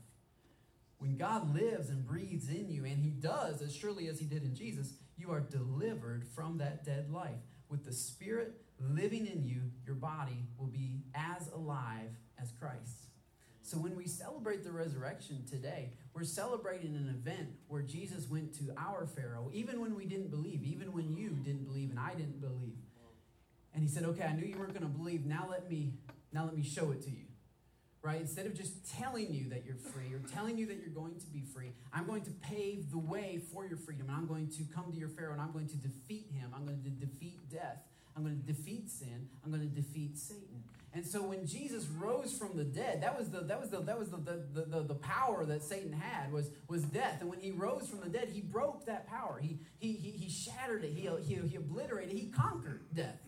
When 0.99 1.17
God 1.17 1.53
lives 1.53 1.89
and 1.89 2.05
breathes 2.05 2.49
in 2.49 2.69
you, 2.69 2.85
and 2.85 2.99
He 2.99 3.09
does 3.09 3.61
as 3.61 3.75
surely 3.75 4.07
as 4.07 4.19
He 4.19 4.25
did 4.25 4.43
in 4.43 4.55
Jesus, 4.55 4.93
you 5.17 5.31
are 5.31 5.41
delivered 5.41 6.25
from 6.27 6.59
that 6.59 6.85
dead 6.85 7.11
life. 7.11 7.41
With 7.67 7.85
the 7.85 7.93
Spirit 7.93 8.61
living 8.79 9.25
in 9.25 9.43
you, 9.43 9.61
your 9.85 9.95
body 9.95 10.45
will 10.57 10.67
be 10.67 11.03
as 11.13 11.49
alive 11.49 12.17
as 12.41 12.51
Christ. 12.59 13.05
So 13.65 13.77
when 13.77 13.95
we 13.95 14.05
celebrate 14.05 14.63
the 14.63 14.71
resurrection 14.71 15.43
today, 15.49 15.93
we're 16.13 16.23
celebrating 16.23 16.95
an 16.95 17.09
event 17.09 17.49
where 17.67 17.81
Jesus 17.81 18.29
went 18.29 18.53
to 18.59 18.71
our 18.77 19.07
Pharaoh, 19.07 19.49
even 19.53 19.81
when 19.81 19.95
we 19.95 20.05
didn't 20.05 20.29
believe, 20.29 20.63
even 20.63 20.93
when 20.93 21.15
you 21.15 21.29
didn't 21.29 21.65
believe 21.65 21.89
and 21.89 21.99
I 21.99 22.11
didn't 22.11 22.39
believe. 22.39 22.77
And 23.73 23.81
he 23.81 23.89
said, 23.89 24.03
"Okay, 24.03 24.23
I 24.23 24.33
knew 24.33 24.45
you 24.45 24.57
weren't 24.57 24.73
going 24.73 24.85
to 24.85 24.97
believe. 24.97 25.25
Now 25.25 25.47
let 25.49 25.67
me 25.67 25.93
now 26.31 26.45
let 26.45 26.55
me 26.55 26.63
show 26.63 26.91
it 26.91 27.01
to 27.03 27.09
you." 27.09 27.25
Right? 28.03 28.21
Instead 28.21 28.45
of 28.45 28.53
just 28.53 28.87
telling 28.99 29.33
you 29.33 29.49
that 29.49 29.65
you're 29.65 29.77
free 29.77 30.13
or 30.13 30.19
telling 30.19 30.59
you 30.59 30.67
that 30.67 30.77
you're 30.77 30.93
going 30.93 31.15
to 31.15 31.25
be 31.25 31.41
free, 31.41 31.71
I'm 31.91 32.05
going 32.05 32.21
to 32.25 32.31
pave 32.31 32.91
the 32.91 32.99
way 32.99 33.41
for 33.51 33.65
your 33.65 33.77
freedom. 33.77 34.09
And 34.09 34.15
I'm 34.15 34.27
going 34.27 34.47
to 34.49 34.63
come 34.65 34.91
to 34.91 34.97
your 34.97 35.09
Pharaoh 35.09 35.33
and 35.33 35.41
I'm 35.41 35.51
going 35.51 35.67
to 35.69 35.77
defeat 35.77 36.27
him. 36.31 36.51
I'm 36.55 36.65
going 36.65 36.83
to 36.83 36.89
defeat 36.89 37.49
death. 37.49 37.81
I'm 38.15 38.23
going 38.23 38.39
to 38.39 38.45
defeat 38.45 38.89
sin. 38.89 39.27
I'm 39.43 39.51
going 39.51 39.67
to 39.67 39.75
defeat 39.75 40.17
Satan. 40.17 40.63
And 40.93 41.05
so 41.05 41.21
when 41.21 41.45
Jesus 41.45 41.85
rose 41.87 42.37
from 42.37 42.55
the 42.55 42.63
dead, 42.63 43.03
that 43.03 43.17
was 43.17 43.29
the 43.29 43.41
that 43.41 43.59
was 43.59 43.69
the 43.69 43.81
that 43.81 43.99
was 43.99 44.09
the 44.09 44.17
the, 44.17 44.61
the, 44.61 44.81
the 44.83 44.95
power 44.95 45.43
that 45.45 45.61
Satan 45.61 45.91
had 45.91 46.31
was 46.31 46.49
was 46.69 46.83
death. 46.83 47.17
And 47.19 47.29
when 47.29 47.41
he 47.41 47.51
rose 47.51 47.89
from 47.89 47.99
the 47.99 48.07
dead, 48.07 48.29
he 48.31 48.39
broke 48.39 48.85
that 48.85 49.05
power. 49.05 49.37
He 49.41 49.59
he 49.77 49.91
he, 49.91 50.11
he 50.11 50.29
shattered 50.29 50.85
it. 50.85 50.93
He, 50.93 51.09
he 51.21 51.35
he 51.47 51.55
obliterated. 51.57 52.17
He 52.17 52.27
conquered 52.27 52.81
death. 52.93 53.19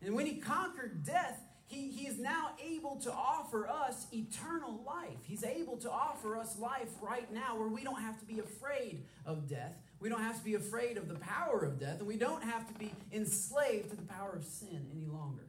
And 0.00 0.14
when 0.14 0.26
he 0.26 0.36
conquered 0.36 1.04
death, 1.04 1.40
he, 1.66 1.90
he 1.90 2.06
is 2.06 2.18
now 2.18 2.52
able 2.64 2.96
to 2.96 3.12
offer 3.12 3.68
us 3.68 4.06
eternal 4.12 4.80
life. 4.86 5.18
He's 5.24 5.44
able 5.44 5.76
to 5.78 5.90
offer 5.90 6.36
us 6.36 6.58
life 6.58 6.90
right 7.02 7.30
now 7.32 7.58
where 7.58 7.68
we 7.68 7.82
don't 7.82 8.00
have 8.00 8.18
to 8.20 8.24
be 8.24 8.38
afraid 8.38 9.04
of 9.26 9.48
death. 9.48 9.74
We 10.00 10.08
don't 10.08 10.20
have 10.20 10.38
to 10.38 10.44
be 10.44 10.54
afraid 10.54 10.96
of 10.96 11.08
the 11.08 11.16
power 11.16 11.64
of 11.64 11.80
death. 11.80 11.98
And 11.98 12.06
we 12.06 12.16
don't 12.16 12.42
have 12.42 12.66
to 12.68 12.74
be 12.78 12.92
enslaved 13.12 13.90
to 13.90 13.96
the 13.96 14.02
power 14.02 14.32
of 14.34 14.44
sin 14.44 14.86
any 14.94 15.06
longer 15.06 15.46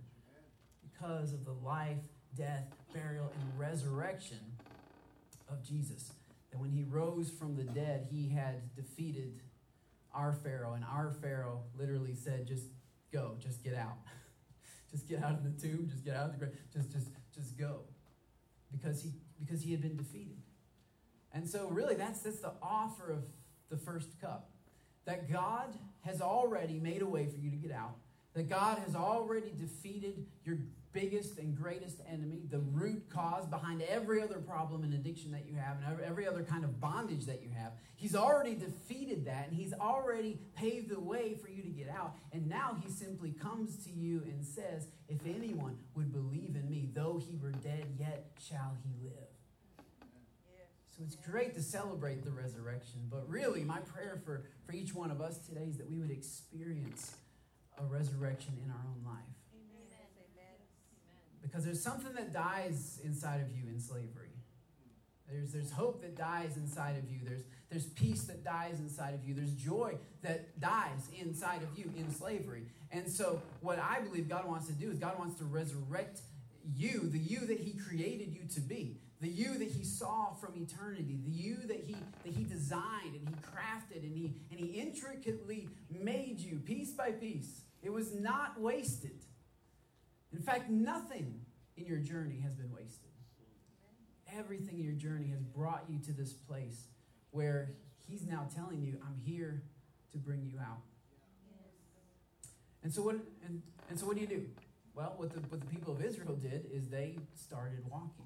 because 0.81 1.33
of 1.33 1.45
the 1.45 1.51
life, 1.51 1.97
death, 2.35 2.65
burial, 2.93 3.31
and 3.39 3.59
resurrection 3.59 4.39
of 5.49 5.63
Jesus. 5.63 6.11
That 6.51 6.59
when 6.59 6.71
he 6.71 6.83
rose 6.83 7.29
from 7.29 7.55
the 7.55 7.63
dead, 7.63 8.07
he 8.09 8.29
had 8.29 8.75
defeated 8.75 9.39
our 10.13 10.33
Pharaoh. 10.33 10.73
And 10.73 10.83
our 10.83 11.11
Pharaoh 11.21 11.61
literally 11.77 12.15
said, 12.15 12.47
just 12.47 12.65
go, 13.13 13.35
just 13.39 13.63
get 13.63 13.75
out. 13.75 13.97
just 14.91 15.07
get 15.07 15.23
out 15.23 15.33
of 15.33 15.43
the 15.43 15.61
tomb, 15.61 15.87
just 15.89 16.03
get 16.03 16.15
out 16.15 16.25
of 16.25 16.31
the 16.31 16.37
grave, 16.37 16.57
just 16.73 16.91
just 16.91 17.07
just 17.33 17.57
go. 17.57 17.81
Because 18.71 19.01
he 19.01 19.11
because 19.39 19.61
he 19.61 19.71
had 19.71 19.81
been 19.81 19.97
defeated. 19.97 20.37
And 21.31 21.47
so 21.47 21.67
really 21.69 21.95
that's 21.95 22.21
that's 22.21 22.39
the 22.39 22.53
offer 22.61 23.11
of 23.11 23.23
the 23.69 23.77
first 23.77 24.19
cup. 24.19 24.49
That 25.05 25.31
God 25.31 25.73
has 26.01 26.21
already 26.21 26.79
made 26.79 27.01
a 27.01 27.07
way 27.07 27.27
for 27.27 27.37
you 27.37 27.49
to 27.49 27.57
get 27.57 27.71
out. 27.71 27.95
That 28.33 28.49
God 28.49 28.77
has 28.79 28.95
already 28.95 29.51
defeated 29.57 30.25
your 30.45 30.57
biggest 30.91 31.37
and 31.37 31.55
greatest 31.55 31.97
enemy, 32.11 32.41
the 32.49 32.59
root 32.59 33.03
cause 33.09 33.45
behind 33.45 33.81
every 33.83 34.21
other 34.21 34.39
problem 34.39 34.83
and 34.83 34.93
addiction 34.93 35.31
that 35.31 35.45
you 35.47 35.55
have, 35.55 35.77
and 35.77 36.01
every 36.03 36.27
other 36.27 36.43
kind 36.43 36.63
of 36.63 36.79
bondage 36.79 37.25
that 37.25 37.41
you 37.43 37.49
have. 37.49 37.73
He's 37.95 38.15
already 38.15 38.55
defeated 38.55 39.25
that, 39.25 39.49
and 39.49 39.57
He's 39.57 39.73
already 39.73 40.39
paved 40.55 40.89
the 40.89 40.99
way 40.99 41.35
for 41.35 41.49
you 41.49 41.61
to 41.61 41.69
get 41.69 41.89
out. 41.89 42.15
And 42.31 42.47
now 42.47 42.77
He 42.83 42.89
simply 42.89 43.31
comes 43.31 43.83
to 43.85 43.91
you 43.91 44.23
and 44.25 44.43
says, 44.43 44.87
If 45.07 45.19
anyone 45.25 45.77
would 45.95 46.11
believe 46.11 46.55
in 46.55 46.69
me, 46.69 46.89
though 46.93 47.21
he 47.23 47.35
were 47.35 47.51
dead, 47.51 47.85
yet 47.99 48.31
shall 48.39 48.77
he 48.83 48.91
live. 49.03 49.28
So 50.99 51.05
it's 51.05 51.15
great 51.15 51.55
to 51.55 51.61
celebrate 51.61 52.25
the 52.25 52.31
resurrection, 52.31 52.99
but 53.09 53.23
really, 53.29 53.63
my 53.63 53.79
prayer 53.79 54.21
for, 54.25 54.43
for 54.65 54.73
each 54.73 54.93
one 54.93 55.11
of 55.11 55.21
us 55.21 55.37
today 55.37 55.63
is 55.69 55.77
that 55.77 55.89
we 55.89 55.97
would 55.97 56.11
experience 56.11 57.15
a 57.77 57.85
resurrection 57.85 58.57
in 58.61 58.69
our 58.69 58.81
own 58.85 59.05
life. 59.05 59.23
Because 61.41 61.63
there's 61.63 61.81
something 61.81 62.13
that 62.15 62.33
dies 62.33 62.99
inside 63.01 63.39
of 63.39 63.49
you 63.49 63.63
in 63.69 63.79
slavery. 63.79 64.27
There's, 65.31 65.53
there's 65.53 65.71
hope 65.71 66.01
that 66.01 66.17
dies 66.17 66.57
inside 66.57 66.97
of 66.97 67.09
you. 67.09 67.19
There's, 67.23 67.43
there's 67.69 67.85
peace 67.85 68.23
that 68.23 68.43
dies 68.43 68.81
inside 68.81 69.13
of 69.13 69.23
you. 69.23 69.33
There's 69.33 69.53
joy 69.53 69.95
that 70.21 70.59
dies 70.59 71.07
inside 71.17 71.61
of 71.63 71.79
you 71.79 71.93
in 71.95 72.11
slavery. 72.13 72.63
And 72.91 73.07
so, 73.07 73.41
what 73.61 73.79
I 73.79 74.01
believe 74.01 74.27
God 74.27 74.45
wants 74.45 74.67
to 74.67 74.73
do 74.73 74.91
is 74.91 74.99
God 74.99 75.17
wants 75.17 75.39
to 75.39 75.45
resurrect 75.45 76.19
you, 76.75 77.09
the 77.09 77.19
you 77.19 77.45
that 77.45 77.61
He 77.61 77.71
created 77.71 78.33
you 78.33 78.41
to 78.55 78.59
be, 78.59 78.97
the 79.21 79.27
you 79.27 79.57
that 79.57 79.67
He 79.67 79.83
saw 79.83 80.33
from 80.33 80.55
eternity, 80.55 81.19
the 81.25 81.31
you 81.31 81.57
that 81.67 81.83
He 81.85 81.95
that 82.23 82.33
He 82.33 82.43
designed 82.43 83.15
and 83.15 83.27
He 83.27 83.35
crafted 83.35 84.03
and 84.03 84.15
He 84.15 84.33
and 84.51 84.59
He 84.59 84.79
intricately 84.79 85.69
made 85.89 86.39
you 86.39 86.59
piece 86.59 86.91
by 86.91 87.11
piece. 87.11 87.61
It 87.81 87.91
was 87.91 88.13
not 88.13 88.59
wasted. 88.59 89.23
In 90.31 90.39
fact, 90.39 90.69
nothing 90.69 91.41
in 91.75 91.85
your 91.85 91.97
journey 91.97 92.39
has 92.41 92.53
been 92.53 92.71
wasted. 92.71 93.09
Everything 94.37 94.79
in 94.79 94.85
your 94.85 94.93
journey 94.93 95.29
has 95.29 95.41
brought 95.41 95.85
you 95.89 95.97
to 95.99 96.11
this 96.11 96.33
place 96.33 96.87
where 97.31 97.71
He's 98.07 98.25
now 98.25 98.47
telling 98.55 98.81
you, 98.81 98.97
I'm 99.05 99.19
here 99.23 99.63
to 100.11 100.17
bring 100.17 100.43
you 100.45 100.59
out. 100.59 100.81
And 102.83 102.93
so 102.93 103.01
what 103.01 103.15
and, 103.45 103.61
and 103.89 103.99
so 103.99 104.05
what 104.05 104.15
do 104.15 104.21
you 104.21 104.27
do? 104.27 104.45
Well, 104.95 105.13
what 105.17 105.31
the, 105.31 105.39
what 105.41 105.59
the 105.61 105.67
people 105.67 105.93
of 105.93 106.03
Israel 106.03 106.35
did 106.35 106.65
is 106.73 106.89
they 106.89 107.17
started 107.35 107.79
walking. 107.89 108.25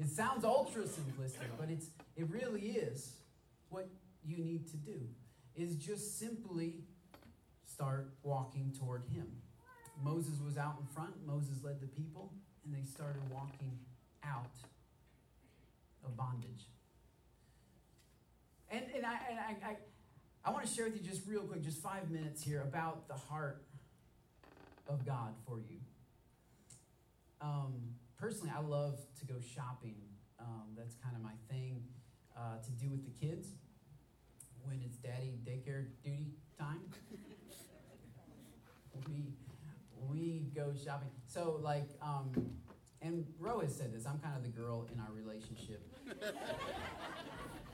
It 0.00 0.08
sounds 0.08 0.44
ultra 0.44 0.82
simplistic, 0.82 1.48
but 1.58 1.68
it's 1.70 1.86
it 2.16 2.28
really 2.30 2.62
is 2.62 3.12
what 3.68 3.88
you 4.24 4.38
need 4.38 4.66
to 4.70 4.76
do 4.76 5.00
is 5.54 5.76
just 5.76 6.18
simply 6.18 6.80
start 7.64 8.12
walking 8.22 8.72
toward 8.78 9.02
him. 9.12 9.26
Moses 10.02 10.34
was 10.44 10.56
out 10.56 10.76
in 10.80 10.86
front, 10.86 11.14
Moses 11.26 11.62
led 11.62 11.80
the 11.80 11.86
people, 11.86 12.32
and 12.64 12.74
they 12.74 12.82
started 12.82 13.20
walking 13.30 13.78
out 14.24 14.54
of 16.04 16.16
bondage. 16.16 16.66
And, 18.70 18.84
and, 18.94 19.04
I, 19.04 19.18
and 19.28 19.38
I, 19.38 19.68
I, 19.68 19.76
I 20.44 20.50
want 20.52 20.66
to 20.66 20.72
share 20.72 20.86
with 20.86 20.94
you 20.94 21.06
just 21.06 21.26
real 21.26 21.42
quick, 21.42 21.62
just 21.62 21.82
five 21.82 22.10
minutes 22.10 22.42
here, 22.42 22.62
about 22.62 23.08
the 23.08 23.14
heart 23.14 23.62
of 24.88 25.04
God 25.04 25.34
for 25.46 25.58
you. 25.58 25.78
Um, 27.40 27.94
personally, 28.20 28.52
I 28.54 28.60
love 28.60 28.98
to 29.18 29.24
go 29.24 29.34
shopping. 29.54 29.96
Um, 30.38 30.74
that's 30.76 30.94
kind 31.02 31.16
of 31.16 31.22
my 31.22 31.32
thing 31.50 31.82
uh, 32.36 32.58
to 32.62 32.70
do 32.72 32.90
with 32.90 33.04
the 33.04 33.26
kids 33.26 33.48
when 34.62 34.80
it's 34.84 34.96
daddy 34.98 35.38
daycare 35.44 35.86
duty 36.04 36.26
time. 36.58 36.80
we 39.08 39.24
we 40.08 40.44
go 40.54 40.72
shopping. 40.84 41.10
So 41.26 41.58
like, 41.62 41.88
um, 42.02 42.30
and 43.00 43.24
Ro 43.38 43.60
has 43.60 43.74
said 43.74 43.92
this. 43.94 44.06
I'm 44.06 44.18
kind 44.18 44.36
of 44.36 44.42
the 44.42 44.50
girl 44.50 44.86
in 44.92 45.00
our 45.00 45.12
relationship. 45.12 45.82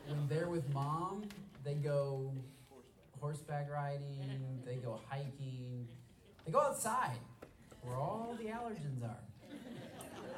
when 0.07 0.29
they're 0.29 0.49
with 0.49 0.73
mom, 0.73 1.25
they 1.65 1.75
go 1.75 2.33
horseback 3.21 3.69
riding. 3.71 4.63
They 4.65 4.77
go 4.77 5.01
hiking. 5.09 5.89
They 6.45 6.53
go 6.53 6.61
outside, 6.61 7.19
where 7.83 7.97
all 7.97 8.37
the 8.39 8.45
allergens 8.45 9.03
are. 9.03 9.19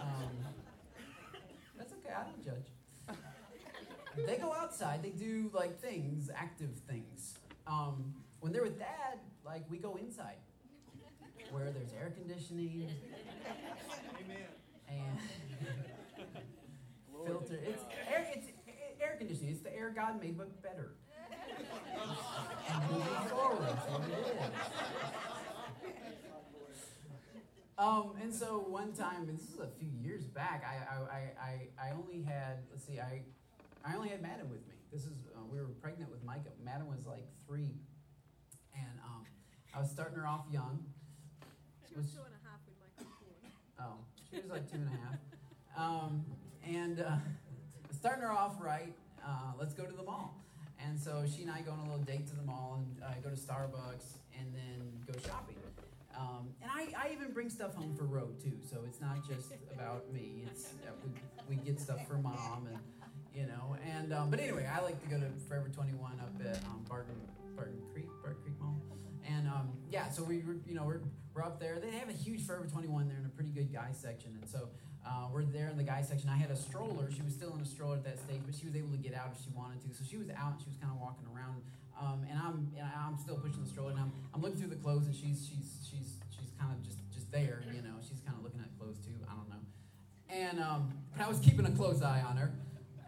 Um, 0.08 0.30
that's 1.76 1.92
okay. 1.92 2.14
I 2.14 2.24
don't 2.24 2.44
judge. 2.44 2.66
They 4.26 4.36
go 4.36 4.52
outside. 4.52 5.00
They 5.00 5.10
do 5.10 5.48
like 5.54 5.80
things, 5.80 6.28
active 6.34 6.70
things. 6.88 7.38
Um, 7.68 8.14
when 8.40 8.52
they're 8.52 8.64
with 8.64 8.76
dad, 8.76 9.20
like 9.44 9.62
we 9.70 9.78
go 9.78 9.94
inside 9.94 10.38
where 11.50 11.70
there's 11.70 11.92
air 11.92 12.12
conditioning. 12.16 12.90
Amen. 14.20 14.38
And 14.88 15.18
filter. 17.26 17.58
It's 17.64 17.84
air, 18.10 18.26
it's 18.34 18.48
air 19.00 19.16
conditioning. 19.18 19.52
It's 19.52 19.60
the 19.60 19.74
air 19.74 19.90
God 19.90 20.20
made, 20.20 20.36
but 20.36 20.62
better. 20.62 20.94
and 22.70 22.90
moving 22.90 23.28
forward, 23.28 23.68
that's 23.68 23.86
what 23.88 24.02
it 24.02 24.12
is. 24.12 24.38
Um, 27.79 28.14
and 28.20 28.35
so 28.35 28.64
one 28.66 28.93
time, 28.93 29.29
and 29.29 29.39
this 29.39 29.49
is 29.49 29.61
a 29.61 29.68
few 29.79 29.89
years 30.03 30.24
back, 30.24 30.64
I, 30.66 31.14
I, 31.14 31.16
I, 31.41 31.89
I 31.89 31.93
only 31.93 32.22
had, 32.22 32.64
let's 32.72 32.85
see, 32.85 32.99
I, 32.99 33.22
I 33.87 33.95
only 33.95 34.09
had 34.09 34.20
Madden 34.20 34.51
with 34.51 34.66
me. 34.66 34.74
This 34.93 35.03
is 35.03 35.12
uh, 35.37 35.41
we 35.49 35.61
were 35.61 35.68
pregnant 35.81 36.11
with 36.11 36.24
Micah. 36.24 36.51
Madden 36.64 36.89
was 36.89 37.07
like 37.07 37.24
three, 37.47 37.70
and 38.74 38.99
um, 39.05 39.24
I 39.72 39.79
was 39.79 39.91
starting 39.91 40.16
her 40.16 40.26
off 40.26 40.47
young. 40.51 40.85
She 41.89 41.95
was 41.95 42.07
two 42.07 42.18
and 42.18 42.35
a 42.35 42.43
half 42.49 42.59
when 42.66 42.74
Micah 42.81 43.07
was 43.07 43.37
born. 43.39 43.53
Oh, 43.79 44.05
she 44.29 44.41
was 44.41 44.51
like 44.51 44.68
two 44.68 44.79
and 44.79 44.89
a 44.89 44.99
half. 44.99 45.18
Um, 45.76 46.24
and 46.66 47.01
uh, 47.01 47.16
starting 47.93 48.22
her 48.22 48.33
off 48.33 48.57
right, 48.61 48.93
uh, 49.24 49.53
let's 49.57 49.74
go 49.74 49.85
to 49.85 49.95
the 49.95 50.03
mall. 50.03 50.35
And 50.85 50.99
so 50.99 51.24
she 51.33 51.43
and 51.43 51.51
I 51.51 51.61
go 51.61 51.72
on 51.72 51.79
a 51.81 51.83
little 51.83 51.99
date 51.99 52.26
to 52.29 52.35
the 52.35 52.43
mall 52.43 52.81
and 52.83 53.03
uh, 53.05 53.12
go 53.22 53.31
to 53.31 53.37
Starbucks 53.37 54.18
and 54.37 54.53
then 54.55 54.81
go 55.07 55.12
shopping. 55.20 55.57
Um, 56.18 56.48
and 56.60 56.70
I, 56.70 56.88
I 56.98 57.12
even 57.12 57.32
bring 57.32 57.48
stuff 57.48 57.74
home 57.74 57.94
for 57.96 58.04
Ro 58.04 58.28
too, 58.42 58.58
so 58.68 58.78
it's 58.84 59.00
not 59.00 59.16
just 59.28 59.52
about 59.72 60.12
me. 60.12 60.44
It's 60.50 60.68
we, 61.04 61.12
we 61.48 61.62
get 61.62 61.78
stuff 61.78 62.06
for 62.08 62.18
mom 62.18 62.66
and 62.66 62.78
you 63.34 63.46
know. 63.46 63.76
And 63.86 64.12
um, 64.12 64.30
but 64.30 64.40
anyway, 64.40 64.66
I 64.66 64.82
like 64.82 65.00
to 65.02 65.08
go 65.08 65.18
to 65.20 65.26
Forever 65.48 65.68
21 65.68 66.20
up 66.20 66.34
at 66.44 66.56
um, 66.64 66.84
Barton 66.88 67.14
Barton 67.54 67.80
Creek 67.92 68.08
Barton 68.22 68.42
Creek 68.42 68.56
Mall. 68.60 68.74
And 69.28 69.46
um, 69.46 69.68
yeah, 69.90 70.08
so 70.08 70.24
we 70.24 70.38
were, 70.38 70.56
you 70.66 70.74
know, 70.74 70.84
we're, 70.84 71.00
we're 71.34 71.44
up 71.44 71.60
there. 71.60 71.78
They 71.78 71.90
have 71.90 72.08
a 72.08 72.16
huge 72.16 72.46
Forever 72.46 72.66
21 72.66 73.08
there 73.08 73.18
in 73.18 73.26
a 73.26 73.28
pretty 73.28 73.50
good 73.50 73.72
guy 73.72 73.90
section. 73.92 74.36
And 74.40 74.48
so 74.48 74.68
uh, 75.06 75.28
we're 75.30 75.44
there 75.44 75.68
in 75.68 75.76
the 75.76 75.84
guy 75.84 76.00
section. 76.00 76.30
I 76.30 76.36
had 76.36 76.50
a 76.50 76.56
stroller. 76.56 77.10
She 77.10 77.22
was 77.22 77.34
still 77.34 77.54
in 77.54 77.60
a 77.60 77.66
stroller 77.66 77.96
at 77.96 78.04
that 78.04 78.18
stage, 78.18 78.40
but 78.46 78.54
she 78.54 78.66
was 78.66 78.74
able 78.74 78.90
to 78.90 78.96
get 78.96 79.14
out 79.14 79.32
if 79.36 79.44
she 79.44 79.50
wanted 79.54 79.82
to. 79.82 79.94
So 79.94 80.04
she 80.08 80.16
was 80.16 80.30
out 80.30 80.56
and 80.56 80.60
she 80.60 80.66
was 80.66 80.76
kind 80.80 80.92
of 80.92 80.98
walking 80.98 81.26
around. 81.28 81.60
Um, 82.01 82.24
and 82.30 82.38
I'm 82.38 82.70
and 82.78 82.86
I'm 82.86 83.18
still 83.18 83.36
pushing 83.36 83.62
the 83.62 83.68
stroller, 83.68 83.90
and 83.90 83.99
I'm, 83.99 84.12
I'm 84.32 84.40
looking 84.40 84.59
through 84.59 84.70
the 84.70 84.76
clothes, 84.76 85.07
and 85.07 85.14
she's 85.14 85.46
she's 85.49 85.82
she's 85.82 86.16
she's 86.30 86.51
kind 86.59 86.72
of 86.72 86.82
just 86.82 86.99
just 87.12 87.30
there, 87.32 87.62
you 87.74 87.82
know. 87.82 87.96
She's 88.07 88.20
kind 88.20 88.36
of 88.38 88.44
looking 88.44 88.61
at 88.61 88.70
clothes 88.78 88.99
too. 89.05 89.18
I 89.28 89.34
don't 89.34 89.49
know. 89.49 89.62
And 90.30 90.61
um, 90.61 90.92
but 91.16 91.24
I 91.24 91.28
was 91.28 91.40
keeping 91.40 91.66
a 91.66 91.72
close 91.72 92.03
eye 92.03 92.22
on 92.22 92.36
her, 92.36 92.53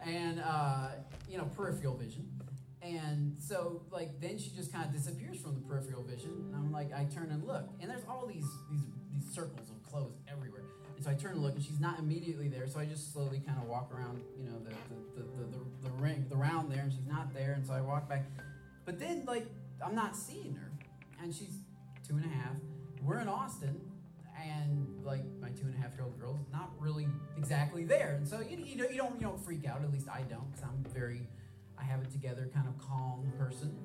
and 0.05 0.41
uh, 0.41 0.89
you 1.29 1.39
know, 1.39 1.45
peripheral 1.57 1.97
vision. 1.97 2.29
And 2.83 3.37
so, 3.39 3.83
like, 3.91 4.21
then 4.23 4.39
she 4.39 4.51
just 4.57 4.73
kind 4.73 4.87
of 4.87 4.93
disappears 4.93 5.39
from 5.39 5.55
the 5.55 5.61
peripheral 5.61 6.03
vision. 6.03 6.31
And 6.49 6.57
I'm 6.57 6.73
like, 6.73 6.95
I 6.95 7.05
turn 7.05 7.31
and 7.31 7.47
look, 7.47 7.69
and 7.81 7.91
there's 7.91 8.05
all 8.09 8.27
these 8.27 8.47
these 8.71 8.83
these 9.13 9.35
circles 9.35 9.69
of 9.71 9.83
clothes 9.89 10.17
everywhere. 10.33 10.63
And 10.97 11.05
so 11.05 11.11
I 11.11 11.15
turn 11.15 11.33
and 11.33 11.43
look, 11.43 11.55
and 11.55 11.63
she's 11.63 11.81
not 11.81 11.99
immediately 11.99 12.49
there. 12.49 12.67
So 12.67 12.81
I 12.81 12.87
just 12.87 13.13
slowly 13.13 13.41
kind 13.47 13.59
of 13.59 13.69
walk 13.69 13.93
around, 13.95 14.23
you 14.37 14.47
know, 14.47 14.59
the 14.65 14.71
the, 15.15 15.23
the, 15.23 15.59
the, 15.59 15.89
the 15.89 15.91
ring, 16.03 16.27
the 16.29 16.37
round 16.37 16.73
there, 16.73 16.81
and 16.81 16.93
she's 16.93 17.07
not 17.07 17.33
there. 17.35 17.53
And 17.53 17.67
so 17.67 17.75
I 17.75 17.81
walk 17.83 18.09
back. 18.09 18.25
But 18.91 18.99
then, 18.99 19.23
like, 19.25 19.47
I'm 19.87 19.95
not 19.95 20.17
seeing 20.17 20.53
her, 20.57 20.73
and 21.23 21.33
she's 21.33 21.61
two 22.05 22.17
and 22.17 22.25
a 22.25 22.29
half. 22.29 22.57
We're 23.05 23.21
in 23.21 23.29
Austin, 23.29 23.81
and 24.37 25.05
like 25.05 25.23
my 25.41 25.51
two 25.51 25.67
and 25.67 25.77
a 25.77 25.79
half 25.81 25.95
year 25.95 26.03
old 26.03 26.19
girl's 26.19 26.41
not 26.53 26.73
really 26.77 27.07
exactly 27.39 27.85
there. 27.85 28.15
And 28.19 28.27
so 28.27 28.41
you, 28.41 28.57
you, 28.57 28.77
don't, 28.77 28.91
you 28.91 28.99
don't 28.99 29.15
you 29.15 29.29
don't 29.29 29.39
freak 29.39 29.65
out. 29.65 29.81
At 29.81 29.93
least 29.93 30.09
I 30.09 30.23
don't, 30.23 30.51
because 30.51 30.65
I'm 30.65 30.85
very 30.93 31.29
I 31.79 31.85
have 31.85 32.03
it 32.03 32.11
together 32.11 32.51
kind 32.53 32.67
of 32.67 32.77
calm 32.85 33.33
person. 33.39 33.79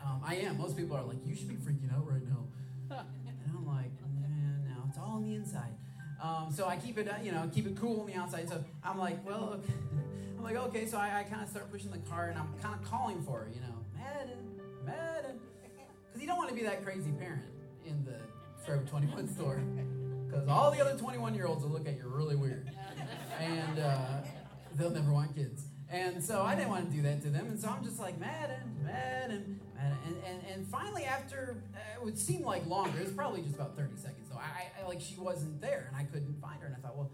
Um, 0.00 0.22
I 0.24 0.36
am. 0.36 0.58
Most 0.58 0.76
people 0.76 0.96
are 0.96 1.02
like, 1.02 1.18
you 1.26 1.34
should 1.34 1.48
be 1.48 1.56
freaking 1.56 1.92
out 1.92 2.06
right 2.08 2.22
now. 2.22 3.02
And 3.18 3.56
I'm 3.56 3.66
like, 3.66 3.90
man, 4.20 4.64
no, 4.68 4.84
it's 4.88 4.98
all 4.98 5.16
on 5.16 5.22
the 5.24 5.34
inside. 5.34 5.74
Um, 6.22 6.52
so 6.54 6.68
I 6.68 6.76
keep 6.76 6.98
it, 6.98 7.08
uh, 7.08 7.14
you 7.22 7.32
know, 7.32 7.50
keep 7.52 7.66
it 7.66 7.76
cool 7.76 8.00
on 8.02 8.06
the 8.06 8.14
outside. 8.14 8.48
So 8.48 8.62
I'm 8.84 8.98
like, 8.98 9.26
well, 9.26 9.54
okay. 9.54 9.72
I'm 10.38 10.44
like, 10.44 10.56
okay. 10.56 10.86
So 10.86 10.98
I, 10.98 11.20
I 11.20 11.22
kind 11.24 11.42
of 11.42 11.48
start 11.48 11.70
pushing 11.72 11.90
the 11.90 11.98
car, 11.98 12.28
and 12.28 12.38
I'm 12.38 12.54
kind 12.62 12.74
of 12.74 12.88
calling 12.88 13.20
for 13.22 13.40
her, 13.40 13.50
you 13.52 13.60
know, 13.60 13.77
Madden, 13.98 14.60
Madden, 14.84 15.40
because 16.06 16.20
you 16.20 16.26
don't 16.26 16.36
want 16.38 16.48
to 16.48 16.54
be 16.54 16.62
that 16.62 16.84
crazy 16.84 17.10
parent 17.12 17.44
in 17.84 18.04
the 18.04 18.16
Forever 18.64 18.84
21 18.84 19.28
store, 19.28 19.62
because 20.26 20.48
all 20.48 20.70
the 20.70 20.80
other 20.80 20.98
21 20.98 21.34
year 21.34 21.46
olds 21.46 21.64
will 21.64 21.70
look 21.70 21.86
at 21.88 21.96
you 21.96 22.04
really 22.06 22.36
weird, 22.36 22.70
and 23.40 23.78
uh, 23.78 23.98
they'll 24.76 24.90
never 24.90 25.12
want 25.12 25.34
kids. 25.34 25.64
And 25.90 26.22
so 26.22 26.42
I 26.42 26.54
didn't 26.54 26.68
want 26.68 26.90
to 26.90 26.94
do 26.94 27.02
that 27.02 27.22
to 27.22 27.30
them. 27.30 27.46
And 27.46 27.58
so 27.58 27.68
I'm 27.68 27.82
just 27.82 27.98
like, 27.98 28.20
Madden, 28.20 28.76
Madden, 28.84 29.60
Madden. 29.74 29.98
And, 30.06 30.16
and, 30.26 30.42
and 30.52 30.68
finally, 30.68 31.04
after, 31.04 31.62
uh, 31.74 31.78
it 32.00 32.04
would 32.04 32.18
seem 32.18 32.42
like 32.44 32.66
longer, 32.66 32.98
it 32.98 33.04
was 33.04 33.14
probably 33.14 33.40
just 33.40 33.54
about 33.54 33.74
30 33.74 33.96
seconds, 33.96 34.28
though. 34.30 34.36
I, 34.36 34.82
I, 34.82 34.86
like, 34.86 35.00
she 35.00 35.16
wasn't 35.18 35.60
there, 35.62 35.86
and 35.88 35.96
I 35.96 36.04
couldn't 36.04 36.38
find 36.42 36.60
her. 36.60 36.66
And 36.66 36.76
I 36.76 36.78
thought, 36.80 36.96
well, 36.96 37.10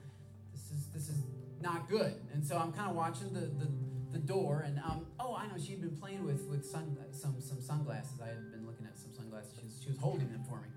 this 0.53 0.73
is, 0.73 0.87
this 0.93 1.09
is 1.09 1.23
not 1.61 1.89
good. 1.89 2.15
And 2.33 2.45
so 2.45 2.57
I'm 2.57 2.73
kind 2.73 2.91
of 2.91 2.97
watching 2.97 3.33
the, 3.33 3.41
the, 3.43 3.71
the 4.15 4.21
door, 4.21 4.63
and, 4.65 4.79
um, 4.79 5.07
oh, 5.21 5.35
I 5.35 5.47
know, 5.47 5.59
she'd 5.59 5.81
been 5.81 5.97
playing 5.97 6.25
with, 6.25 6.47
with 6.47 6.65
sun, 6.65 6.97
some, 7.11 7.37
some 7.41 7.61
sunglasses. 7.61 8.21
I 8.23 8.29
had 8.29 8.51
been 8.53 8.65
looking 8.65 8.87
at 8.87 8.97
some 8.97 9.13
sunglasses. 9.13 9.53
She 9.59 9.65
was, 9.67 9.81
she 9.83 9.91
was 9.91 9.99
holding 9.99 10.31
them 10.31 10.43
for 10.49 10.61
me. 10.61 10.69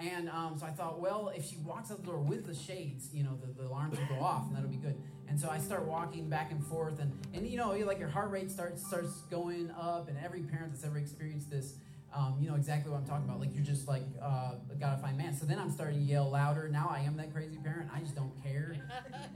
And 0.00 0.28
um, 0.28 0.56
so 0.58 0.64
I 0.64 0.70
thought, 0.70 1.00
well, 1.00 1.32
if 1.34 1.44
she 1.44 1.56
walks 1.58 1.90
out 1.90 1.98
the 2.00 2.06
door 2.06 2.18
with 2.18 2.46
the 2.46 2.54
shades, 2.54 3.10
you 3.12 3.24
know, 3.24 3.36
the, 3.44 3.52
the 3.60 3.68
alarms 3.68 3.98
will 3.98 4.16
go 4.16 4.22
off, 4.24 4.46
and 4.46 4.56
that'll 4.56 4.70
be 4.70 4.76
good. 4.76 4.96
And 5.28 5.38
so 5.38 5.50
I 5.50 5.58
start 5.58 5.84
walking 5.84 6.28
back 6.28 6.50
and 6.50 6.64
forth, 6.64 7.00
and, 7.00 7.12
and 7.34 7.46
you 7.46 7.58
know, 7.58 7.72
like 7.84 7.98
your 7.98 8.08
heart 8.08 8.30
rate 8.30 8.50
starts 8.50 8.86
starts 8.86 9.22
going 9.30 9.70
up, 9.78 10.08
and 10.08 10.16
every 10.24 10.40
parent 10.40 10.72
that's 10.72 10.84
ever 10.84 10.98
experienced 10.98 11.50
this, 11.50 11.74
um, 12.14 12.36
you 12.40 12.48
know 12.48 12.54
exactly 12.54 12.90
what 12.90 12.98
I'm 12.98 13.06
talking 13.06 13.24
about. 13.28 13.38
Like 13.40 13.54
you're 13.54 13.64
just 13.64 13.86
like, 13.86 14.02
uh, 14.22 14.52
gotta 14.80 15.00
find 15.00 15.18
man. 15.18 15.36
So 15.36 15.44
then 15.44 15.58
I'm 15.58 15.70
starting 15.70 15.98
to 15.98 16.04
yell 16.04 16.30
louder. 16.30 16.68
Now 16.68 16.90
I 16.90 17.00
am 17.00 17.16
that 17.18 17.32
crazy 17.32 17.58
parent. 17.62 17.90
I 17.94 18.00
just 18.00 18.14
don't 18.14 18.32
care. 18.42 18.76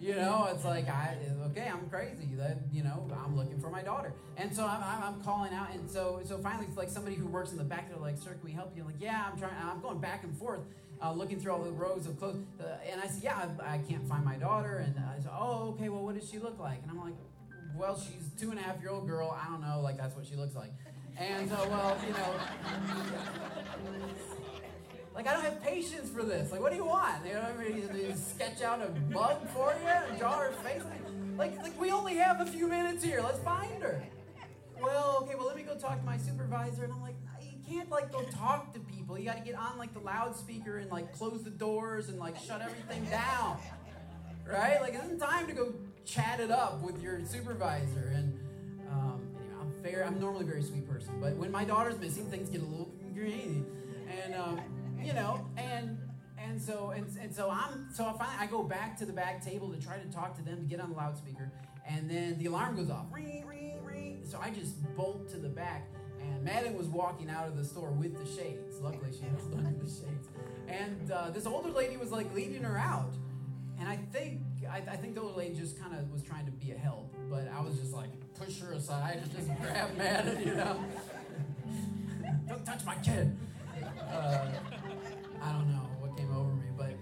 You 0.01 0.16
know, 0.16 0.49
it's 0.53 0.64
like 0.64 0.89
I 0.89 1.16
okay, 1.51 1.70
I'm 1.73 1.89
crazy. 1.89 2.35
That 2.37 2.59
you 2.73 2.83
know, 2.83 3.09
I'm 3.25 3.37
looking 3.37 3.61
for 3.61 3.70
my 3.70 3.83
daughter, 3.83 4.12
and 4.37 4.53
so 4.53 4.66
I'm, 4.66 4.83
I'm, 4.83 5.03
I'm 5.03 5.20
calling 5.23 5.55
out. 5.55 5.68
And 5.73 5.89
so 5.89 6.20
so 6.25 6.39
finally, 6.39 6.66
it's 6.66 6.77
like 6.77 6.89
somebody 6.89 7.14
who 7.14 7.27
works 7.27 7.53
in 7.53 7.57
the 7.57 7.62
back. 7.62 7.89
They're 7.89 7.99
like, 7.99 8.18
"Sir, 8.18 8.31
can 8.31 8.41
we 8.43 8.51
help 8.51 8.73
you?" 8.75 8.83
I'm 8.83 8.89
like, 8.89 9.01
yeah, 9.01 9.31
I'm 9.31 9.39
trying. 9.39 9.55
I'm 9.62 9.81
going 9.81 10.01
back 10.01 10.25
and 10.25 10.37
forth. 10.37 10.61
Uh, 11.01 11.12
looking 11.12 11.39
through 11.39 11.53
all 11.53 11.62
the 11.62 11.70
rows 11.70 12.07
of 12.07 12.18
clothes, 12.18 12.43
uh, 12.61 12.64
and 12.91 13.01
I 13.01 13.07
said, 13.07 13.23
"Yeah, 13.23 13.49
I, 13.61 13.75
I, 13.75 13.79
can't 13.79 14.07
find 14.09 14.25
my 14.25 14.37
daughter." 14.37 14.79
And 14.79 14.99
I 14.99 15.20
said, 15.20 15.31
"Oh, 15.33 15.75
okay. 15.75 15.89
Well, 15.89 16.03
what 16.03 16.18
does 16.18 16.29
she 16.29 16.39
look 16.39 16.59
like?" 16.59 16.83
And 16.83 16.91
I'm 16.91 17.01
like, 17.01 17.14
"Well, 17.77 17.97
she's 17.97 18.31
two 18.37 18.51
and 18.51 18.59
a 18.59 18.62
half 18.62 18.81
year 18.81 18.91
old 18.91 19.07
girl. 19.07 19.31
I 19.31 19.49
don't 19.51 19.61
know. 19.61 19.81
Like 19.81 19.99
that's 19.99 20.16
what 20.16 20.27
she 20.27 20.35
looks 20.35 20.57
like." 20.57 20.73
And 21.19 21.49
so, 21.49 21.57
well, 21.69 21.99
you 22.07 22.13
know, 22.13 22.35
like 25.15 25.27
I 25.27 25.35
don't 25.35 25.45
have 25.45 25.63
patience 25.63 26.11
for 26.11 26.23
this. 26.23 26.51
Like, 26.51 26.61
what 26.61 26.71
do 26.71 26.77
you 26.77 26.87
want? 26.87 27.25
You 27.27 27.35
know, 27.35 27.41
I 27.43 27.63
mean, 27.63 27.77
you 27.77 28.15
sketch 28.17 28.63
out 28.63 28.81
a 28.83 28.89
bug 29.13 29.47
for 29.51 29.75
you, 29.81 29.89
and 29.89 30.19
draw 30.19 30.39
her 30.39 30.53
face. 30.53 30.83
Like, 31.37 31.57
like 31.63 31.79
we 31.81 31.91
only 31.91 32.15
have 32.17 32.41
a 32.41 32.47
few 32.47 32.67
minutes 32.67 33.05
here. 33.05 33.21
Let's 33.23 33.39
find 33.41 33.83
her. 33.83 34.03
Well, 34.81 35.19
okay. 35.23 35.35
Well, 35.37 35.47
let 35.47 35.57
me 35.57 35.63
go 35.63 35.77
talk 35.77 35.99
to 36.01 36.05
my 36.05 36.17
supervisor. 36.17 36.85
And 36.85 36.93
I'm 36.93 37.03
like, 37.03 37.17
you 37.41 37.59
can't 37.69 37.91
like 37.91 38.11
go 38.11 38.23
talk 38.23 38.73
to 38.73 38.81
people. 38.81 39.19
You 39.19 39.27
got 39.27 39.37
to 39.37 39.45
get 39.45 39.55
on 39.55 39.79
like 39.79 39.93
the 39.93 40.01
loudspeaker 40.01 40.79
and 40.79 40.91
like 40.91 41.13
close 41.13 41.43
the 41.43 41.51
doors 41.51 42.09
and 42.09 42.19
like 42.19 42.39
shut 42.39 42.63
everything 42.63 43.05
down, 43.05 43.59
right? 44.47 44.81
Like, 44.81 44.95
it 44.95 45.03
isn't 45.05 45.19
time 45.21 45.47
to 45.47 45.53
go 45.53 45.75
chat 46.05 46.41
it 46.41 46.51
up 46.51 46.83
with 46.83 47.03
your 47.03 47.25
supervisor 47.25 48.13
and. 48.15 48.32
I'm 49.85 50.20
normally 50.20 50.45
a 50.45 50.49
very 50.49 50.62
sweet 50.62 50.89
person, 50.89 51.18
but 51.20 51.37
when 51.37 51.51
my 51.51 51.64
daughter's 51.64 51.99
missing, 51.99 52.30
things 52.30 52.49
get 52.49 52.62
a 52.62 52.64
little 52.64 52.93
crazy, 53.14 53.64
and 54.24 54.35
um, 54.35 54.61
you 55.03 55.12
know, 55.12 55.47
and 55.57 55.99
and 56.39 56.61
so 56.61 56.91
and, 56.91 57.07
and 57.20 57.35
so 57.35 57.51
I'm 57.51 57.89
so 57.93 58.05
I 58.05 58.12
finally 58.12 58.37
I 58.41 58.47
go 58.47 58.62
back 58.62 58.97
to 58.99 59.07
the 59.07 59.12
back 59.12 59.45
table 59.45 59.72
to 59.72 59.80
try 59.80 59.99
to 59.99 60.09
talk 60.11 60.37
to 60.37 60.43
them 60.43 60.61
to 60.61 60.66
get 60.66 60.80
on 60.80 60.91
the 60.91 60.97
loudspeaker, 60.97 61.51
and 61.87 62.11
then 62.11 62.39
the 62.39 62.47
alarm 62.47 62.76
goes 62.76 62.91
off, 62.91 63.07
ring 63.11 63.45
ring 63.47 63.83
ring. 63.85 64.20
So 64.24 64.39
I 64.41 64.51
just 64.51 64.83
bolt 64.97 65.28
to 65.30 65.39
the 65.39 65.49
back. 65.49 65.89
And 66.20 66.45
Madden 66.45 66.78
was 66.78 66.87
walking 66.87 67.28
out 67.28 67.49
of 67.49 67.57
the 67.57 67.64
store 67.64 67.91
with 67.91 68.16
the 68.16 68.24
shades. 68.24 68.80
Luckily, 68.80 69.11
she 69.12 69.22
held 69.22 69.55
under 69.57 69.85
the 69.85 69.91
shades. 69.91 70.28
And 70.68 71.11
uh, 71.11 71.30
this 71.30 71.47
older 71.47 71.70
lady 71.70 71.97
was 71.97 72.12
like 72.12 72.33
leading 72.33 72.62
her 72.62 72.78
out. 72.78 73.12
And 73.80 73.89
I 73.89 73.97
think 73.97 74.41
I, 74.73 74.77
I 74.91 74.97
think 74.97 75.14
the 75.14 75.20
older 75.20 75.37
lady 75.37 75.55
just 75.55 75.79
kind 75.79 75.95
of 75.95 76.11
was 76.11 76.23
trying 76.23 76.47
to 76.47 76.53
be 76.53 76.73
a 76.73 76.79
help, 76.79 77.14
but 77.29 77.47
I 77.55 77.61
was 77.61 77.77
just 77.79 77.93
like 77.93 78.09
push 78.35 78.59
her 78.61 78.73
aside 78.73 79.20
and 79.23 79.31
just 79.31 79.49
grab 79.61 79.95
Madden, 79.99 80.41
you 80.49 80.55
know. 80.55 80.83
don't 82.49 82.64
touch 82.64 82.83
my 82.87 82.95
kid. 82.97 83.37
Uh, 84.11 84.47
I 85.43 85.53
don't 85.53 85.68
know 85.68 85.87
what 86.01 86.16
came 86.16 86.35
over 86.35 86.53
me, 86.55 86.68
but 86.77 86.95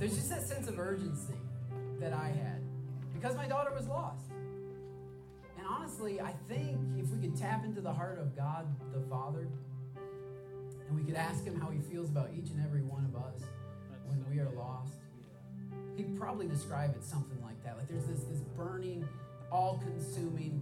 there's 0.00 0.16
just 0.16 0.28
that 0.30 0.42
sense 0.42 0.66
of 0.66 0.80
urgency 0.80 1.34
that 2.00 2.12
I 2.12 2.26
had 2.26 2.60
because 3.14 3.36
my 3.36 3.46
daughter 3.46 3.72
was 3.72 3.86
lost. 3.86 4.30
And 5.56 5.66
honestly, 5.68 6.20
I 6.20 6.34
think 6.48 6.76
if 6.98 7.08
we 7.10 7.20
could 7.20 7.36
tap 7.36 7.64
into 7.64 7.80
the 7.80 7.92
heart 7.92 8.18
of 8.18 8.34
God 8.34 8.66
the 8.92 9.00
Father 9.08 9.46
and 10.88 10.96
we 10.96 11.04
could 11.04 11.16
ask 11.16 11.44
Him 11.44 11.60
how 11.60 11.70
He 11.70 11.78
feels 11.78 12.10
about 12.10 12.30
each 12.36 12.50
and 12.50 12.60
every 12.64 12.82
one 12.82 13.04
of 13.04 13.14
us 13.14 13.42
when 14.08 14.24
we 14.28 14.40
are 14.40 14.50
lost, 14.50 14.98
He'd 15.96 16.18
probably 16.18 16.46
describe 16.46 16.94
it 16.94 17.04
something 17.04 17.42
like 17.42 17.62
that. 17.64 17.78
Like 17.78 17.88
there's 17.88 18.06
this, 18.06 18.24
this 18.24 18.40
burning, 18.56 19.08
all 19.50 19.78
consuming 19.78 20.60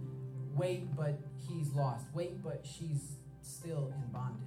wait, 0.55 0.95
but 0.95 1.19
he's 1.47 1.69
lost. 1.73 2.05
Wait, 2.13 2.41
but 2.43 2.65
she's 2.65 3.17
still 3.41 3.93
in 3.93 4.11
bondage. 4.11 4.41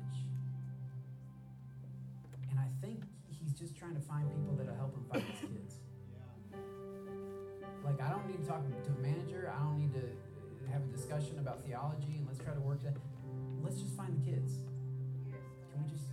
And 2.50 2.58
I 2.58 2.68
think 2.80 3.02
he's 3.28 3.52
just 3.52 3.76
trying 3.76 3.94
to 3.94 4.00
find 4.00 4.28
people 4.28 4.56
that'll 4.56 4.74
help 4.74 4.94
him 4.94 5.04
find 5.10 5.22
his 5.22 5.40
kids. 5.40 5.74
Like, 7.84 8.00
I 8.00 8.10
don't 8.10 8.26
need 8.26 8.42
to 8.42 8.48
talk 8.48 8.62
to 8.64 8.90
a 8.90 9.02
manager. 9.02 9.52
I 9.54 9.62
don't 9.62 9.78
need 9.78 9.92
to 9.94 10.72
have 10.72 10.82
a 10.82 10.92
discussion 10.96 11.38
about 11.38 11.64
theology 11.64 12.16
and 12.18 12.26
let's 12.26 12.38
try 12.38 12.52
to 12.52 12.60
work 12.60 12.82
that. 12.82 12.96
Let's 13.62 13.80
just 13.80 13.96
find 13.96 14.12
the 14.12 14.30
kids. 14.30 14.60
Can 15.72 15.84
we 15.84 15.88
just 15.88 16.08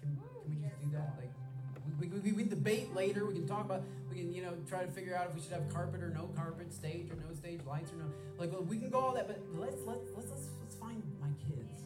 can, 0.00 0.16
can 0.16 0.48
we 0.48 0.56
just 0.60 0.80
do 0.80 0.90
that? 0.92 1.16
Like 1.18 1.32
We, 1.98 2.06
we, 2.08 2.32
we, 2.32 2.44
debate 2.44 2.94
later. 2.94 3.26
We 3.26 3.34
can 3.34 3.46
talk 3.46 3.64
about. 3.64 3.82
We 4.10 4.18
can 4.18 4.32
you 4.32 4.42
know 4.42 4.54
try 4.68 4.84
to 4.84 4.90
figure 4.90 5.16
out 5.16 5.26
if 5.28 5.34
we 5.34 5.40
should 5.40 5.52
have 5.52 5.68
carpet 5.72 6.02
or 6.02 6.10
no 6.10 6.28
carpet, 6.36 6.72
stage 6.72 7.10
or 7.10 7.16
no 7.16 7.34
stage, 7.34 7.60
lights 7.66 7.92
or 7.92 7.96
no. 7.96 8.04
Like 8.38 8.52
well, 8.52 8.62
we 8.62 8.78
can 8.78 8.90
go 8.90 8.98
all 8.98 9.14
that, 9.14 9.26
but 9.26 9.42
let's 9.54 9.82
let's 9.84 10.06
let's 10.14 10.30
let's, 10.30 10.48
let's 10.60 10.76
find 10.76 11.02
my 11.20 11.30
kids 11.50 11.82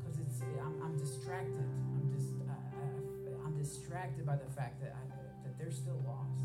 because 0.00 0.18
it's 0.20 0.40
I'm, 0.60 0.80
I'm 0.82 0.96
distracted. 0.96 1.68
I'm 2.00 2.10
just 2.16 2.32
I, 2.48 3.46
I'm 3.46 3.58
distracted 3.58 4.24
by 4.24 4.36
the 4.36 4.50
fact 4.56 4.80
that 4.80 4.96
I, 4.96 5.04
that 5.44 5.58
they're 5.58 5.70
still 5.70 6.00
lost. 6.06 6.40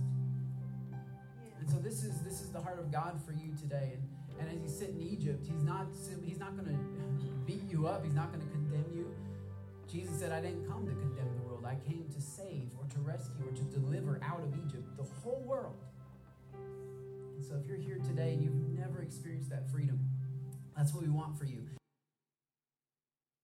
And 1.60 1.70
so 1.70 1.78
this 1.78 2.04
is 2.04 2.22
this 2.24 2.42
is 2.42 2.52
the 2.52 2.60
heart 2.60 2.80
of 2.80 2.92
God 2.92 3.22
for 3.26 3.32
you 3.32 3.56
today. 3.56 3.96
And 3.96 4.04
and 4.40 4.58
as 4.58 4.62
you 4.62 4.68
sit 4.68 4.90
in 4.90 5.02
Egypt, 5.02 5.46
he's 5.48 5.64
not 5.64 5.88
he's 6.26 6.40
not 6.40 6.58
going 6.58 6.68
to 6.68 6.80
beat 7.46 7.64
you 7.70 7.88
up. 7.88 8.04
He's 8.04 8.16
not 8.16 8.34
going 8.34 8.44
to 8.44 8.52
condemn 8.52 8.92
you. 8.94 9.08
Jesus 9.94 10.18
said, 10.18 10.32
"I 10.32 10.42
didn't 10.42 10.68
come 10.68 10.88
to 10.88 10.92
condemn 10.92 11.32
the 11.36 11.48
world. 11.48 11.66
I 11.66 11.76
came 11.88 12.10
to 12.16 12.20
save 12.20 12.72
or 12.80 12.86
to 12.96 13.00
rescue 13.02 13.48
or 13.48 13.52
to 13.52 13.64
deliver 13.66 14.20
out 14.24 14.42
of 14.42 14.52
Egypt 14.66 14.98
the 14.98 15.04
whole 15.04 15.44
world." 15.46 15.78
And 16.56 17.46
so 17.46 17.56
if 17.58 17.68
you're 17.68 17.78
here 17.78 18.00
today 18.00 18.34
and 18.34 18.42
you've 18.44 18.56
never 18.56 19.04
experienced 19.04 19.52
that 19.52 19.70
freedom, 19.70 20.00
that's 20.76 20.96
what 20.96 21.04
we 21.04 21.10
want 21.10 21.38
for 21.38 21.46
you. 21.46 21.62